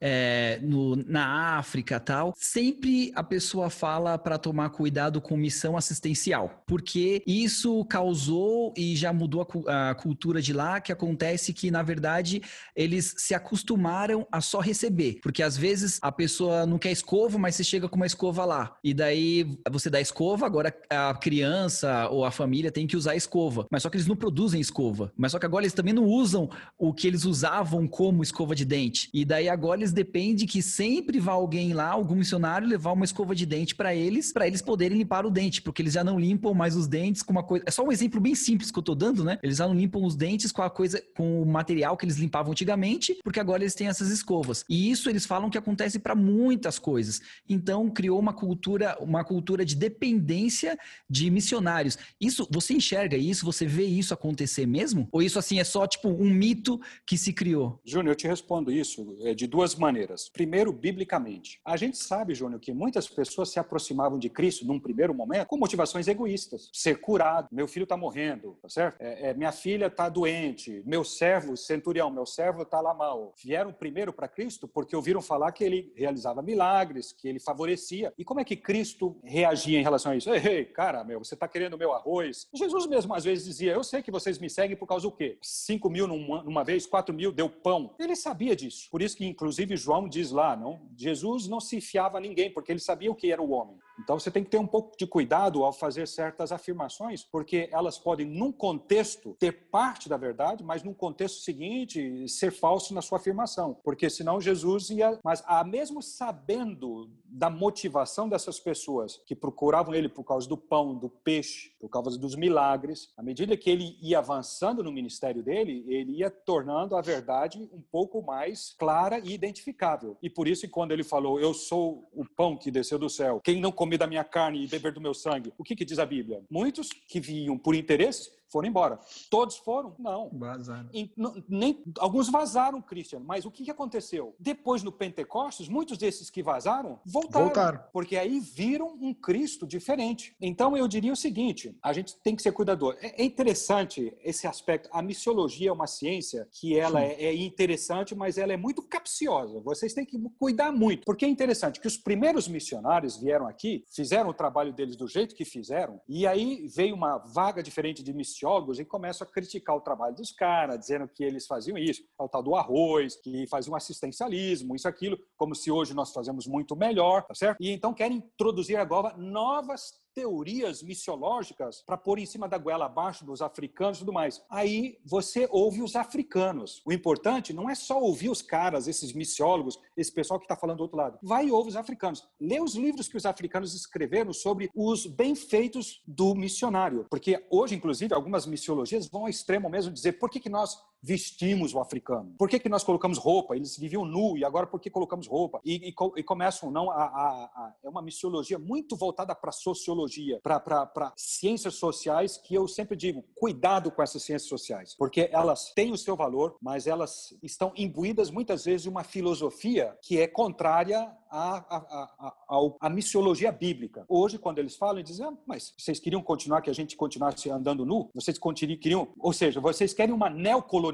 é, 0.00 0.58
no, 0.62 0.96
na 0.96 1.58
África 1.58 1.98
tal, 2.00 2.32
sempre 2.36 3.12
a 3.14 3.22
pessoa 3.22 3.70
fala 3.70 4.18
para 4.18 4.38
tomar 4.38 4.70
cuidado 4.70 5.20
com 5.20 5.36
missão 5.36 5.76
assistencial, 5.76 6.62
porque 6.66 7.22
isso 7.26 7.84
causou 7.84 8.72
e 8.76 8.96
já 8.96 9.12
mudou 9.12 9.46
a, 9.68 9.90
a, 9.90 9.94
cultura 9.94 10.40
de 10.40 10.52
lá, 10.52 10.80
que 10.80 10.92
acontece 10.92 11.52
que, 11.52 11.70
na 11.70 11.82
verdade, 11.82 12.42
eles 12.74 13.14
se 13.18 13.34
acostumaram 13.34 14.26
a 14.30 14.40
só 14.40 14.60
receber, 14.60 15.18
porque 15.22 15.42
às 15.42 15.56
vezes 15.56 15.98
a 16.02 16.10
pessoa 16.10 16.66
não 16.66 16.78
quer 16.78 16.92
escova, 16.92 17.38
mas 17.38 17.54
você 17.54 17.64
chega 17.64 17.88
com 17.88 17.96
uma 17.96 18.06
escova 18.06 18.44
lá, 18.44 18.76
e 18.82 18.94
daí 18.94 19.58
você 19.70 19.90
dá 19.90 20.00
escova, 20.00 20.46
agora 20.46 20.74
a 20.90 21.14
criança 21.14 22.08
ou 22.10 22.24
a 22.24 22.30
família 22.30 22.70
tem 22.70 22.86
que 22.86 22.96
usar 22.96 23.14
escova, 23.16 23.66
mas 23.70 23.82
só 23.82 23.90
que 23.90 23.96
eles 23.96 24.06
não 24.06 24.16
produzem 24.16 24.60
escova, 24.60 25.12
mas 25.16 25.32
só 25.32 25.38
que 25.38 25.46
agora 25.46 25.64
eles 25.64 25.74
também 25.74 25.94
não 25.94 26.04
usam 26.04 26.48
o 26.78 26.92
que 26.92 27.06
eles 27.06 27.24
usavam 27.24 27.86
como 27.86 28.22
escova 28.22 28.54
de 28.54 28.64
dente, 28.64 29.10
e 29.12 29.24
daí 29.24 29.35
agora 29.48 29.80
eles 29.80 29.92
dependem 29.92 30.46
que 30.46 30.62
sempre 30.62 31.18
vá 31.18 31.32
alguém 31.32 31.72
lá, 31.72 31.88
algum 31.88 32.14
missionário, 32.14 32.68
levar 32.68 32.92
uma 32.92 33.04
escova 33.04 33.34
de 33.34 33.44
dente 33.46 33.74
para 33.74 33.94
eles, 33.94 34.32
para 34.32 34.46
eles 34.46 34.62
poderem 34.62 34.98
limpar 34.98 35.26
o 35.26 35.30
dente, 35.30 35.62
porque 35.62 35.82
eles 35.82 35.92
já 35.92 36.02
não 36.02 36.18
limpam 36.18 36.54
mais 36.54 36.76
os 36.76 36.86
dentes 36.86 37.22
com 37.22 37.32
uma 37.32 37.42
coisa. 37.42 37.64
É 37.66 37.70
só 37.70 37.84
um 37.84 37.92
exemplo 37.92 38.20
bem 38.20 38.34
simples 38.34 38.70
que 38.70 38.78
eu 38.78 38.82
tô 38.82 38.94
dando, 38.94 39.24
né? 39.24 39.38
Eles 39.42 39.58
já 39.58 39.66
não 39.66 39.74
limpam 39.74 40.02
os 40.02 40.16
dentes 40.16 40.50
com 40.50 40.62
a 40.62 40.70
coisa, 40.70 41.02
com 41.16 41.42
o 41.42 41.46
material 41.46 41.96
que 41.96 42.04
eles 42.04 42.16
limpavam 42.16 42.52
antigamente, 42.52 43.18
porque 43.22 43.40
agora 43.40 43.62
eles 43.62 43.74
têm 43.74 43.88
essas 43.88 44.10
escovas. 44.10 44.64
E 44.68 44.90
isso 44.90 45.10
eles 45.10 45.26
falam 45.26 45.50
que 45.50 45.58
acontece 45.58 45.98
para 45.98 46.14
muitas 46.14 46.78
coisas. 46.78 47.20
Então 47.48 47.90
criou 47.90 48.18
uma 48.18 48.32
cultura, 48.32 48.96
uma 49.00 49.24
cultura 49.24 49.64
de 49.64 49.74
dependência 49.74 50.78
de 51.08 51.30
missionários. 51.30 51.98
Isso, 52.20 52.48
você 52.50 52.74
enxerga 52.74 53.16
isso? 53.16 53.44
Você 53.44 53.66
vê 53.66 53.84
isso 53.84 54.14
acontecer 54.14 54.66
mesmo? 54.66 55.08
Ou 55.12 55.22
isso 55.22 55.38
assim 55.38 55.58
é 55.58 55.64
só 55.64 55.86
tipo 55.86 56.08
um 56.08 56.30
mito 56.30 56.80
que 57.04 57.18
se 57.18 57.32
criou? 57.32 57.80
Júnior, 57.84 58.12
eu 58.12 58.16
te 58.16 58.26
respondo 58.26 58.70
isso 58.70 59.16
de 59.34 59.46
duas 59.46 59.74
maneiras. 59.74 60.28
Primeiro, 60.28 60.72
biblicamente. 60.72 61.60
A 61.64 61.76
gente 61.76 61.96
sabe, 61.96 62.34
Júnior, 62.34 62.60
que 62.60 62.72
muitas 62.72 63.08
pessoas 63.08 63.50
se 63.50 63.58
aproximavam 63.58 64.18
de 64.18 64.28
Cristo 64.28 64.66
num 64.66 64.78
primeiro 64.78 65.14
momento 65.14 65.46
com 65.46 65.56
motivações 65.56 66.08
egoístas. 66.08 66.70
Ser 66.72 67.00
curado, 67.00 67.48
meu 67.50 67.68
filho 67.68 67.84
está 67.84 67.96
morrendo, 67.96 68.58
tá 68.62 68.68
certo? 68.68 69.00
É, 69.00 69.30
é, 69.30 69.34
minha 69.34 69.52
filha 69.52 69.86
está 69.86 70.08
doente, 70.08 70.82
meu 70.84 71.04
servo, 71.04 71.56
centurião, 71.56 72.10
meu 72.10 72.26
servo 72.26 72.62
está 72.62 72.80
lá 72.80 72.94
mal. 72.94 73.34
Vieram 73.42 73.72
primeiro 73.72 74.12
para 74.12 74.28
Cristo 74.28 74.68
porque 74.68 74.94
ouviram 74.96 75.22
falar 75.22 75.52
que 75.52 75.64
ele 75.64 75.92
realizava 75.96 76.42
milagres, 76.42 77.12
que 77.12 77.28
ele 77.28 77.38
favorecia. 77.38 78.12
E 78.18 78.24
como 78.24 78.40
é 78.40 78.44
que 78.44 78.56
Cristo 78.56 79.18
reagia 79.22 79.78
em 79.78 79.82
relação 79.82 80.12
a 80.12 80.16
isso? 80.16 80.30
Ei, 80.30 80.46
ei 80.46 80.64
cara, 80.64 81.04
meu, 81.04 81.18
você 81.18 81.34
está 81.34 81.48
querendo 81.48 81.78
meu 81.78 81.92
arroz? 81.92 82.46
Jesus 82.54 82.86
mesmo 82.86 83.14
às 83.14 83.24
vezes 83.24 83.44
dizia, 83.44 83.72
eu 83.72 83.84
sei 83.84 84.02
que 84.02 84.10
vocês 84.10 84.38
me 84.38 84.50
seguem 84.50 84.76
por 84.76 84.86
causa 84.86 85.08
do 85.08 85.12
quê? 85.12 85.38
Cinco 85.42 85.88
mil 85.88 86.06
numa, 86.06 86.42
numa 86.42 86.64
vez, 86.64 86.86
quatro 86.86 87.14
mil 87.14 87.32
deu 87.32 87.48
pão. 87.48 87.94
Ele 87.98 88.14
sabia 88.14 88.54
disso. 88.54 88.88
Por 88.90 89.02
isso 89.02 89.15
que, 89.16 89.26
inclusive, 89.26 89.76
João 89.76 90.08
diz 90.08 90.30
lá, 90.30 90.54
não? 90.54 90.80
Jesus 90.96 91.48
não 91.48 91.58
se 91.58 91.80
fiava 91.80 92.18
a 92.18 92.20
ninguém, 92.20 92.52
porque 92.52 92.70
ele 92.70 92.78
sabia 92.78 93.10
o 93.10 93.14
que 93.14 93.32
era 93.32 93.42
o 93.42 93.50
homem 93.50 93.56
homem. 93.66 93.76
Então 93.98 94.18
você 94.18 94.30
tem 94.30 94.44
que 94.44 94.50
ter 94.50 94.58
um 94.58 94.66
pouco 94.66 94.96
de 94.96 95.06
cuidado 95.06 95.64
ao 95.64 95.72
fazer 95.72 96.06
certas 96.06 96.52
afirmações, 96.52 97.22
porque 97.22 97.68
elas 97.72 97.98
podem, 97.98 98.26
num 98.26 98.52
contexto, 98.52 99.36
ter 99.38 99.52
parte 99.70 100.08
da 100.08 100.16
verdade, 100.16 100.62
mas 100.62 100.82
num 100.82 100.94
contexto 100.94 101.40
seguinte, 101.40 102.28
ser 102.28 102.52
falso 102.52 102.94
na 102.94 103.02
sua 103.02 103.18
afirmação. 103.18 103.76
Porque 103.82 104.08
senão 104.10 104.40
Jesus 104.40 104.90
ia. 104.90 105.18
Mas, 105.24 105.42
a 105.46 105.64
mesmo 105.64 106.02
sabendo 106.02 107.10
da 107.24 107.50
motivação 107.50 108.28
dessas 108.28 108.58
pessoas 108.58 109.20
que 109.26 109.34
procuravam 109.34 109.94
ele 109.94 110.08
por 110.08 110.24
causa 110.24 110.48
do 110.48 110.56
pão, 110.56 110.94
do 110.94 111.08
peixe, 111.08 111.72
por 111.78 111.88
causa 111.88 112.18
dos 112.18 112.34
milagres, 112.34 113.12
à 113.16 113.22
medida 113.22 113.56
que 113.56 113.68
ele 113.68 113.96
ia 114.00 114.18
avançando 114.18 114.82
no 114.82 114.92
ministério 114.92 115.42
dele, 115.42 115.84
ele 115.88 116.18
ia 116.18 116.30
tornando 116.30 116.96
a 116.96 117.00
verdade 117.00 117.68
um 117.72 117.80
pouco 117.80 118.22
mais 118.22 118.74
clara 118.78 119.18
e 119.18 119.32
identificável. 119.32 120.16
E 120.22 120.30
por 120.30 120.48
isso, 120.48 120.68
quando 120.68 120.92
ele 120.92 121.04
falou, 121.04 121.38
eu 121.38 121.52
sou 121.52 122.08
o 122.12 122.24
pão 122.24 122.56
que 122.56 122.70
desceu 122.70 122.98
do 122.98 123.08
céu, 123.08 123.40
quem 123.44 123.60
não 123.60 123.72
comer 123.86 123.98
da 123.98 124.06
minha 124.06 124.24
carne 124.24 124.64
e 124.64 124.66
beber 124.66 124.92
do 124.92 125.00
meu 125.00 125.14
sangue, 125.14 125.52
o 125.56 125.62
que, 125.62 125.76
que 125.76 125.84
diz 125.84 126.00
a 126.00 126.04
Bíblia? 126.04 126.42
Muitos 126.50 126.90
que 127.06 127.20
vinham 127.20 127.56
por 127.56 127.74
interesse 127.74 128.32
foram 128.50 128.68
embora. 128.68 128.98
Todos 129.30 129.56
foram? 129.56 129.94
Não. 129.98 130.30
Vazaram. 130.32 130.88
E, 130.92 131.10
nem, 131.48 131.82
alguns 131.98 132.28
vazaram, 132.28 132.80
Christian, 132.80 133.20
mas 133.20 133.44
o 133.44 133.50
que, 133.50 133.64
que 133.64 133.70
aconteceu? 133.70 134.34
Depois 134.38 134.82
no 134.82 134.92
Pentecostes, 134.92 135.68
muitos 135.68 135.98
desses 135.98 136.30
que 136.30 136.42
vazaram 136.42 137.00
voltaram, 137.04 137.46
Voltaram. 137.46 137.80
Porque 137.92 138.16
aí 138.16 138.40
viram 138.40 138.96
um 139.00 139.12
Cristo 139.14 139.66
diferente. 139.66 140.34
Então 140.40 140.76
eu 140.76 140.86
diria 140.86 141.12
o 141.12 141.16
seguinte: 141.16 141.76
a 141.82 141.92
gente 141.92 142.16
tem 142.22 142.34
que 142.34 142.42
ser 142.42 142.52
cuidador. 142.52 142.96
É, 143.00 143.22
é 143.22 143.24
interessante 143.24 144.16
esse 144.22 144.46
aspecto. 144.46 144.88
A 144.92 145.02
missiologia 145.02 145.70
é 145.70 145.72
uma 145.72 145.86
ciência 145.86 146.48
que 146.52 146.78
ela 146.78 147.02
é, 147.02 147.24
é 147.24 147.34
interessante, 147.34 148.14
mas 148.14 148.38
ela 148.38 148.52
é 148.52 148.56
muito 148.56 148.82
capciosa. 148.82 149.60
Vocês 149.60 149.94
têm 149.94 150.04
que 150.04 150.18
cuidar 150.38 150.72
muito. 150.72 151.04
Porque 151.04 151.24
é 151.24 151.28
interessante 151.28 151.80
que 151.80 151.86
os 151.86 151.96
primeiros 151.96 152.48
missionários 152.48 153.16
vieram 153.16 153.46
aqui, 153.46 153.84
fizeram 153.90 154.30
o 154.30 154.34
trabalho 154.34 154.72
deles 154.72 154.96
do 154.96 155.08
jeito 155.08 155.34
que 155.34 155.44
fizeram, 155.44 156.00
e 156.08 156.26
aí 156.26 156.66
veio 156.68 156.94
uma 156.94 157.18
vaga 157.18 157.62
diferente 157.62 158.02
de 158.02 158.12
missiólogos 158.46 158.78
e 158.78 158.84
começam 158.84 159.26
a 159.26 159.30
criticar 159.30 159.76
o 159.76 159.80
trabalho 159.80 160.14
dos 160.14 160.30
caras, 160.30 160.78
dizendo 160.78 161.08
que 161.08 161.24
eles 161.24 161.46
faziam 161.46 161.76
isso, 161.76 162.02
é 162.18 162.22
o 162.22 162.28
tal 162.28 162.42
do 162.42 162.54
arroz, 162.54 163.16
que 163.16 163.46
faziam 163.48 163.74
assistencialismo, 163.74 164.76
isso, 164.76 164.86
aquilo, 164.86 165.18
como 165.36 165.54
se 165.54 165.70
hoje 165.70 165.94
nós 165.94 166.12
fazemos 166.12 166.46
muito 166.46 166.76
melhor, 166.76 167.22
tá 167.22 167.34
certo? 167.34 167.58
E 167.60 167.70
então 167.70 167.92
querem 167.92 168.18
introduzir 168.18 168.76
agora 168.76 169.16
novas 169.16 169.92
teorias 170.16 170.82
missiológicas 170.82 171.82
para 171.82 171.98
pôr 171.98 172.18
em 172.18 172.24
cima 172.24 172.48
da 172.48 172.56
goela 172.56 172.86
abaixo 172.86 173.22
dos 173.22 173.42
africanos 173.42 173.98
e 173.98 174.00
tudo 174.00 174.14
mais. 174.14 174.42
Aí 174.48 174.98
você 175.04 175.46
ouve 175.50 175.82
os 175.82 175.94
africanos. 175.94 176.80
O 176.86 176.92
importante 176.92 177.52
não 177.52 177.68
é 177.68 177.74
só 177.74 178.00
ouvir 178.00 178.30
os 178.30 178.40
caras, 178.40 178.88
esses 178.88 179.12
missiólogos, 179.12 179.78
esse 179.94 180.10
pessoal 180.10 180.40
que 180.40 180.46
está 180.46 180.56
falando 180.56 180.78
do 180.78 180.84
outro 180.84 180.96
lado. 180.96 181.18
Vai 181.22 181.48
e 181.48 181.50
ouve 181.50 181.68
os 181.68 181.76
africanos. 181.76 182.26
Lê 182.40 182.58
os 182.58 182.74
livros 182.74 183.08
que 183.08 183.16
os 183.18 183.26
africanos 183.26 183.74
escreveram 183.74 184.32
sobre 184.32 184.70
os 184.74 185.04
bem-feitos 185.04 186.02
do 186.06 186.34
missionário. 186.34 187.04
Porque 187.10 187.44
hoje, 187.50 187.74
inclusive, 187.74 188.14
algumas 188.14 188.46
missiologias 188.46 189.08
vão 189.08 189.22
ao 189.22 189.28
extremo 189.28 189.68
mesmo 189.68 189.92
dizer 189.92 190.12
por 190.12 190.30
que, 190.30 190.40
que 190.40 190.48
nós 190.48 190.82
vestimos 191.02 191.74
o 191.74 191.80
africano? 191.80 192.34
Por 192.38 192.48
que, 192.48 192.58
que 192.58 192.68
nós 192.68 192.82
colocamos 192.84 193.18
roupa? 193.18 193.54
Eles 193.56 193.76
viviam 193.76 194.04
nu 194.04 194.36
e 194.36 194.44
agora 194.44 194.66
por 194.66 194.80
que 194.80 194.90
colocamos 194.90 195.26
roupa? 195.26 195.60
E, 195.64 195.88
e, 195.88 195.94
e 196.16 196.22
começam, 196.22 196.70
não, 196.70 196.90
a, 196.90 196.94
a- 197.04 197.50
a- 197.54 197.74
é 197.84 197.88
uma 197.88 198.02
missiologia 198.02 198.58
muito 198.58 198.96
voltada 198.96 199.34
para 199.34 199.52
sociologia, 199.52 200.40
para 200.42 201.12
ciências 201.16 201.74
sociais, 201.74 202.36
que 202.38 202.54
eu 202.54 202.66
sempre 202.66 202.96
digo, 202.96 203.24
cuidado 203.34 203.90
com 203.90 204.02
essas 204.02 204.22
ciências 204.22 204.48
sociais, 204.48 204.94
porque 204.98 205.28
elas 205.32 205.72
têm 205.74 205.92
o 205.92 205.98
seu 205.98 206.16
valor, 206.16 206.56
mas 206.60 206.86
elas 206.86 207.36
estão 207.42 207.72
imbuídas 207.76 208.30
muitas 208.30 208.64
vezes 208.64 208.82
de 208.82 208.88
uma 208.88 209.04
filosofia 209.04 209.96
que 210.02 210.18
é 210.20 210.26
contrária 210.26 211.10
à, 211.30 212.76
à, 212.80 212.88
missiologia 212.90 213.52
bíblica. 213.52 214.04
Hoje, 214.08 214.38
quando 214.38 214.58
eles 214.58 214.76
falam, 214.76 214.98
eles 214.98 215.10
dizem, 215.10 215.26
ah, 215.26 215.32
mas 215.46 215.74
vocês 215.76 216.00
queriam 216.00 216.22
continuar, 216.22 216.62
que 216.62 216.70
a 216.70 216.74
gente 216.74 216.96
continuasse 216.96 217.50
andando 217.50 217.84
nu? 217.84 218.10
Vocês 218.14 218.38
queriam, 218.80 219.08
ou 219.18 219.32
seja, 219.32 219.60
vocês 219.60 219.92
querem 219.92 220.14
uma 220.14 220.30
neocolonização 220.30 220.85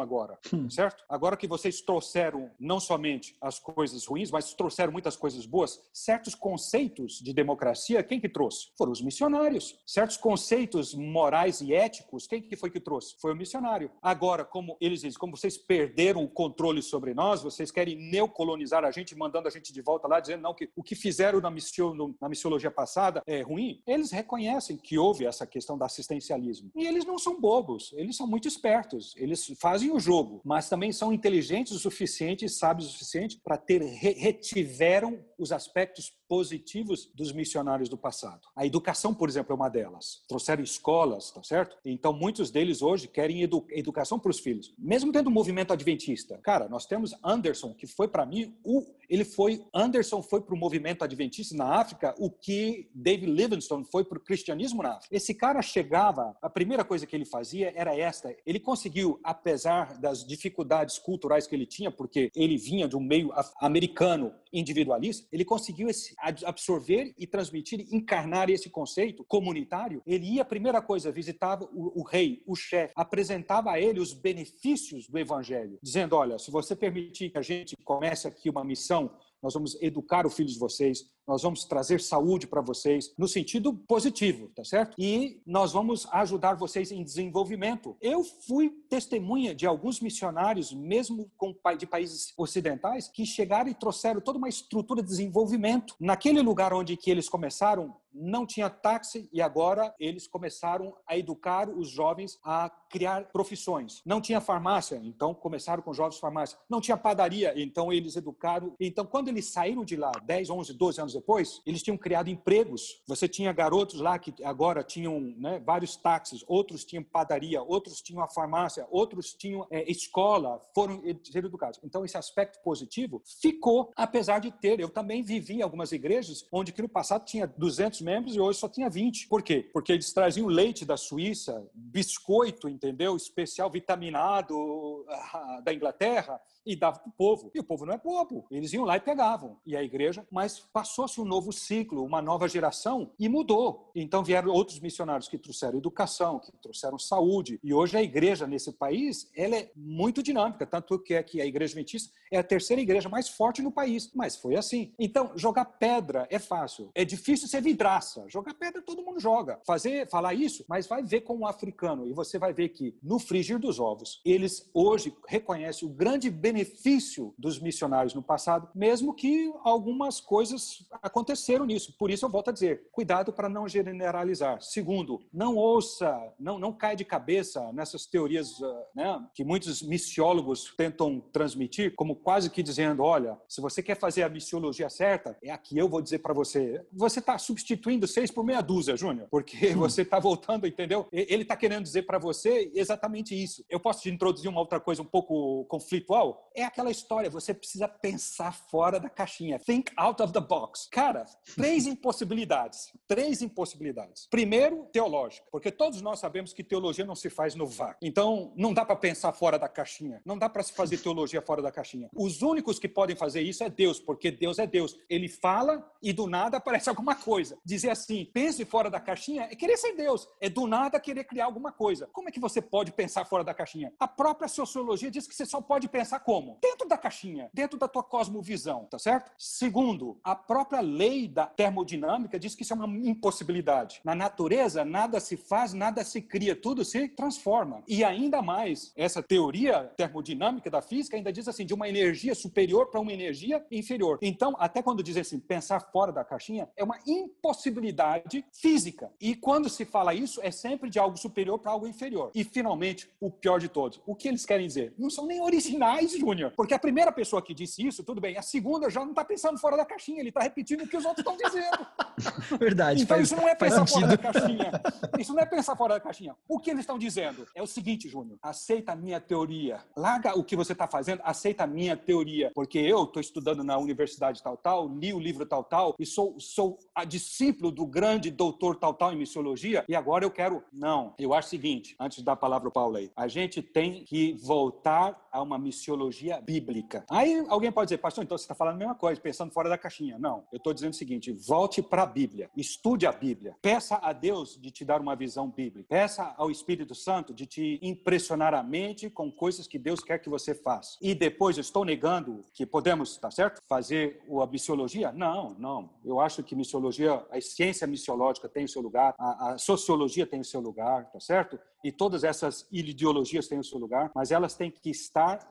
agora, 0.00 0.38
certo? 0.70 1.04
Agora 1.08 1.36
que 1.36 1.46
vocês 1.46 1.80
trouxeram 1.80 2.50
não 2.58 2.80
somente 2.80 3.36
as 3.40 3.58
coisas 3.58 4.06
ruins, 4.06 4.30
mas 4.30 4.54
trouxeram 4.54 4.92
muitas 4.92 5.16
coisas 5.16 5.46
boas, 5.46 5.80
certos 5.92 6.34
conceitos 6.34 7.20
de 7.20 7.32
democracia, 7.32 8.02
quem 8.02 8.20
que 8.20 8.28
trouxe? 8.28 8.68
Foram 8.76 8.92
os 8.92 9.00
missionários. 9.00 9.78
Certos 9.86 10.16
conceitos 10.16 10.94
morais 10.94 11.60
e 11.60 11.74
éticos, 11.74 12.26
quem 12.26 12.42
que 12.42 12.56
foi 12.56 12.70
que 12.70 12.80
trouxe? 12.80 13.14
Foi 13.18 13.32
o 13.32 13.36
missionário. 13.36 13.90
Agora, 14.02 14.44
como 14.44 14.76
eles 14.80 15.00
dizem, 15.00 15.18
como 15.18 15.36
vocês 15.36 15.56
perderam 15.56 16.22
o 16.22 16.28
controle 16.28 16.82
sobre 16.82 17.14
nós, 17.14 17.42
vocês 17.42 17.70
querem 17.70 17.96
neocolonizar 17.96 18.84
a 18.84 18.90
gente, 18.90 19.14
mandando 19.16 19.48
a 19.48 19.50
gente 19.50 19.72
de 19.72 19.80
volta 19.80 20.08
lá, 20.08 20.20
dizendo 20.20 20.42
não 20.42 20.54
que 20.54 20.70
o 20.76 20.82
que 20.82 20.94
fizeram 20.94 21.40
na, 21.40 21.50
missio, 21.50 22.16
na 22.20 22.28
missiologia 22.28 22.70
passada 22.70 23.22
é 23.26 23.42
ruim. 23.42 23.82
Eles 23.86 24.10
reconhecem 24.10 24.76
que 24.76 24.98
houve 24.98 25.26
essa 25.26 25.46
questão 25.46 25.76
do 25.76 25.84
assistencialismo. 25.84 26.70
E 26.74 26.86
eles 26.86 27.04
não 27.04 27.18
são 27.18 27.40
bobos, 27.40 27.92
eles 27.94 28.16
são 28.16 28.26
muito 28.26 28.48
espertos. 28.48 29.14
Eles 29.16 29.37
fazem 29.58 29.90
o 29.90 29.98
jogo, 30.00 30.40
mas 30.44 30.68
também 30.68 30.92
são 30.92 31.12
inteligentes 31.12 31.72
o 31.72 31.78
suficiente 31.78 32.48
sábios 32.48 32.88
o 32.88 32.92
suficiente 32.92 33.40
para 33.42 33.56
ter 33.56 33.82
re- 33.82 34.12
retiveram 34.18 35.24
os 35.38 35.52
aspectos 35.52 36.12
positivos 36.28 37.10
dos 37.14 37.32
missionários 37.32 37.88
do 37.88 37.96
passado. 37.96 38.48
A 38.56 38.66
educação, 38.66 39.14
por 39.14 39.28
exemplo, 39.28 39.52
é 39.52 39.54
uma 39.54 39.68
delas. 39.68 40.22
Trouxeram 40.28 40.62
escolas, 40.62 41.30
tá 41.30 41.42
certo? 41.42 41.76
Então, 41.84 42.12
muitos 42.12 42.50
deles 42.50 42.82
hoje 42.82 43.08
querem 43.08 43.42
edu 43.42 43.66
educação 43.70 44.18
para 44.18 44.30
os 44.30 44.40
filhos. 44.40 44.74
Mesmo 44.78 45.12
tendo 45.12 45.28
um 45.28 45.32
movimento 45.32 45.72
adventista. 45.72 46.38
Cara, 46.38 46.68
nós 46.68 46.86
temos 46.86 47.14
Anderson, 47.24 47.74
que 47.74 47.86
foi 47.86 48.08
para 48.08 48.26
mim 48.26 48.56
o 48.64 48.84
ele 49.08 49.24
foi 49.24 49.64
Anderson 49.72 50.22
foi 50.22 50.40
para 50.40 50.54
o 50.54 50.58
movimento 50.58 51.02
adventista 51.02 51.56
na 51.56 51.80
África, 51.80 52.14
o 52.18 52.30
que 52.30 52.90
David 52.94 53.32
Livingstone 53.32 53.84
foi 53.90 54.04
para 54.04 54.18
o 54.18 54.20
cristianismo 54.20 54.82
na 54.82 54.96
África. 54.96 55.14
Esse 55.14 55.34
cara 55.34 55.62
chegava, 55.62 56.36
a 56.42 56.50
primeira 56.50 56.84
coisa 56.84 57.06
que 57.06 57.16
ele 57.16 57.24
fazia 57.24 57.72
era 57.74 57.96
esta. 57.96 58.34
Ele 58.44 58.60
conseguiu, 58.60 59.18
apesar 59.24 59.98
das 59.98 60.26
dificuldades 60.26 60.98
culturais 60.98 61.46
que 61.46 61.54
ele 61.54 61.64
tinha, 61.64 61.90
porque 61.90 62.30
ele 62.34 62.58
vinha 62.58 62.86
de 62.86 62.96
um 62.96 63.00
meio 63.00 63.32
americano 63.60 64.34
individualista, 64.52 65.26
ele 65.30 65.44
conseguiu 65.44 65.88
esse, 65.88 66.14
absorver 66.44 67.14
e 67.18 67.26
transmitir, 67.26 67.86
encarnar 67.92 68.50
esse 68.50 68.70
conceito 68.70 69.24
comunitário. 69.24 70.02
Ele 70.06 70.34
ia, 70.34 70.42
a 70.42 70.44
primeira 70.44 70.80
coisa, 70.80 71.12
visitava 71.12 71.64
o, 71.72 72.00
o 72.00 72.02
rei, 72.02 72.42
o 72.46 72.54
chefe, 72.54 72.92
apresentava 72.96 73.72
a 73.72 73.80
ele 73.80 74.00
os 74.00 74.12
benefícios 74.12 75.08
do 75.08 75.18
evangelho, 75.18 75.78
dizendo: 75.82 76.16
olha, 76.16 76.38
se 76.38 76.50
você 76.50 76.74
permitir 76.74 77.30
que 77.30 77.38
a 77.38 77.42
gente 77.42 77.76
comece 77.84 78.26
aqui 78.26 78.48
uma 78.48 78.64
missão, 78.64 79.10
nós 79.42 79.54
vamos 79.54 79.80
educar 79.80 80.26
o 80.26 80.30
filho 80.30 80.48
de 80.48 80.58
vocês, 80.58 81.04
nós 81.26 81.42
vamos 81.42 81.64
trazer 81.64 82.00
saúde 82.00 82.46
para 82.46 82.62
vocês, 82.62 83.12
no 83.18 83.28
sentido 83.28 83.74
positivo, 83.74 84.48
tá 84.54 84.64
certo? 84.64 84.94
E 84.98 85.42
nós 85.46 85.72
vamos 85.72 86.06
ajudar 86.10 86.54
vocês 86.54 86.90
em 86.90 87.04
desenvolvimento. 87.04 87.96
Eu 88.00 88.24
fui 88.24 88.70
testemunha 88.88 89.54
de 89.54 89.66
alguns 89.66 90.00
missionários, 90.00 90.72
mesmo 90.72 91.30
de 91.78 91.86
países 91.86 92.32
ocidentais, 92.36 93.08
que 93.08 93.26
chegaram 93.26 93.68
e 93.68 93.74
trouxeram 93.74 94.20
toda 94.20 94.38
uma 94.38 94.48
estrutura 94.48 95.02
de 95.02 95.08
desenvolvimento. 95.08 95.94
Naquele 96.00 96.40
lugar 96.40 96.72
onde 96.72 96.96
que 96.96 97.10
eles 97.10 97.28
começaram, 97.28 97.94
não 98.20 98.46
tinha 98.46 98.68
táxi 98.68 99.28
e 99.32 99.40
agora 99.40 99.94
eles 99.98 100.26
começaram 100.26 100.94
a 101.06 101.16
educar 101.16 101.68
os 101.68 101.88
jovens 101.88 102.38
a 102.44 102.70
criar 102.90 103.24
profissões. 103.26 104.02
Não 104.04 104.20
tinha 104.20 104.40
farmácia, 104.40 105.00
então 105.04 105.34
começaram 105.34 105.82
com 105.82 105.92
jovens 105.92 106.18
farmácias. 106.18 106.58
Não 106.68 106.80
tinha 106.80 106.96
padaria, 106.96 107.52
então 107.56 107.92
eles 107.92 108.16
educaram. 108.16 108.74
Então, 108.80 109.04
quando 109.04 109.28
eles 109.28 109.46
saíram 109.46 109.84
de 109.84 109.96
lá, 109.96 110.12
10, 110.24 110.50
11, 110.50 110.72
12 110.74 111.00
anos 111.00 111.12
depois, 111.12 111.60
eles 111.66 111.82
tinham 111.82 111.96
criado 111.96 112.28
empregos. 112.28 113.02
Você 113.06 113.28
tinha 113.28 113.52
garotos 113.52 114.00
lá 114.00 114.18
que 114.18 114.34
agora 114.42 114.82
tinham 114.82 115.20
né, 115.20 115.60
vários 115.64 115.96
táxis, 115.96 116.44
outros 116.46 116.84
tinham 116.84 117.02
padaria, 117.02 117.62
outros 117.62 118.00
tinham 118.00 118.22
a 118.22 118.28
farmácia, 118.28 118.86
outros 118.90 119.34
tinham 119.34 119.66
é, 119.70 119.90
escola, 119.90 120.62
foram 120.74 121.02
ser 121.24 121.44
educados. 121.44 121.78
Então, 121.84 122.04
esse 122.04 122.16
aspecto 122.16 122.60
positivo 122.62 123.22
ficou, 123.40 123.92
apesar 123.96 124.38
de 124.38 124.50
ter. 124.50 124.80
Eu 124.80 124.88
também 124.88 125.22
vivi 125.22 125.56
em 125.56 125.62
algumas 125.62 125.92
igrejas 125.92 126.46
onde 126.50 126.72
que 126.72 126.82
no 126.82 126.88
passado 126.88 127.24
tinha 127.24 127.46
200 127.46 128.00
membros 128.08 128.34
e 128.34 128.40
hoje 128.40 128.58
só 128.58 128.68
tinha 128.68 128.88
20. 128.88 129.28
Por 129.28 129.42
quê? 129.42 129.68
Porque 129.70 129.92
eles 129.92 130.10
traziam 130.14 130.46
leite 130.46 130.86
da 130.86 130.96
Suíça, 130.96 131.62
biscoito, 131.74 132.66
entendeu? 132.66 133.14
Especial 133.14 133.70
vitaminado 133.70 135.04
da 135.62 135.74
Inglaterra 135.74 136.40
e 136.68 136.76
dava 136.76 136.98
para 136.98 137.08
o 137.08 137.12
povo. 137.12 137.50
E 137.54 137.58
o 137.58 137.64
povo 137.64 137.86
não 137.86 137.94
é 137.94 137.98
bobo. 137.98 138.46
Eles 138.50 138.72
iam 138.72 138.84
lá 138.84 138.96
e 138.96 139.00
pegavam. 139.00 139.56
E 139.66 139.74
a 139.76 139.82
igreja, 139.82 140.26
mas 140.30 140.60
passou-se 140.60 141.20
um 141.20 141.24
novo 141.24 141.52
ciclo, 141.52 142.04
uma 142.04 142.20
nova 142.20 142.46
geração 142.46 143.10
e 143.18 143.28
mudou. 143.28 143.90
Então 143.94 144.22
vieram 144.22 144.52
outros 144.52 144.78
missionários 144.78 145.28
que 145.28 145.38
trouxeram 145.38 145.78
educação, 145.78 146.38
que 146.38 146.52
trouxeram 146.62 146.98
saúde. 146.98 147.58
E 147.64 147.72
hoje 147.72 147.96
a 147.96 148.02
igreja 148.02 148.46
nesse 148.46 148.72
país, 148.72 149.30
ela 149.34 149.56
é 149.56 149.70
muito 149.74 150.22
dinâmica, 150.22 150.66
tanto 150.66 150.98
que 150.98 151.14
é 151.14 151.22
que 151.22 151.40
a 151.40 151.46
igreja 151.46 151.72
adventista 151.72 152.12
é 152.30 152.38
a 152.38 152.44
terceira 152.44 152.82
igreja 152.82 153.08
mais 153.08 153.28
forte 153.28 153.62
no 153.62 153.72
país. 153.72 154.10
Mas 154.14 154.36
foi 154.36 154.56
assim. 154.56 154.92
Então, 154.98 155.32
jogar 155.34 155.64
pedra 155.64 156.26
é 156.30 156.38
fácil. 156.38 156.90
É 156.94 157.04
difícil 157.04 157.48
ser 157.48 157.62
vidraça. 157.62 158.24
Jogar 158.28 158.54
pedra 158.54 158.82
todo 158.82 159.02
mundo 159.02 159.18
joga. 159.18 159.58
Fazer, 159.66 160.08
falar 160.08 160.34
isso, 160.34 160.64
mas 160.68 160.86
vai 160.86 161.02
ver 161.02 161.22
com 161.22 161.38
o 161.38 161.46
africano 161.46 162.06
e 162.06 162.12
você 162.12 162.38
vai 162.38 162.52
ver 162.52 162.68
que 162.70 162.94
no 163.02 163.18
frigir 163.18 163.58
dos 163.58 163.80
ovos, 163.80 164.20
eles 164.24 164.68
hoje 164.74 165.14
reconhecem 165.26 165.88
o 165.88 165.90
grande 165.92 166.30
benefício 166.30 166.57
benefício 166.58 167.32
dos 167.38 167.60
missionários 167.60 168.14
no 168.14 168.22
passado, 168.22 168.68
mesmo 168.74 169.14
que 169.14 169.52
algumas 169.62 170.20
coisas 170.20 170.86
aconteceram 171.00 171.64
nisso. 171.64 171.94
Por 171.96 172.10
isso 172.10 172.24
eu 172.26 172.30
volto 172.30 172.50
a 172.50 172.52
dizer, 172.52 172.88
cuidado 172.90 173.32
para 173.32 173.48
não 173.48 173.68
generalizar. 173.68 174.60
Segundo, 174.60 175.20
não 175.32 175.54
ouça, 175.56 176.18
não, 176.38 176.58
não 176.58 176.72
caia 176.72 176.96
de 176.96 177.04
cabeça 177.04 177.72
nessas 177.72 178.06
teorias 178.06 178.58
uh, 178.60 178.74
né, 178.94 179.24
que 179.34 179.44
muitos 179.44 179.82
missiólogos 179.82 180.74
tentam 180.76 181.20
transmitir, 181.32 181.94
como 181.94 182.16
quase 182.16 182.50
que 182.50 182.62
dizendo, 182.62 183.02
olha, 183.02 183.38
se 183.48 183.60
você 183.60 183.82
quer 183.82 183.96
fazer 183.96 184.24
a 184.24 184.28
missiologia 184.28 184.90
certa, 184.90 185.36
é 185.42 185.50
aqui 185.50 185.78
eu 185.78 185.88
vou 185.88 186.02
dizer 186.02 186.18
para 186.18 186.34
você. 186.34 186.84
Você 186.92 187.20
está 187.20 187.38
substituindo 187.38 188.06
seis 188.06 188.30
por 188.30 188.44
meia 188.44 188.60
dúzia, 188.60 188.96
Júnior, 188.96 189.28
porque 189.30 189.68
você 189.76 190.02
está 190.02 190.18
voltando, 190.18 190.66
entendeu? 190.66 191.06
Ele 191.12 191.42
está 191.42 191.56
querendo 191.56 191.84
dizer 191.84 192.02
para 192.02 192.18
você 192.18 192.70
exatamente 192.74 193.40
isso. 193.40 193.64
Eu 193.68 193.78
posso 193.78 194.02
te 194.02 194.10
introduzir 194.10 194.50
uma 194.50 194.60
outra 194.60 194.80
coisa 194.80 195.02
um 195.02 195.06
pouco 195.06 195.64
conflitual? 195.66 196.37
É 196.54 196.64
aquela 196.64 196.90
história, 196.90 197.30
você 197.30 197.54
precisa 197.54 197.86
pensar 197.86 198.52
fora 198.52 198.98
da 198.98 199.08
caixinha. 199.08 199.58
Think 199.58 199.92
out 199.96 200.20
of 200.22 200.32
the 200.32 200.40
box. 200.40 200.88
Cara, 200.90 201.24
três 201.54 201.86
impossibilidades. 201.88 202.92
Três 203.06 203.42
impossibilidades. 203.42 204.26
Primeiro, 204.30 204.88
teológica, 204.92 205.46
porque 205.52 205.70
todos 205.70 206.02
nós 206.02 206.18
sabemos 206.18 206.52
que 206.52 206.64
teologia 206.64 207.04
não 207.04 207.14
se 207.14 207.30
faz 207.30 207.54
no 207.54 207.66
vácuo. 207.66 207.98
Então, 208.02 208.52
não 208.56 208.74
dá 208.74 208.84
para 208.84 208.96
pensar 208.96 209.32
fora 209.32 209.58
da 209.58 209.68
caixinha. 209.68 210.20
Não 210.24 210.36
dá 210.36 210.48
para 210.48 210.62
se 210.62 210.72
fazer 210.72 210.98
teologia 210.98 211.40
fora 211.40 211.62
da 211.62 211.70
caixinha. 211.70 212.08
Os 212.14 212.42
únicos 212.42 212.78
que 212.78 212.88
podem 212.88 213.14
fazer 213.14 213.42
isso 213.42 213.62
é 213.62 213.70
Deus, 213.70 214.00
porque 214.00 214.30
Deus 214.30 214.58
é 214.58 214.66
Deus. 214.66 214.96
Ele 215.08 215.28
fala 215.28 215.88
e 216.02 216.12
do 216.12 216.26
nada 216.26 216.56
aparece 216.56 216.88
alguma 216.88 217.14
coisa. 217.14 217.58
Dizer 217.64 217.90
assim, 217.90 218.24
pense 218.32 218.64
fora 218.64 218.90
da 218.90 219.00
caixinha 219.00 219.48
é 219.50 219.54
querer 219.54 219.76
ser 219.76 219.94
Deus. 219.94 220.26
É 220.40 220.48
do 220.48 220.66
nada 220.66 220.98
querer 221.00 221.24
criar 221.24 221.44
alguma 221.44 221.72
coisa. 221.72 222.08
Como 222.12 222.28
é 222.28 222.32
que 222.32 222.40
você 222.40 222.60
pode 222.60 222.92
pensar 222.92 223.24
fora 223.24 223.44
da 223.44 223.54
caixinha? 223.54 223.92
A 223.98 224.08
própria 224.08 224.48
sociologia 224.48 225.10
diz 225.10 225.26
que 225.26 225.34
você 225.34 225.46
só 225.46 225.60
pode 225.60 225.88
pensar 225.88 226.20
como? 226.28 226.58
Dentro 226.60 226.86
da 226.86 226.98
caixinha, 226.98 227.48
dentro 227.54 227.78
da 227.78 227.88
tua 227.88 228.02
cosmovisão, 228.02 228.84
tá 228.84 228.98
certo? 228.98 229.32
Segundo, 229.38 230.20
a 230.22 230.36
própria 230.36 230.82
lei 230.82 231.26
da 231.26 231.46
termodinâmica 231.46 232.38
diz 232.38 232.54
que 232.54 232.64
isso 232.64 232.74
é 232.74 232.76
uma 232.76 233.08
impossibilidade. 233.08 234.02
Na 234.04 234.14
natureza, 234.14 234.84
nada 234.84 235.20
se 235.20 235.38
faz, 235.38 235.72
nada 235.72 236.04
se 236.04 236.20
cria, 236.20 236.54
tudo 236.54 236.84
se 236.84 237.08
transforma. 237.08 237.82
E 237.88 238.04
ainda 238.04 238.42
mais, 238.42 238.92
essa 238.94 239.22
teoria 239.22 239.84
termodinâmica 239.96 240.68
da 240.68 240.82
física 240.82 241.16
ainda 241.16 241.32
diz 241.32 241.48
assim, 241.48 241.64
de 241.64 241.72
uma 241.72 241.88
energia 241.88 242.34
superior 242.34 242.90
para 242.90 243.00
uma 243.00 243.10
energia 243.10 243.64
inferior. 243.70 244.18
Então, 244.20 244.54
até 244.58 244.82
quando 244.82 245.02
dizem 245.02 245.22
assim, 245.22 245.40
pensar 245.40 245.80
fora 245.80 246.12
da 246.12 246.22
caixinha, 246.22 246.68
é 246.76 246.84
uma 246.84 246.98
impossibilidade 247.06 248.44
física. 248.52 249.10
E 249.18 249.34
quando 249.34 249.70
se 249.70 249.86
fala 249.86 250.12
isso, 250.12 250.42
é 250.42 250.50
sempre 250.50 250.90
de 250.90 250.98
algo 250.98 251.16
superior 251.16 251.58
para 251.58 251.72
algo 251.72 251.88
inferior. 251.88 252.30
E, 252.34 252.44
finalmente, 252.44 253.08
o 253.18 253.30
pior 253.30 253.58
de 253.58 253.70
todos, 253.70 253.98
o 254.04 254.14
que 254.14 254.28
eles 254.28 254.44
querem 254.44 254.66
dizer? 254.66 254.92
Não 254.98 255.08
são 255.08 255.24
nem 255.24 255.40
originais, 255.40 256.17
Júnior. 256.18 256.52
Porque 256.56 256.74
a 256.74 256.78
primeira 256.78 257.12
pessoa 257.12 257.40
que 257.42 257.54
disse 257.54 257.86
isso, 257.86 258.02
tudo 258.02 258.20
bem. 258.20 258.36
A 258.36 258.42
segunda 258.42 258.90
já 258.90 259.00
não 259.00 259.10
está 259.10 259.24
pensando 259.24 259.58
fora 259.58 259.76
da 259.76 259.84
caixinha, 259.84 260.20
ele 260.20 260.28
está 260.28 260.40
repetindo 260.40 260.82
o 260.82 260.88
que 260.88 260.96
os 260.96 261.04
outros 261.04 261.26
estão 261.26 261.36
dizendo. 261.36 261.86
Verdade. 262.58 263.02
Então, 263.02 263.16
faz, 263.16 263.30
isso 263.30 263.36
não 263.36 263.48
é 263.48 263.54
pensar 263.54 263.86
fora 263.86 264.06
da 264.06 264.18
caixinha. 264.18 264.70
Isso 265.18 265.34
não 265.34 265.40
é 265.40 265.46
pensar 265.46 265.76
fora 265.76 265.94
da 265.94 266.00
caixinha. 266.00 266.36
O 266.48 266.58
que 266.58 266.70
eles 266.70 266.80
estão 266.80 266.98
dizendo 266.98 267.46
é 267.54 267.62
o 267.62 267.66
seguinte, 267.66 268.08
Júnior: 268.08 268.38
aceita 268.42 268.92
a 268.92 268.96
minha 268.96 269.20
teoria. 269.20 269.80
Larga 269.96 270.38
o 270.38 270.44
que 270.44 270.56
você 270.56 270.72
está 270.72 270.86
fazendo, 270.86 271.20
aceita 271.24 271.64
a 271.64 271.66
minha 271.66 271.96
teoria. 271.96 272.50
Porque 272.54 272.78
eu 272.78 273.04
estou 273.04 273.20
estudando 273.20 273.62
na 273.62 273.78
universidade 273.78 274.42
tal, 274.42 274.56
tal, 274.56 274.88
li 274.88 275.12
o 275.12 275.18
livro 275.18 275.46
tal, 275.46 275.64
tal, 275.64 275.94
e 275.98 276.06
sou, 276.06 276.38
sou 276.38 276.78
a 276.94 277.04
discípulo 277.04 277.70
do 277.70 277.86
grande 277.86 278.30
doutor 278.30 278.76
tal, 278.76 278.94
tal 278.94 279.12
em 279.12 279.16
missiologia, 279.16 279.84
e 279.88 279.94
agora 279.94 280.24
eu 280.24 280.30
quero. 280.30 280.62
Não. 280.72 281.14
Eu 281.18 281.32
acho 281.32 281.48
o 281.48 281.50
seguinte, 281.50 281.96
antes 281.98 282.18
de 282.18 282.24
dar 282.24 282.32
a 282.32 282.36
palavra 282.36 282.58
para 282.58 282.68
o 282.68 282.72
Paulo 282.72 282.96
aí, 282.96 283.10
a 283.16 283.28
gente 283.28 283.62
tem 283.62 284.04
que 284.04 284.34
voltar 284.34 285.28
a 285.30 285.42
uma 285.42 285.58
missiologia 285.58 286.07
bíblica. 286.40 287.04
Aí 287.10 287.44
alguém 287.48 287.72
pode 287.72 287.88
dizer, 287.88 287.98
pastor, 287.98 288.24
então 288.24 288.36
você 288.36 288.44
está 288.44 288.54
falando 288.54 288.74
a 288.74 288.78
mesma 288.78 288.94
coisa, 288.94 289.20
pensando 289.20 289.52
fora 289.52 289.68
da 289.68 289.78
caixinha. 289.78 290.18
Não. 290.18 290.44
Eu 290.52 290.58
estou 290.58 290.72
dizendo 290.72 290.92
o 290.92 290.96
seguinte: 290.96 291.32
volte 291.32 291.82
para 291.82 292.02
a 292.02 292.06
Bíblia, 292.06 292.50
estude 292.56 293.06
a 293.06 293.12
Bíblia, 293.12 293.56
peça 293.60 293.98
a 294.02 294.12
Deus 294.12 294.58
de 294.60 294.70
te 294.70 294.84
dar 294.84 295.00
uma 295.00 295.16
visão 295.16 295.48
bíblica, 295.48 295.88
peça 295.88 296.34
ao 296.36 296.50
Espírito 296.50 296.94
Santo 296.94 297.34
de 297.34 297.46
te 297.46 297.78
impressionar 297.82 298.54
a 298.54 298.62
mente 298.62 299.10
com 299.10 299.30
coisas 299.30 299.66
que 299.66 299.78
Deus 299.78 300.00
quer 300.00 300.18
que 300.18 300.28
você 300.28 300.54
faça. 300.54 300.96
E 301.00 301.14
depois, 301.14 301.56
eu 301.56 301.62
estou 301.62 301.84
negando 301.84 302.42
que 302.52 302.66
podemos, 302.66 303.16
tá 303.16 303.30
certo? 303.30 303.62
Fazer 303.68 304.22
a 304.42 304.46
missiologia? 304.46 305.12
Não, 305.12 305.54
não. 305.58 305.90
Eu 306.04 306.20
acho 306.20 306.42
que 306.42 306.54
missiologia, 306.54 307.24
a 307.30 307.40
ciência 307.40 307.86
missiológica 307.86 308.48
tem 308.48 308.64
o 308.64 308.68
seu 308.68 308.82
lugar, 308.82 309.14
a, 309.18 309.52
a 309.52 309.58
sociologia 309.58 310.26
tem 310.26 310.40
o 310.40 310.44
seu 310.44 310.60
lugar, 310.60 311.10
tá 311.10 311.20
certo? 311.20 311.58
E 311.84 311.92
todas 311.92 312.24
essas 312.24 312.66
ideologias 312.72 313.46
têm 313.46 313.58
o 313.58 313.64
seu 313.64 313.78
lugar, 313.78 314.10
mas 314.14 314.30
elas 314.30 314.54
têm 314.54 314.70
que 314.70 314.90
estar 314.90 315.48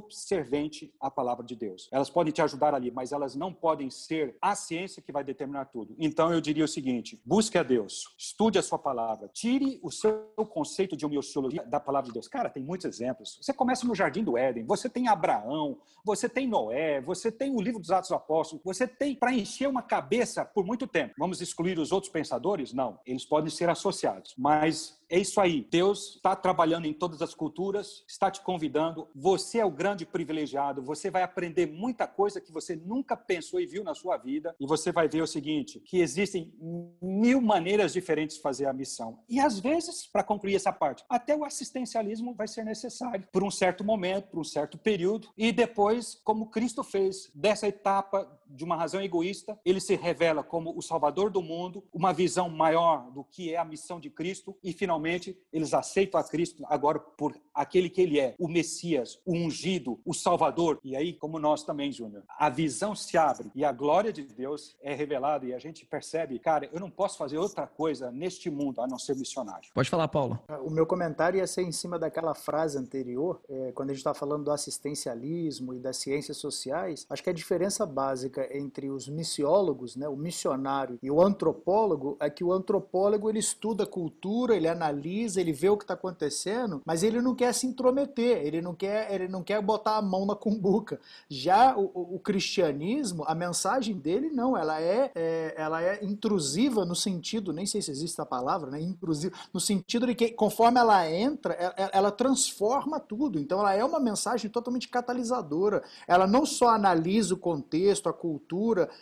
subservente 0.00 0.92
à 1.00 1.10
palavra 1.10 1.44
de 1.44 1.54
Deus. 1.54 1.88
Elas 1.92 2.08
podem 2.10 2.32
te 2.32 2.40
ajudar 2.40 2.74
ali, 2.74 2.90
mas 2.90 3.12
elas 3.12 3.34
não 3.34 3.52
podem 3.52 3.90
ser 3.90 4.36
a 4.40 4.54
ciência 4.54 5.02
que 5.02 5.12
vai 5.12 5.24
determinar 5.24 5.66
tudo. 5.66 5.94
Então 5.98 6.32
eu 6.32 6.40
diria 6.40 6.64
o 6.64 6.68
seguinte: 6.68 7.20
busque 7.24 7.58
a 7.58 7.62
Deus, 7.62 8.14
estude 8.16 8.58
a 8.58 8.62
sua 8.62 8.78
palavra, 8.78 9.28
tire 9.28 9.78
o 9.82 9.90
seu 9.90 10.28
conceito 10.50 10.96
de 10.96 11.04
homeossiologia 11.04 11.64
da 11.64 11.80
palavra 11.80 12.08
de 12.08 12.14
Deus. 12.14 12.28
Cara, 12.28 12.48
tem 12.48 12.62
muitos 12.62 12.86
exemplos. 12.86 13.38
Você 13.40 13.52
começa 13.52 13.86
no 13.86 13.94
Jardim 13.94 14.24
do 14.24 14.36
Éden, 14.36 14.64
você 14.64 14.88
tem 14.88 15.08
Abraão, 15.08 15.78
você 16.04 16.28
tem 16.28 16.46
Noé, 16.46 17.00
você 17.00 17.30
tem 17.30 17.54
o 17.54 17.60
livro 17.60 17.80
dos 17.80 17.90
Atos 17.90 18.10
dos 18.10 18.16
Apóstolos, 18.16 18.64
você 18.64 18.86
tem 18.86 19.14
para 19.14 19.32
encher 19.32 19.68
uma 19.68 19.82
cabeça 19.82 20.44
por 20.44 20.64
muito 20.64 20.86
tempo. 20.86 21.14
Vamos 21.18 21.40
excluir 21.40 21.78
os 21.78 21.92
outros 21.92 22.12
pensadores? 22.12 22.72
Não, 22.72 22.98
eles 23.06 23.24
podem 23.24 23.50
ser 23.50 23.68
associados, 23.68 24.34
mas 24.36 24.97
é 25.10 25.18
isso 25.18 25.40
aí. 25.40 25.66
Deus 25.70 26.16
está 26.16 26.36
trabalhando 26.36 26.86
em 26.86 26.92
todas 26.92 27.22
as 27.22 27.34
culturas, 27.34 28.04
está 28.06 28.30
te 28.30 28.40
convidando. 28.40 29.08
Você 29.14 29.58
é 29.58 29.64
o 29.64 29.70
grande 29.70 30.04
privilegiado. 30.04 30.82
Você 30.82 31.10
vai 31.10 31.22
aprender 31.22 31.66
muita 31.66 32.06
coisa 32.06 32.40
que 32.40 32.52
você 32.52 32.76
nunca 32.76 33.16
pensou 33.16 33.60
e 33.60 33.66
viu 33.66 33.82
na 33.82 33.94
sua 33.94 34.16
vida. 34.16 34.54
E 34.60 34.66
você 34.66 34.92
vai 34.92 35.08
ver 35.08 35.22
o 35.22 35.26
seguinte: 35.26 35.80
que 35.80 36.00
existem 36.00 36.52
mil 37.00 37.40
maneiras 37.40 37.92
diferentes 37.92 38.36
de 38.36 38.42
fazer 38.42 38.66
a 38.66 38.72
missão. 38.72 39.18
E 39.28 39.40
às 39.40 39.58
vezes, 39.58 40.06
para 40.06 40.22
concluir 40.22 40.54
essa 40.54 40.72
parte, 40.72 41.04
até 41.08 41.34
o 41.34 41.44
assistencialismo 41.44 42.34
vai 42.34 42.46
ser 42.46 42.64
necessário 42.64 43.26
por 43.32 43.42
um 43.42 43.50
certo 43.50 43.84
momento, 43.84 44.28
por 44.28 44.40
um 44.40 44.44
certo 44.44 44.76
período. 44.76 45.28
E 45.36 45.52
depois, 45.52 46.20
como 46.22 46.50
Cristo 46.50 46.84
fez 46.84 47.30
dessa 47.34 47.66
etapa 47.66 48.37
de 48.58 48.64
uma 48.64 48.76
razão 48.76 49.00
egoísta, 49.00 49.58
ele 49.64 49.80
se 49.80 49.94
revela 49.94 50.42
como 50.42 50.76
o 50.76 50.82
Salvador 50.82 51.30
do 51.30 51.40
mundo, 51.40 51.84
uma 51.92 52.12
visão 52.12 52.50
maior 52.50 53.08
do 53.12 53.22
que 53.22 53.54
é 53.54 53.56
a 53.56 53.64
missão 53.64 54.00
de 54.00 54.10
Cristo 54.10 54.56
e 54.62 54.72
finalmente 54.72 55.38
eles 55.52 55.72
aceitam 55.72 56.20
a 56.20 56.24
Cristo 56.24 56.64
agora 56.68 56.98
por 56.98 57.36
aquele 57.54 57.88
que 57.88 58.00
ele 58.00 58.18
é, 58.18 58.34
o 58.38 58.48
Messias, 58.48 59.20
o 59.24 59.32
ungido, 59.32 60.00
o 60.04 60.12
Salvador. 60.12 60.80
E 60.82 60.96
aí, 60.96 61.12
como 61.12 61.38
nós 61.38 61.62
também, 61.62 61.92
Júnior, 61.92 62.24
a 62.28 62.50
visão 62.50 62.96
se 62.96 63.16
abre 63.16 63.50
e 63.54 63.64
a 63.64 63.70
glória 63.70 64.12
de 64.12 64.24
Deus 64.24 64.76
é 64.82 64.92
revelada 64.92 65.46
e 65.46 65.54
a 65.54 65.58
gente 65.60 65.86
percebe, 65.86 66.38
cara, 66.40 66.68
eu 66.72 66.80
não 66.80 66.90
posso 66.90 67.16
fazer 67.16 67.38
outra 67.38 67.64
coisa 67.66 68.10
neste 68.10 68.50
mundo 68.50 68.80
a 68.80 68.88
não 68.88 68.98
ser 68.98 69.14
missionário. 69.14 69.70
Pode 69.72 69.88
falar, 69.88 70.08
Paulo. 70.08 70.40
O 70.64 70.70
meu 70.70 70.84
comentário 70.84 71.38
ia 71.38 71.46
ser 71.46 71.62
em 71.62 71.72
cima 71.72 71.96
daquela 71.96 72.34
frase 72.34 72.76
anterior, 72.76 73.40
é, 73.48 73.70
quando 73.72 73.90
a 73.90 73.92
gente 73.92 74.00
está 74.00 74.14
falando 74.14 74.44
do 74.44 74.50
assistencialismo 74.50 75.74
e 75.74 75.78
das 75.78 75.96
ciências 75.98 76.38
sociais. 76.38 77.06
Acho 77.08 77.22
que 77.22 77.30
a 77.30 77.32
diferença 77.32 77.86
básica 77.86 78.47
entre 78.52 78.90
os 78.90 79.08
missiólogos, 79.08 79.96
né, 79.96 80.08
o 80.08 80.16
missionário 80.16 80.98
e 81.02 81.10
o 81.10 81.20
antropólogo, 81.20 82.16
é 82.20 82.30
que 82.30 82.44
o 82.44 82.52
antropólogo 82.52 83.28
ele 83.28 83.38
estuda 83.38 83.86
cultura, 83.86 84.56
ele 84.56 84.68
analisa 84.68 85.08
ele 85.40 85.52
vê 85.52 85.68
o 85.68 85.76
que 85.76 85.84
está 85.84 85.94
acontecendo, 85.94 86.82
mas 86.84 87.02
ele 87.02 87.20
não 87.20 87.34
quer 87.34 87.52
se 87.52 87.66
intrometer, 87.66 88.44
ele 88.44 88.60
não 88.60 88.74
quer, 88.74 89.12
ele 89.12 89.28
não 89.28 89.42
quer 89.42 89.60
botar 89.62 89.96
a 89.96 90.02
mão 90.02 90.26
na 90.26 90.34
cumbuca. 90.34 91.00
Já 91.28 91.76
o, 91.76 91.90
o, 91.94 92.16
o 92.16 92.18
cristianismo, 92.18 93.24
a 93.26 93.34
mensagem 93.34 93.96
dele 93.96 94.30
não, 94.30 94.56
ela 94.56 94.80
é, 94.80 95.10
é, 95.14 95.54
ela 95.56 95.82
é 95.82 96.04
intrusiva 96.04 96.84
no 96.84 96.94
sentido, 96.94 97.52
nem 97.52 97.66
sei 97.66 97.82
se 97.82 97.90
existe 97.90 98.20
a 98.20 98.26
palavra, 98.26 98.70
né? 98.70 98.80
Intrusiva, 98.80 99.34
no 99.52 99.60
sentido 99.60 100.06
de 100.06 100.14
que 100.14 100.30
conforme 100.30 100.78
ela 100.78 101.10
entra, 101.10 101.54
ela, 101.54 101.90
ela 101.92 102.10
transforma 102.10 103.00
tudo. 103.00 103.38
Então 103.38 103.60
ela 103.60 103.74
é 103.74 103.84
uma 103.84 104.00
mensagem 104.00 104.50
totalmente 104.50 104.88
catalisadora. 104.88 105.82
Ela 106.06 106.26
não 106.26 106.44
só 106.44 106.68
analisa 106.68 107.34
o 107.34 107.38
contexto, 107.38 108.08
a 108.08 108.12
cultura, 108.12 108.27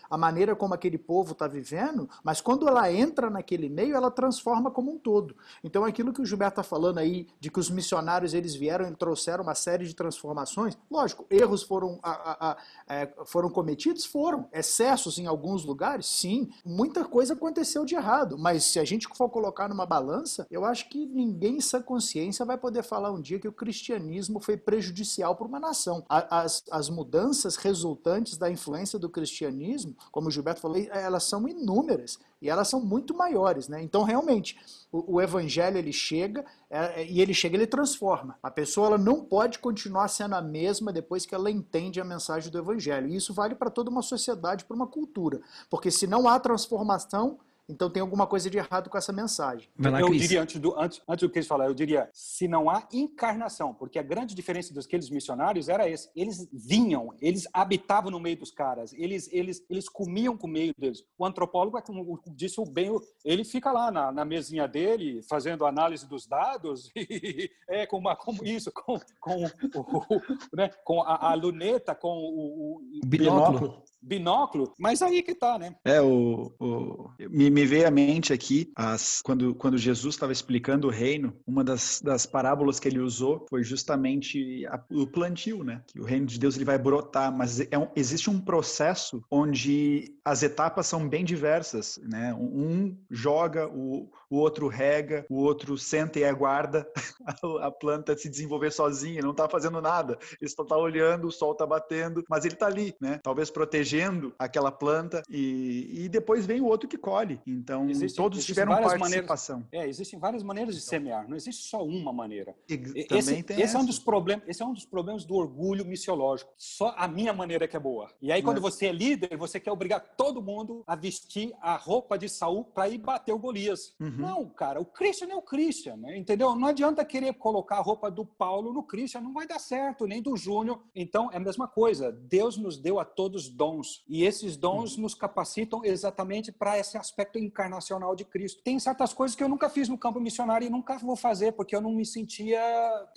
a 0.09 0.17
maneira 0.17 0.55
como 0.55 0.75
aquele 0.75 0.99
povo 0.99 1.33
está 1.33 1.47
vivendo, 1.47 2.09
mas 2.23 2.41
quando 2.41 2.69
ela 2.69 2.91
entra 2.93 3.29
naquele 3.29 3.69
meio, 3.69 3.97
ela 3.97 4.11
transforma 4.11 4.71
como 4.71 4.93
um 4.93 4.99
todo. 4.99 5.37
Então 5.65 5.85
aquilo 5.85 6.13
que 6.13 6.23
o 6.23 6.27
Gilberto 6.27 6.61
está 6.61 6.63
falando 6.63 6.99
aí, 6.99 7.27
de 7.41 7.51
que 7.51 7.59
os 7.59 7.71
missionários 7.71 8.35
eles 8.35 8.55
vieram 8.55 8.89
e 8.89 8.95
trouxeram 8.95 9.43
uma 9.43 9.55
série 9.55 9.87
de 9.87 9.95
transformações, 9.95 10.77
lógico, 10.91 11.27
erros 11.31 11.63
foram, 11.63 11.99
a, 12.03 12.11
a, 12.11 12.53
a, 12.53 12.57
é, 12.89 13.13
foram 13.25 13.51
cometidos? 13.51 14.05
Foram. 14.05 14.49
Excessos 14.53 15.19
em 15.19 15.27
alguns 15.27 15.65
lugares? 15.65 16.07
Sim. 16.07 16.49
Muita 16.65 17.05
coisa 17.05 17.35
aconteceu 17.35 17.85
de 17.85 17.95
errado, 17.95 18.39
mas 18.39 18.65
se 18.65 18.79
a 18.79 18.85
gente 18.85 19.09
for 19.09 19.29
colocar 19.29 19.69
numa 19.69 19.87
balança, 19.87 20.47
eu 20.51 20.65
acho 20.65 20.89
que 20.89 21.07
ninguém 21.07 21.57
em 21.57 21.61
sã 21.61 21.81
consciência 21.81 22.45
vai 22.45 22.59
poder 22.59 22.83
falar 22.83 23.11
um 23.11 23.21
dia 23.21 23.39
que 23.39 23.49
o 23.49 23.53
cristianismo 23.53 24.41
foi 24.41 24.57
prejudicial 24.57 25.35
para 25.35 25.47
uma 25.47 25.61
nação. 25.61 26.05
As, 26.09 26.63
as 26.71 26.91
mudanças 26.91 27.57
resultantes 27.57 28.37
da 28.37 28.51
influência 28.51 28.99
do 28.99 29.09
cristianismo, 29.17 29.97
como 30.13 30.29
o 30.29 30.31
Gilberto 30.31 30.61
falou, 30.61 30.77
elas 30.91 31.25
são 31.25 31.49
inúmeras 31.49 32.19
e 32.41 32.51
elas 32.51 32.69
são 32.69 32.81
muito 32.81 33.17
maiores, 33.17 33.67
né? 33.67 33.83
Então, 33.83 34.03
realmente, 34.03 34.59
o, 34.93 35.15
o 35.15 35.23
evangelho 35.23 35.79
ele 35.79 35.93
chega 35.93 36.45
é, 36.69 37.01
é, 37.01 37.07
e 37.07 37.23
ele 37.23 37.33
chega, 37.33 37.57
ele 37.57 37.67
transforma. 37.67 38.39
A 38.43 38.51
pessoa 38.51 38.89
ela 38.89 38.99
não 38.99 39.25
pode 39.25 39.59
continuar 39.59 40.09
sendo 40.09 40.35
a 40.35 40.43
mesma 40.43 40.93
depois 40.93 41.25
que 41.25 41.35
ela 41.35 41.51
entende 41.51 41.99
a 41.99 42.05
mensagem 42.05 42.53
do 42.53 42.59
evangelho. 42.59 43.09
E 43.09 43.17
isso 43.17 43.33
vale 43.33 43.55
para 43.55 43.71
toda 43.71 43.89
uma 43.89 44.03
sociedade, 44.03 44.67
para 44.67 44.77
uma 44.77 44.87
cultura, 44.87 45.41
porque 45.71 45.91
se 45.91 46.07
não 46.07 46.29
há 46.29 46.39
transformação, 46.39 47.39
então 47.69 47.91
tem 47.91 48.01
alguma 48.01 48.27
coisa 48.27 48.49
de 48.49 48.59
errado 48.59 48.89
com 48.89 48.97
essa 48.97 49.13
mensagem. 49.13 49.69
Lá, 49.79 50.01
eu 50.01 50.11
diria, 50.11 50.43
antes 50.43 50.61
do, 50.61 50.79
antes, 50.79 51.03
antes 51.09 51.27
do 51.27 51.31
que 51.31 51.39
eles 51.39 51.49
falaram, 51.49 51.71
eu 51.71 51.75
diria, 51.75 52.09
se 52.13 52.47
não 52.47 52.71
há 52.71 52.87
encarnação, 52.93 53.75
porque 53.75 53.99
a 53.99 54.03
grande 54.03 54.35
diferença 54.35 54.73
daqueles 54.73 55.11
missionários 55.11 55.69
era 55.69 55.89
esse. 55.89 56.09
Eles 56.15 56.49
vinham, 56.53 57.13
eles 57.21 57.47
habitavam 57.53 58.11
no 58.11 58.21
meio 58.21 58.37
dos 58.37 58.51
caras, 58.51 58.93
eles, 58.93 59.29
eles, 59.33 59.65
eles 59.69 59.89
comiam 59.89 60.37
com 60.37 60.47
o 60.47 60.51
meio 60.51 60.73
deles. 60.79 61.03
O 61.19 61.27
antropólogo, 61.27 61.79
é 61.79 61.83
como 61.83 62.21
disse 62.29 62.61
o 62.61 62.65
bem, 62.65 62.97
ele 63.25 63.45
fica 63.45 63.73
lá 63.73 63.91
na, 63.91 64.13
na 64.13 64.25
mesinha 64.25 64.69
dele, 64.69 65.23
fazendo 65.29 65.67
análise 65.67 66.09
dos 66.09 66.27
dados, 66.27 66.91
e, 66.95 67.51
é, 67.69 67.87
com, 67.87 67.99
uma, 67.99 68.15
com 68.15 68.33
isso, 68.45 68.71
com, 68.73 68.99
com, 69.21 69.45
o, 69.45 70.57
né, 70.57 70.71
com 70.85 71.03
a, 71.03 71.33
a, 71.33 71.35
luneta, 71.35 71.95
com 71.95 72.09
o, 72.09 72.77
o 73.03 73.07
binóculo. 73.07 73.83
binóculo. 74.01 74.73
Mas 74.79 75.03
aí 75.03 75.23
que 75.23 75.35
tá, 75.35 75.59
né? 75.59 75.75
É, 75.85 76.01
o, 76.01 76.53
o 76.61 77.11
me, 77.31 77.51
me 77.57 77.65
veio 77.65 77.89
à 77.89 77.91
mente 77.91 78.35
aqui, 78.35 78.71
as, 78.77 79.23
quando, 79.23 79.55
quando 79.55 79.79
Jesus 79.79 80.15
estava 80.15 80.31
explicando 80.31 80.89
o 80.89 80.91
reino, 80.91 81.35
uma 81.47 81.65
das, 81.65 82.03
das 82.03 82.27
parábolas 82.27 82.79
que 82.79 82.87
ele 82.87 82.99
usou 82.99 83.47
foi 83.49 83.65
justamente 83.65 84.67
a, 84.67 84.79
o 84.91 85.07
plantio, 85.07 85.65
né? 85.65 85.81
Que 85.87 85.99
o 85.99 86.05
reino 86.05 86.27
de 86.27 86.39
Deus 86.39 86.55
ele 86.55 86.67
vai 86.67 86.77
brotar, 86.77 87.35
mas 87.35 87.61
é 87.61 87.79
um, 87.79 87.89
existe 87.97 88.29
um 88.29 88.39
processo 88.39 89.25
onde 89.31 90.15
as 90.23 90.43
etapas 90.43 90.87
são 90.87 91.09
bem 91.09 91.25
diversas, 91.25 91.99
né? 92.03 92.35
Um 92.35 92.95
joga, 93.11 93.67
o, 93.69 94.11
o 94.31 94.37
outro 94.37 94.69
rega, 94.69 95.25
o 95.29 95.37
outro 95.37 95.77
senta 95.79 96.19
e 96.19 96.25
aguarda 96.25 96.87
a, 97.61 97.71
planta 97.71 98.17
se 98.17 98.29
desenvolver 98.29 98.73
sozinha, 98.73 99.23
não 99.23 99.31
está 99.31 99.49
fazendo 99.49 99.81
nada. 99.81 100.19
Ele 100.41 100.51
só 100.51 100.63
está 100.63 100.77
olhando, 100.77 101.29
o 101.29 101.33
sol 101.33 101.53
está 101.53 101.67
batendo, 101.67 102.25
mas 102.29 102.45
ele 102.45 102.55
está 102.55 102.67
ali, 102.67 102.95
né? 103.01 103.21
Talvez 103.23 103.51
protegendo 103.51 104.35
aquela 104.39 104.71
planta 104.71 105.23
e, 105.29 106.05
e 106.05 106.09
depois 106.09 106.47
vem 106.47 106.61
o 106.61 106.67
outro 106.67 106.89
que 106.89 106.99
colhe. 106.99 107.41
Então, 107.47 107.89
existe, 107.89 108.17
todos 108.17 108.45
tiveram 108.45 108.73
participação. 108.73 109.59
Maneiras, 109.71 109.87
é, 109.87 109.89
existem 109.89 110.19
várias 110.19 110.43
maneiras 110.43 110.75
de 110.75 110.81
semear, 110.81 111.29
não 111.29 111.37
existe 111.37 111.69
só 111.69 111.85
uma 111.85 112.13
maneira. 112.13 112.55
E, 112.69 113.07
esse, 113.11 113.45
esse 113.51 113.77
é 113.77 113.79
um 113.79 113.85
dos 113.85 113.99
problemas, 113.99 114.49
esse 114.49 114.63
é 114.63 114.67
um 114.67 114.73
dos 114.73 114.85
problemas 114.85 115.25
do 115.25 115.35
orgulho 115.35 115.85
missiológico. 115.85 116.53
Só 116.57 116.95
a 116.97 117.07
minha 117.07 117.33
maneira 117.33 117.69
que 117.69 117.77
é 117.77 117.81
boa. 117.81 118.11
E 118.21 118.33
aí 118.33 118.43
quando 118.43 118.59
é. 118.59 118.61
você 118.61 118.87
é 118.87 118.93
líder, 118.93 119.37
você 119.37 119.61
quer 119.61 119.73
obrigar 119.73 120.01
todo 120.17 120.43
mundo 120.43 120.83
a 120.87 120.95
vestir 120.95 121.53
a 121.61 121.77
roupa 121.77 122.19
de 122.19 122.29
Saul 122.29 122.65
para 122.65 122.89
ir 122.89 122.99
bater 122.99 123.33
o 123.33 123.39
Golias. 123.39 123.95
Uhum. 124.01 124.16
Não, 124.21 124.49
cara, 124.49 124.81
o 124.81 124.85
Christian 124.85 125.29
é 125.29 125.37
o 125.37 125.43
Christian, 125.43 125.97
né? 125.97 126.17
entendeu? 126.17 126.55
Não 126.55 126.69
adianta 126.69 127.05
querer 127.05 127.35
colocar 127.35 127.77
a 127.77 127.83
roupa 127.83 128.11
do 128.11 128.25
Paulo 128.25 128.73
no 128.73 128.83
Christian, 128.83 129.21
não 129.21 129.33
vai 129.33 129.47
dar 129.47 129.59
certo, 129.59 130.07
nem 130.07 130.23
do 130.23 130.37
Júnior. 130.37 130.83
Então 130.95 131.31
é 131.33 131.37
a 131.37 131.41
mesma 131.41 131.69
coisa. 131.69 132.11
Deus 132.13 132.57
nos 132.57 132.77
deu 132.77 132.99
a 132.99 133.05
todos 133.05 133.49
dons 133.49 134.05
e 134.09 134.25
esses 134.25 134.57
dons 134.57 134.97
uhum. 134.97 135.03
nos 135.03 135.15
capacitam 135.15 135.85
exatamente 135.85 136.53
para 136.53 136.79
esse 136.79 136.97
aspecto 136.97 137.39
encarnacional 137.39 138.15
de 138.15 138.25
Cristo. 138.25 138.63
Tem 138.63 138.79
certas 138.79 139.13
coisas 139.13 139.37
que 139.37 139.43
eu 139.43 139.49
nunca 139.49 139.69
fiz 139.69 139.89
no 139.89 139.99
campo 139.99 140.21
missionário 140.21 140.67
e 140.67 140.71
nunca 140.71 140.99
vou 140.99 141.17
fazer 141.17 141.53
porque 141.53 141.75
eu 141.75 141.81
não 141.81 141.93
me 141.93 142.05
sentia 142.05 142.61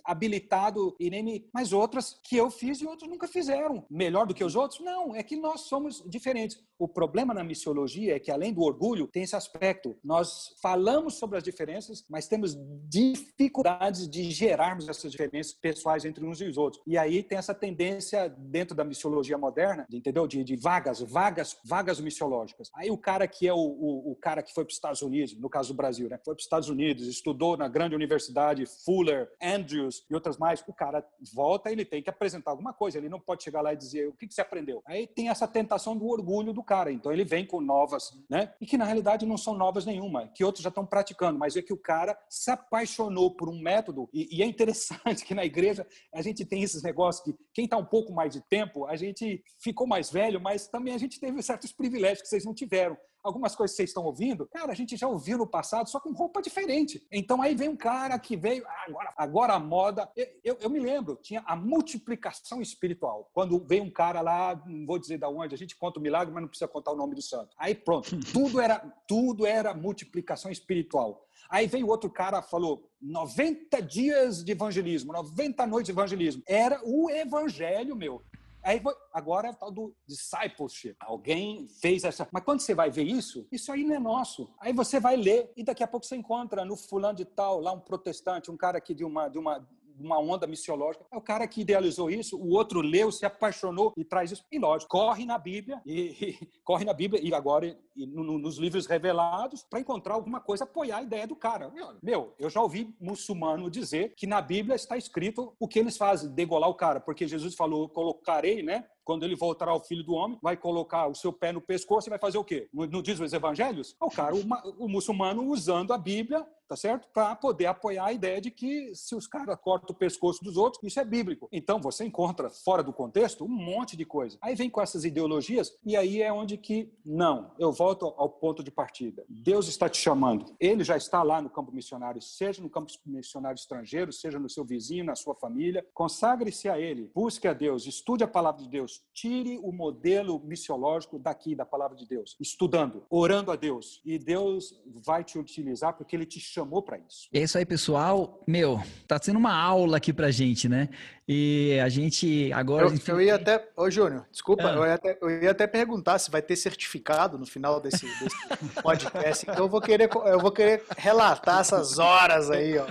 habilitado 0.03 0.95
e 0.99 1.09
nem 1.09 1.23
me... 1.23 1.49
Mas 1.53 1.73
outras 1.73 2.19
que 2.23 2.35
eu 2.37 2.49
fiz 2.49 2.81
e 2.81 2.87
outros 2.87 3.09
nunca 3.09 3.27
fizeram. 3.27 3.85
Melhor 3.89 4.25
do 4.25 4.33
que 4.33 4.43
os 4.43 4.55
outros? 4.55 4.79
Não, 4.79 5.15
é 5.15 5.23
que 5.23 5.35
nós 5.35 5.61
somos 5.61 6.03
diferentes. 6.05 6.61
O 6.77 6.87
problema 6.87 7.33
na 7.33 7.43
missiologia 7.43 8.15
é 8.15 8.19
que, 8.19 8.31
além 8.31 8.53
do 8.53 8.61
orgulho, 8.61 9.07
tem 9.07 9.23
esse 9.23 9.35
aspecto. 9.35 9.97
Nós 10.03 10.55
falamos 10.61 10.88
sobre 11.09 11.37
as 11.37 11.43
diferenças, 11.43 12.05
mas 12.09 12.27
temos 12.27 12.57
dificuldades 12.87 14.09
de 14.09 14.31
gerarmos 14.31 14.87
essas 14.87 15.11
diferenças 15.11 15.53
pessoais 15.53 16.05
entre 16.05 16.25
uns 16.25 16.41
e 16.41 16.45
os 16.45 16.57
outros. 16.57 16.81
E 16.85 16.97
aí 16.97 17.21
tem 17.21 17.37
essa 17.37 17.53
tendência 17.53 18.29
dentro 18.29 18.75
da 18.75 18.83
missiologia 18.83 19.37
moderna, 19.37 19.85
entendeu? 19.91 20.27
De, 20.27 20.43
de 20.43 20.55
vagas, 20.55 21.01
vagas, 21.01 21.57
vagas 21.63 21.99
missiológicas. 21.99 22.69
Aí 22.73 22.89
o 22.89 22.97
cara 22.97 23.27
que 23.27 23.47
é 23.47 23.53
o, 23.53 23.57
o, 23.57 24.11
o 24.11 24.15
cara 24.15 24.41
que 24.41 24.53
foi 24.53 24.63
para 24.63 24.71
os 24.71 24.75
Estados 24.75 25.01
Unidos, 25.01 25.35
no 25.35 25.49
caso 25.49 25.73
do 25.73 25.77
Brasil, 25.77 26.09
né? 26.09 26.19
Foi 26.23 26.33
para 26.33 26.39
os 26.39 26.45
Estados 26.45 26.69
Unidos, 26.69 27.07
estudou 27.07 27.57
na 27.57 27.67
grande 27.67 27.95
universidade, 27.95 28.65
Fuller, 28.65 29.29
Andrews 29.41 30.05
e 30.09 30.13
outras 30.13 30.37
mais. 30.37 30.63
O 30.67 30.73
cara 30.73 31.05
volta, 31.33 31.71
ele 31.71 31.85
tem 31.85 32.01
que 32.01 32.09
apresentar 32.09 32.51
alguma 32.51 32.73
coisa. 32.73 32.97
Ele 32.97 33.09
não 33.09 33.19
pode 33.19 33.43
chegar 33.43 33.61
lá 33.61 33.73
e 33.73 33.77
dizer 33.77 34.07
o 34.07 34.13
que, 34.13 34.27
que 34.27 34.33
você 34.33 34.41
aprendeu. 34.41 34.81
Aí 34.85 35.07
tem 35.07 35.29
essa 35.29 35.47
tentação 35.47 35.97
do 35.97 36.07
orgulho 36.07 36.53
do 36.53 36.63
cara. 36.63 36.91
Então 36.91 37.11
ele 37.11 37.23
vem 37.23 37.45
com 37.45 37.61
novas, 37.61 38.11
né? 38.29 38.53
E 38.59 38.65
que 38.65 38.77
na 38.77 38.85
realidade 38.85 39.25
não 39.25 39.37
são 39.37 39.55
novas 39.55 39.85
nenhuma, 39.85 40.27
que 40.27 40.43
outros 40.43 40.63
já 40.63 40.69
estão 40.69 40.78
praticando, 40.85 41.37
mas 41.37 41.55
é 41.55 41.61
que 41.61 41.73
o 41.73 41.77
cara 41.77 42.17
se 42.29 42.51
apaixonou 42.51 43.35
por 43.35 43.49
um 43.49 43.59
método 43.59 44.09
e, 44.13 44.37
e 44.37 44.43
é 44.43 44.45
interessante 44.45 45.23
que 45.25 45.33
na 45.33 45.45
igreja 45.45 45.85
a 46.13 46.21
gente 46.21 46.45
tem 46.45 46.63
esses 46.63 46.83
negócios 46.83 47.23
que 47.23 47.37
quem 47.53 47.65
está 47.65 47.77
um 47.77 47.85
pouco 47.85 48.13
mais 48.13 48.33
de 48.33 48.41
tempo, 48.41 48.85
a 48.85 48.95
gente 48.95 49.43
ficou 49.61 49.87
mais 49.87 50.09
velho, 50.11 50.39
mas 50.39 50.67
também 50.67 50.93
a 50.93 50.97
gente 50.97 51.19
teve 51.19 51.41
certos 51.41 51.71
privilégios 51.71 52.21
que 52.21 52.27
vocês 52.27 52.45
não 52.45 52.53
tiveram 52.53 52.97
algumas 53.23 53.55
coisas 53.55 53.73
que 53.73 53.77
vocês 53.77 53.89
estão 53.89 54.03
ouvindo, 54.03 54.47
cara, 54.47 54.71
a 54.71 54.75
gente 54.75 54.95
já 54.95 55.07
ouviu 55.07 55.37
no 55.37 55.47
passado, 55.47 55.89
só 55.89 55.99
com 55.99 56.11
roupa 56.11 56.41
diferente. 56.41 57.05
Então 57.11 57.41
aí 57.41 57.55
vem 57.55 57.69
um 57.69 57.75
cara 57.75 58.17
que 58.17 58.35
veio, 58.35 58.65
ah, 58.65 58.85
agora, 58.87 59.13
agora 59.17 59.53
a 59.53 59.59
moda. 59.59 60.09
Eu, 60.15 60.27
eu, 60.43 60.57
eu, 60.61 60.69
me 60.69 60.79
lembro, 60.79 61.17
tinha 61.21 61.43
a 61.45 61.55
multiplicação 61.55 62.61
espiritual. 62.61 63.29
Quando 63.33 63.59
veio 63.65 63.83
um 63.83 63.91
cara 63.91 64.21
lá, 64.21 64.61
não 64.65 64.85
vou 64.85 64.99
dizer 64.99 65.17
da 65.17 65.29
onde, 65.29 65.53
a 65.53 65.57
gente 65.57 65.75
conta 65.75 65.99
o 65.99 66.03
milagre, 66.03 66.33
mas 66.33 66.41
não 66.41 66.49
precisa 66.49 66.67
contar 66.67 66.91
o 66.91 66.97
nome 66.97 67.15
do 67.15 67.21
santo. 67.21 67.55
Aí 67.57 67.75
pronto, 67.75 68.09
tudo 68.31 68.59
era, 68.59 68.79
tudo 69.07 69.45
era 69.45 69.73
multiplicação 69.73 70.51
espiritual. 70.51 71.25
Aí 71.49 71.65
veio 71.65 71.87
outro 71.87 72.09
cara, 72.09 72.41
falou 72.41 72.89
90 73.01 73.81
dias 73.81 74.43
de 74.43 74.51
evangelismo, 74.51 75.13
90 75.13 75.65
noites 75.65 75.85
de 75.87 75.91
evangelismo. 75.91 76.43
Era 76.47 76.79
o 76.83 77.09
evangelho, 77.09 77.95
meu. 77.95 78.21
Aí 78.69 78.79
agora 79.11 79.47
é 79.47 79.51
o 79.51 79.55
tal 79.55 79.71
do 79.71 79.95
discipleship. 80.05 80.95
Alguém 80.99 81.67
fez 81.81 82.03
essa. 82.03 82.27
Mas 82.31 82.43
quando 82.43 82.59
você 82.59 82.75
vai 82.75 82.91
ver 82.91 83.01
isso, 83.01 83.47
isso 83.51 83.71
aí 83.71 83.83
não 83.83 83.95
é 83.95 83.99
nosso. 83.99 84.47
Aí 84.59 84.71
você 84.71 84.99
vai 84.99 85.15
ler 85.15 85.51
e 85.57 85.63
daqui 85.63 85.83
a 85.83 85.87
pouco 85.87 86.05
você 86.05 86.15
encontra 86.15 86.63
no 86.63 86.77
fulano 86.77 87.17
de 87.17 87.25
tal, 87.25 87.59
lá 87.59 87.71
um 87.71 87.79
protestante, 87.79 88.51
um 88.51 88.55
cara 88.55 88.77
aqui 88.77 88.93
de 88.93 89.03
uma, 89.03 89.27
de 89.27 89.39
uma 89.39 89.67
uma 89.99 90.19
onda 90.19 90.47
missiológica. 90.47 91.05
É 91.11 91.17
o 91.17 91.21
cara 91.21 91.47
que 91.47 91.61
idealizou 91.61 92.09
isso, 92.09 92.37
o 92.37 92.49
outro 92.53 92.81
leu, 92.81 93.11
se 93.11 93.25
apaixonou 93.25 93.93
e 93.97 94.03
traz 94.03 94.31
isso. 94.31 94.43
E 94.51 94.59
lógico, 94.59 94.89
corre 94.89 95.25
na 95.25 95.37
Bíblia 95.37 95.81
e, 95.85 95.99
e 96.41 96.49
corre 96.63 96.85
na 96.85 96.93
Bíblia 96.93 97.21
e 97.23 97.33
agora 97.33 97.77
e 97.95 98.05
no, 98.05 98.37
nos 98.37 98.57
livros 98.57 98.85
revelados 98.85 99.63
para 99.69 99.79
encontrar 99.79 100.13
alguma 100.13 100.39
coisa 100.39 100.63
apoiar 100.63 100.97
a 100.97 101.03
ideia 101.03 101.27
do 101.27 101.35
cara. 101.35 101.71
Meu, 102.01 102.33
eu 102.39 102.49
já 102.49 102.61
ouvi 102.61 102.95
muçulmano 102.99 103.69
dizer 103.69 104.13
que 104.15 104.25
na 104.25 104.41
Bíblia 104.41 104.75
está 104.75 104.97
escrito 104.97 105.53
o 105.59 105.67
que 105.67 105.79
eles 105.79 105.97
fazem, 105.97 106.29
degolar 106.29 106.69
o 106.69 106.75
cara, 106.75 106.99
porque 106.99 107.27
Jesus 107.27 107.55
falou, 107.55 107.89
colocarei, 107.89 108.63
né? 108.63 108.85
Quando 109.09 109.23
ele 109.23 109.35
voltará 109.35 109.71
ao 109.71 109.79
filho 109.79 110.03
do 110.03 110.13
homem, 110.13 110.37
vai 110.39 110.55
colocar 110.55 111.07
o 111.07 111.15
seu 111.15 111.33
pé 111.33 111.51
no 111.51 111.59
pescoço 111.59 112.07
e 112.07 112.11
vai 112.11 112.19
fazer 112.19 112.37
o 112.37 112.43
quê? 112.43 112.69
Não 112.71 113.01
diz 113.01 113.19
os 113.19 113.33
evangelhos? 113.33 113.95
O 113.99 114.07
cara, 114.07 114.35
o, 114.35 114.43
o 114.77 114.87
muçulmano 114.87 115.49
usando 115.49 115.93
a 115.93 115.97
Bíblia 115.97 116.45
tá 116.69 116.75
certo? 116.75 117.07
Para 117.11 117.35
poder 117.35 117.65
apoiar 117.65 118.05
a 118.05 118.13
ideia 118.13 118.39
de 118.39 118.51
que 118.51 118.93
se 118.93 119.15
os 119.15 119.25
caras 119.25 119.57
cortam 119.59 119.89
o 119.89 119.97
pescoço 119.97 120.43
dos 120.43 120.55
outros, 120.55 120.83
isso 120.83 120.99
é 120.99 121.03
bíblico. 121.03 121.49
Então 121.51 121.81
você 121.81 122.05
encontra 122.05 122.47
fora 122.51 122.83
do 122.83 122.93
contexto 122.93 123.43
um 123.43 123.47
monte 123.47 123.97
de 123.97 124.05
coisa. 124.05 124.37
Aí 124.39 124.53
vem 124.53 124.69
com 124.69 124.79
essas 124.79 125.03
ideologias 125.03 125.75
e 125.83 125.97
aí 125.97 126.21
é 126.21 126.31
onde 126.31 126.57
que 126.57 126.93
não, 127.03 127.51
eu 127.57 127.71
volto 127.71 128.13
ao 128.15 128.29
ponto 128.29 128.63
de 128.63 128.69
partida. 128.69 129.25
Deus 129.27 129.67
está 129.67 129.89
te 129.89 129.97
chamando. 129.97 130.55
Ele 130.59 130.83
já 130.83 130.95
está 130.95 131.23
lá 131.23 131.41
no 131.41 131.49
campo 131.49 131.71
missionário, 131.71 132.21
seja 132.21 132.61
no 132.61 132.69
campo 132.69 132.91
missionário 133.03 133.57
estrangeiro, 133.57 134.13
seja 134.13 134.37
no 134.37 134.47
seu 134.47 134.63
vizinho, 134.63 135.03
na 135.03 135.15
sua 135.15 135.33
família. 135.33 135.83
Consagre-se 135.91 136.69
a 136.69 136.79
ele, 136.79 137.09
busque 137.15 137.47
a 137.47 137.53
Deus, 137.53 137.87
estude 137.87 138.23
a 138.23 138.27
palavra 138.27 138.61
de 138.61 138.69
Deus, 138.69 138.98
tire 139.13 139.57
o 139.61 139.71
modelo 139.71 140.39
missiológico 140.45 141.19
daqui 141.19 141.53
da 141.55 141.65
palavra 141.65 141.97
de 141.97 142.07
Deus, 142.07 142.37
estudando, 142.39 143.03
orando 143.09 143.51
a 143.51 143.55
Deus, 143.55 144.01
e 144.05 144.17
Deus 144.17 144.79
vai 145.05 145.23
te 145.23 145.37
utilizar 145.37 145.93
porque 145.93 146.15
ele 146.15 146.25
te 146.25 146.39
chamou 146.39 146.81
para 146.81 146.97
isso. 146.97 147.27
É 147.33 147.41
isso 147.41 147.57
aí, 147.57 147.65
pessoal. 147.65 148.41
Meu, 148.47 148.81
tá 149.07 149.19
sendo 149.21 149.37
uma 149.37 149.53
aula 149.53 149.97
aqui 149.97 150.13
pra 150.13 150.31
gente, 150.31 150.69
né? 150.69 150.89
E 151.31 151.79
a 151.79 151.87
gente 151.89 152.51
agora. 152.53 152.87
Eu, 152.87 152.99
eu 153.05 153.21
ia 153.21 153.35
até. 153.35 153.63
Ô, 153.77 153.87
Júnior, 153.87 154.25
desculpa, 154.31 154.63
ah. 154.67 154.73
eu, 154.73 154.83
ia 154.83 154.93
até, 154.95 155.17
eu 155.21 155.29
ia 155.43 155.51
até 155.51 155.67
perguntar 155.67 156.17
se 156.17 156.31
vai 156.31 156.41
ter 156.41 156.55
certificado 156.55 157.37
no 157.37 157.45
final 157.45 157.79
desse, 157.79 158.07
desse 158.07 158.35
podcast. 158.81 159.45
Então 159.47 159.65
eu 159.65 159.69
vou, 159.69 159.79
querer, 159.79 160.09
eu 160.25 160.39
vou 160.39 160.51
querer 160.51 160.83
relatar 160.97 161.59
essas 161.59 161.99
horas 161.99 162.49
aí, 162.49 162.79
ó. 162.79 162.87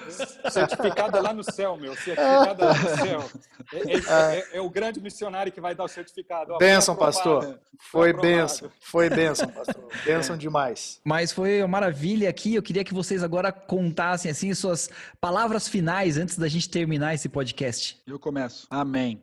Certificado 0.49 1.17
é 1.17 1.21
lá 1.21 1.33
no 1.33 1.43
céu, 1.43 1.77
meu. 1.77 1.97
Certificado 1.97 2.63
é 2.63 2.67
lá 2.67 2.75
no 2.75 2.97
céu. 2.97 3.25
É, 3.73 3.79
é, 3.79 4.39
é, 4.39 4.57
é 4.59 4.61
o 4.61 4.71
grande 4.71 5.01
missionário 5.01 5.51
que 5.51 5.61
vai 5.61 5.75
dar 5.75 5.83
o 5.83 5.89
certificado. 5.89 6.53
Ó, 6.53 6.59
benção, 6.59 6.95
pastor. 6.95 7.59
Foi, 7.91 8.13
foi 8.13 8.23
benção. 8.23 8.71
Foi 8.81 9.11
benção, 9.11 9.49
pastor. 9.49 9.85
Benção 10.07 10.37
demais. 10.37 11.01
Mas 11.05 11.33
foi 11.33 11.61
uma 11.61 11.69
maravilha 11.69 12.29
aqui. 12.29 12.55
Eu 12.55 12.63
queria 12.63 12.85
que 12.85 12.95
vocês 12.95 13.23
agora 13.23 13.51
contassem 13.51 14.31
assim 14.31 14.55
suas 14.55 14.89
palavras 15.21 15.69
finais 15.69 16.17
antes 16.17 16.39
da 16.39 16.49
gente 16.49 16.69
terminar 16.69 17.15
esse 17.15 17.29
podcast. 17.29 18.01
Eu 18.07 18.19
começo. 18.29 18.67
Amém. 18.71 19.23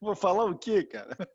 Vou 0.00 0.14
falar 0.14 0.44
o 0.44 0.56
quê, 0.56 0.82
cara? 0.82 1.16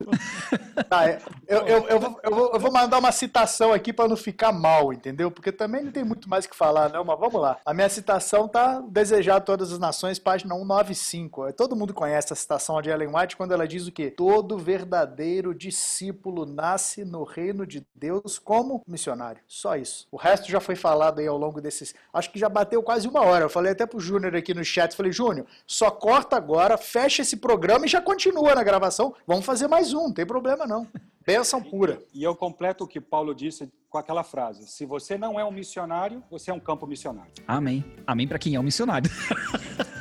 Tá, 0.90 1.10
é, 1.10 1.22
eu, 1.48 1.60
eu, 1.62 1.88
eu, 1.88 2.00
vou, 2.00 2.20
eu, 2.22 2.36
vou, 2.36 2.52
eu 2.54 2.60
vou 2.60 2.72
mandar 2.72 3.00
uma 3.00 3.12
citação 3.12 3.72
aqui 3.72 3.94
para 3.94 4.10
não 4.10 4.18
ficar 4.18 4.52
mal, 4.52 4.92
entendeu? 4.92 5.32
Porque 5.32 5.52
também 5.52 5.84
não 5.84 5.92
tem 5.92 6.04
muito 6.04 6.30
mais 6.30 6.46
o 6.46 6.50
que 6.50 6.56
falar, 6.56 6.90
não, 6.90 7.04
mas 7.04 7.18
vamos 7.18 7.42
lá. 7.42 7.58
A 7.66 7.74
minha 7.74 7.88
citação 7.90 8.48
tá 8.48 8.82
Desejar 8.82 9.40
Todas 9.40 9.72
as 9.72 9.80
Nações, 9.80 10.20
página 10.20 10.54
195. 10.54 11.54
Todo 11.54 11.76
mundo 11.76 11.94
conhece 11.94 12.34
a 12.34 12.36
citação 12.36 12.82
de 12.82 12.90
Ellen 12.90 13.16
White 13.16 13.38
quando 13.38 13.54
ela 13.54 13.68
diz 13.68 13.88
o 13.88 13.92
quê? 13.92 14.12
Todo 14.12 14.58
verdadeiro 14.58 15.56
discípulo 15.56 16.46
nasce 16.46 17.06
no 17.06 17.24
reino 17.24 17.66
de 17.66 17.86
Deus 17.96 18.38
como 18.38 18.84
missionário. 18.88 19.42
Só 19.48 19.76
isso. 19.76 20.08
O 20.12 20.18
resto 20.18 20.52
já 20.52 20.60
foi 20.60 20.76
falado 20.76 21.20
aí 21.20 21.28
ao 21.28 21.38
longo 21.38 21.62
desses. 21.62 21.94
Acho 22.14 22.32
que 22.32 22.40
já 22.40 22.50
bateu 22.50 22.84
quase 22.84 23.08
uma 23.08 23.22
hora. 23.22 23.46
Eu 23.46 23.50
falei 23.50 23.72
até 23.72 23.86
pro 23.86 24.00
Júnior 24.00 24.36
aqui 24.36 24.54
no 24.54 24.64
chat, 24.64 24.96
falei, 24.96 25.12
Júnior, 25.12 25.48
só 25.66 25.90
corta 25.90 26.36
agora, 26.36 26.78
fecha 26.78 27.22
esse 27.22 27.38
programa 27.38 27.85
e 27.86 27.88
já 27.88 28.02
continua 28.02 28.56
na 28.56 28.64
gravação. 28.64 29.14
Vamos 29.26 29.46
fazer 29.46 29.68
mais 29.68 29.94
um, 29.94 30.08
não 30.08 30.14
tem 30.14 30.26
problema 30.26 30.66
não. 30.66 30.88
Bênção 31.26 31.62
pura. 31.62 32.02
E 32.14 32.24
eu 32.24 32.36
completo 32.36 32.84
o 32.84 32.88
que 32.88 33.00
Paulo 33.00 33.34
disse 33.34 33.72
com 33.90 33.98
aquela 33.98 34.24
frase: 34.24 34.68
se 34.68 34.86
você 34.86 35.18
não 35.18 35.40
é 35.40 35.46
um 35.46 35.52
missionário, 35.52 36.24
você 36.30 36.52
é 36.52 36.54
um 36.54 36.60
campo 36.60 36.86
missionário. 36.86 37.32
Amém. 37.48 37.84
Amém 38.06 38.28
para 38.28 38.40
quem 38.40 38.56
é 38.56 38.60
um 38.60 38.64
missionário. 38.64 39.10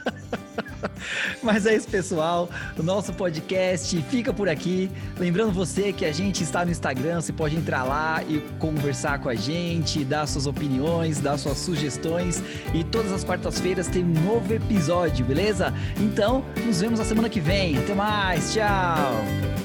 Mas 1.43 1.67
é 1.67 1.75
isso, 1.75 1.89
pessoal. 1.89 2.49
O 2.79 2.83
nosso 2.83 3.13
podcast 3.13 4.01
fica 4.03 4.33
por 4.33 4.49
aqui. 4.49 4.91
Lembrando 5.19 5.53
você 5.53 5.93
que 5.93 6.05
a 6.05 6.13
gente 6.13 6.43
está 6.43 6.65
no 6.65 6.71
Instagram, 6.71 7.21
você 7.21 7.33
pode 7.33 7.57
entrar 7.57 7.85
lá 7.85 8.23
e 8.25 8.41
conversar 8.59 9.19
com 9.21 9.29
a 9.29 9.35
gente, 9.35 10.05
dar 10.05 10.27
suas 10.27 10.47
opiniões, 10.47 11.21
dar 11.21 11.39
suas 11.39 11.59
sugestões. 11.59 12.43
E 12.73 12.85
todas 12.85 13.13
as 13.13 13.25
quartas-feiras 13.25 13.89
tem 13.89 14.05
um 14.05 14.25
novo 14.25 14.53
episódio, 14.53 15.25
beleza? 15.25 15.73
Então, 15.99 16.45
nos 16.65 16.81
vemos 16.81 16.99
na 16.99 17.05
semana 17.05 17.29
que 17.29 17.41
vem. 17.41 17.79
Até 17.79 17.95
mais, 17.95 18.53
tchau! 18.53 19.64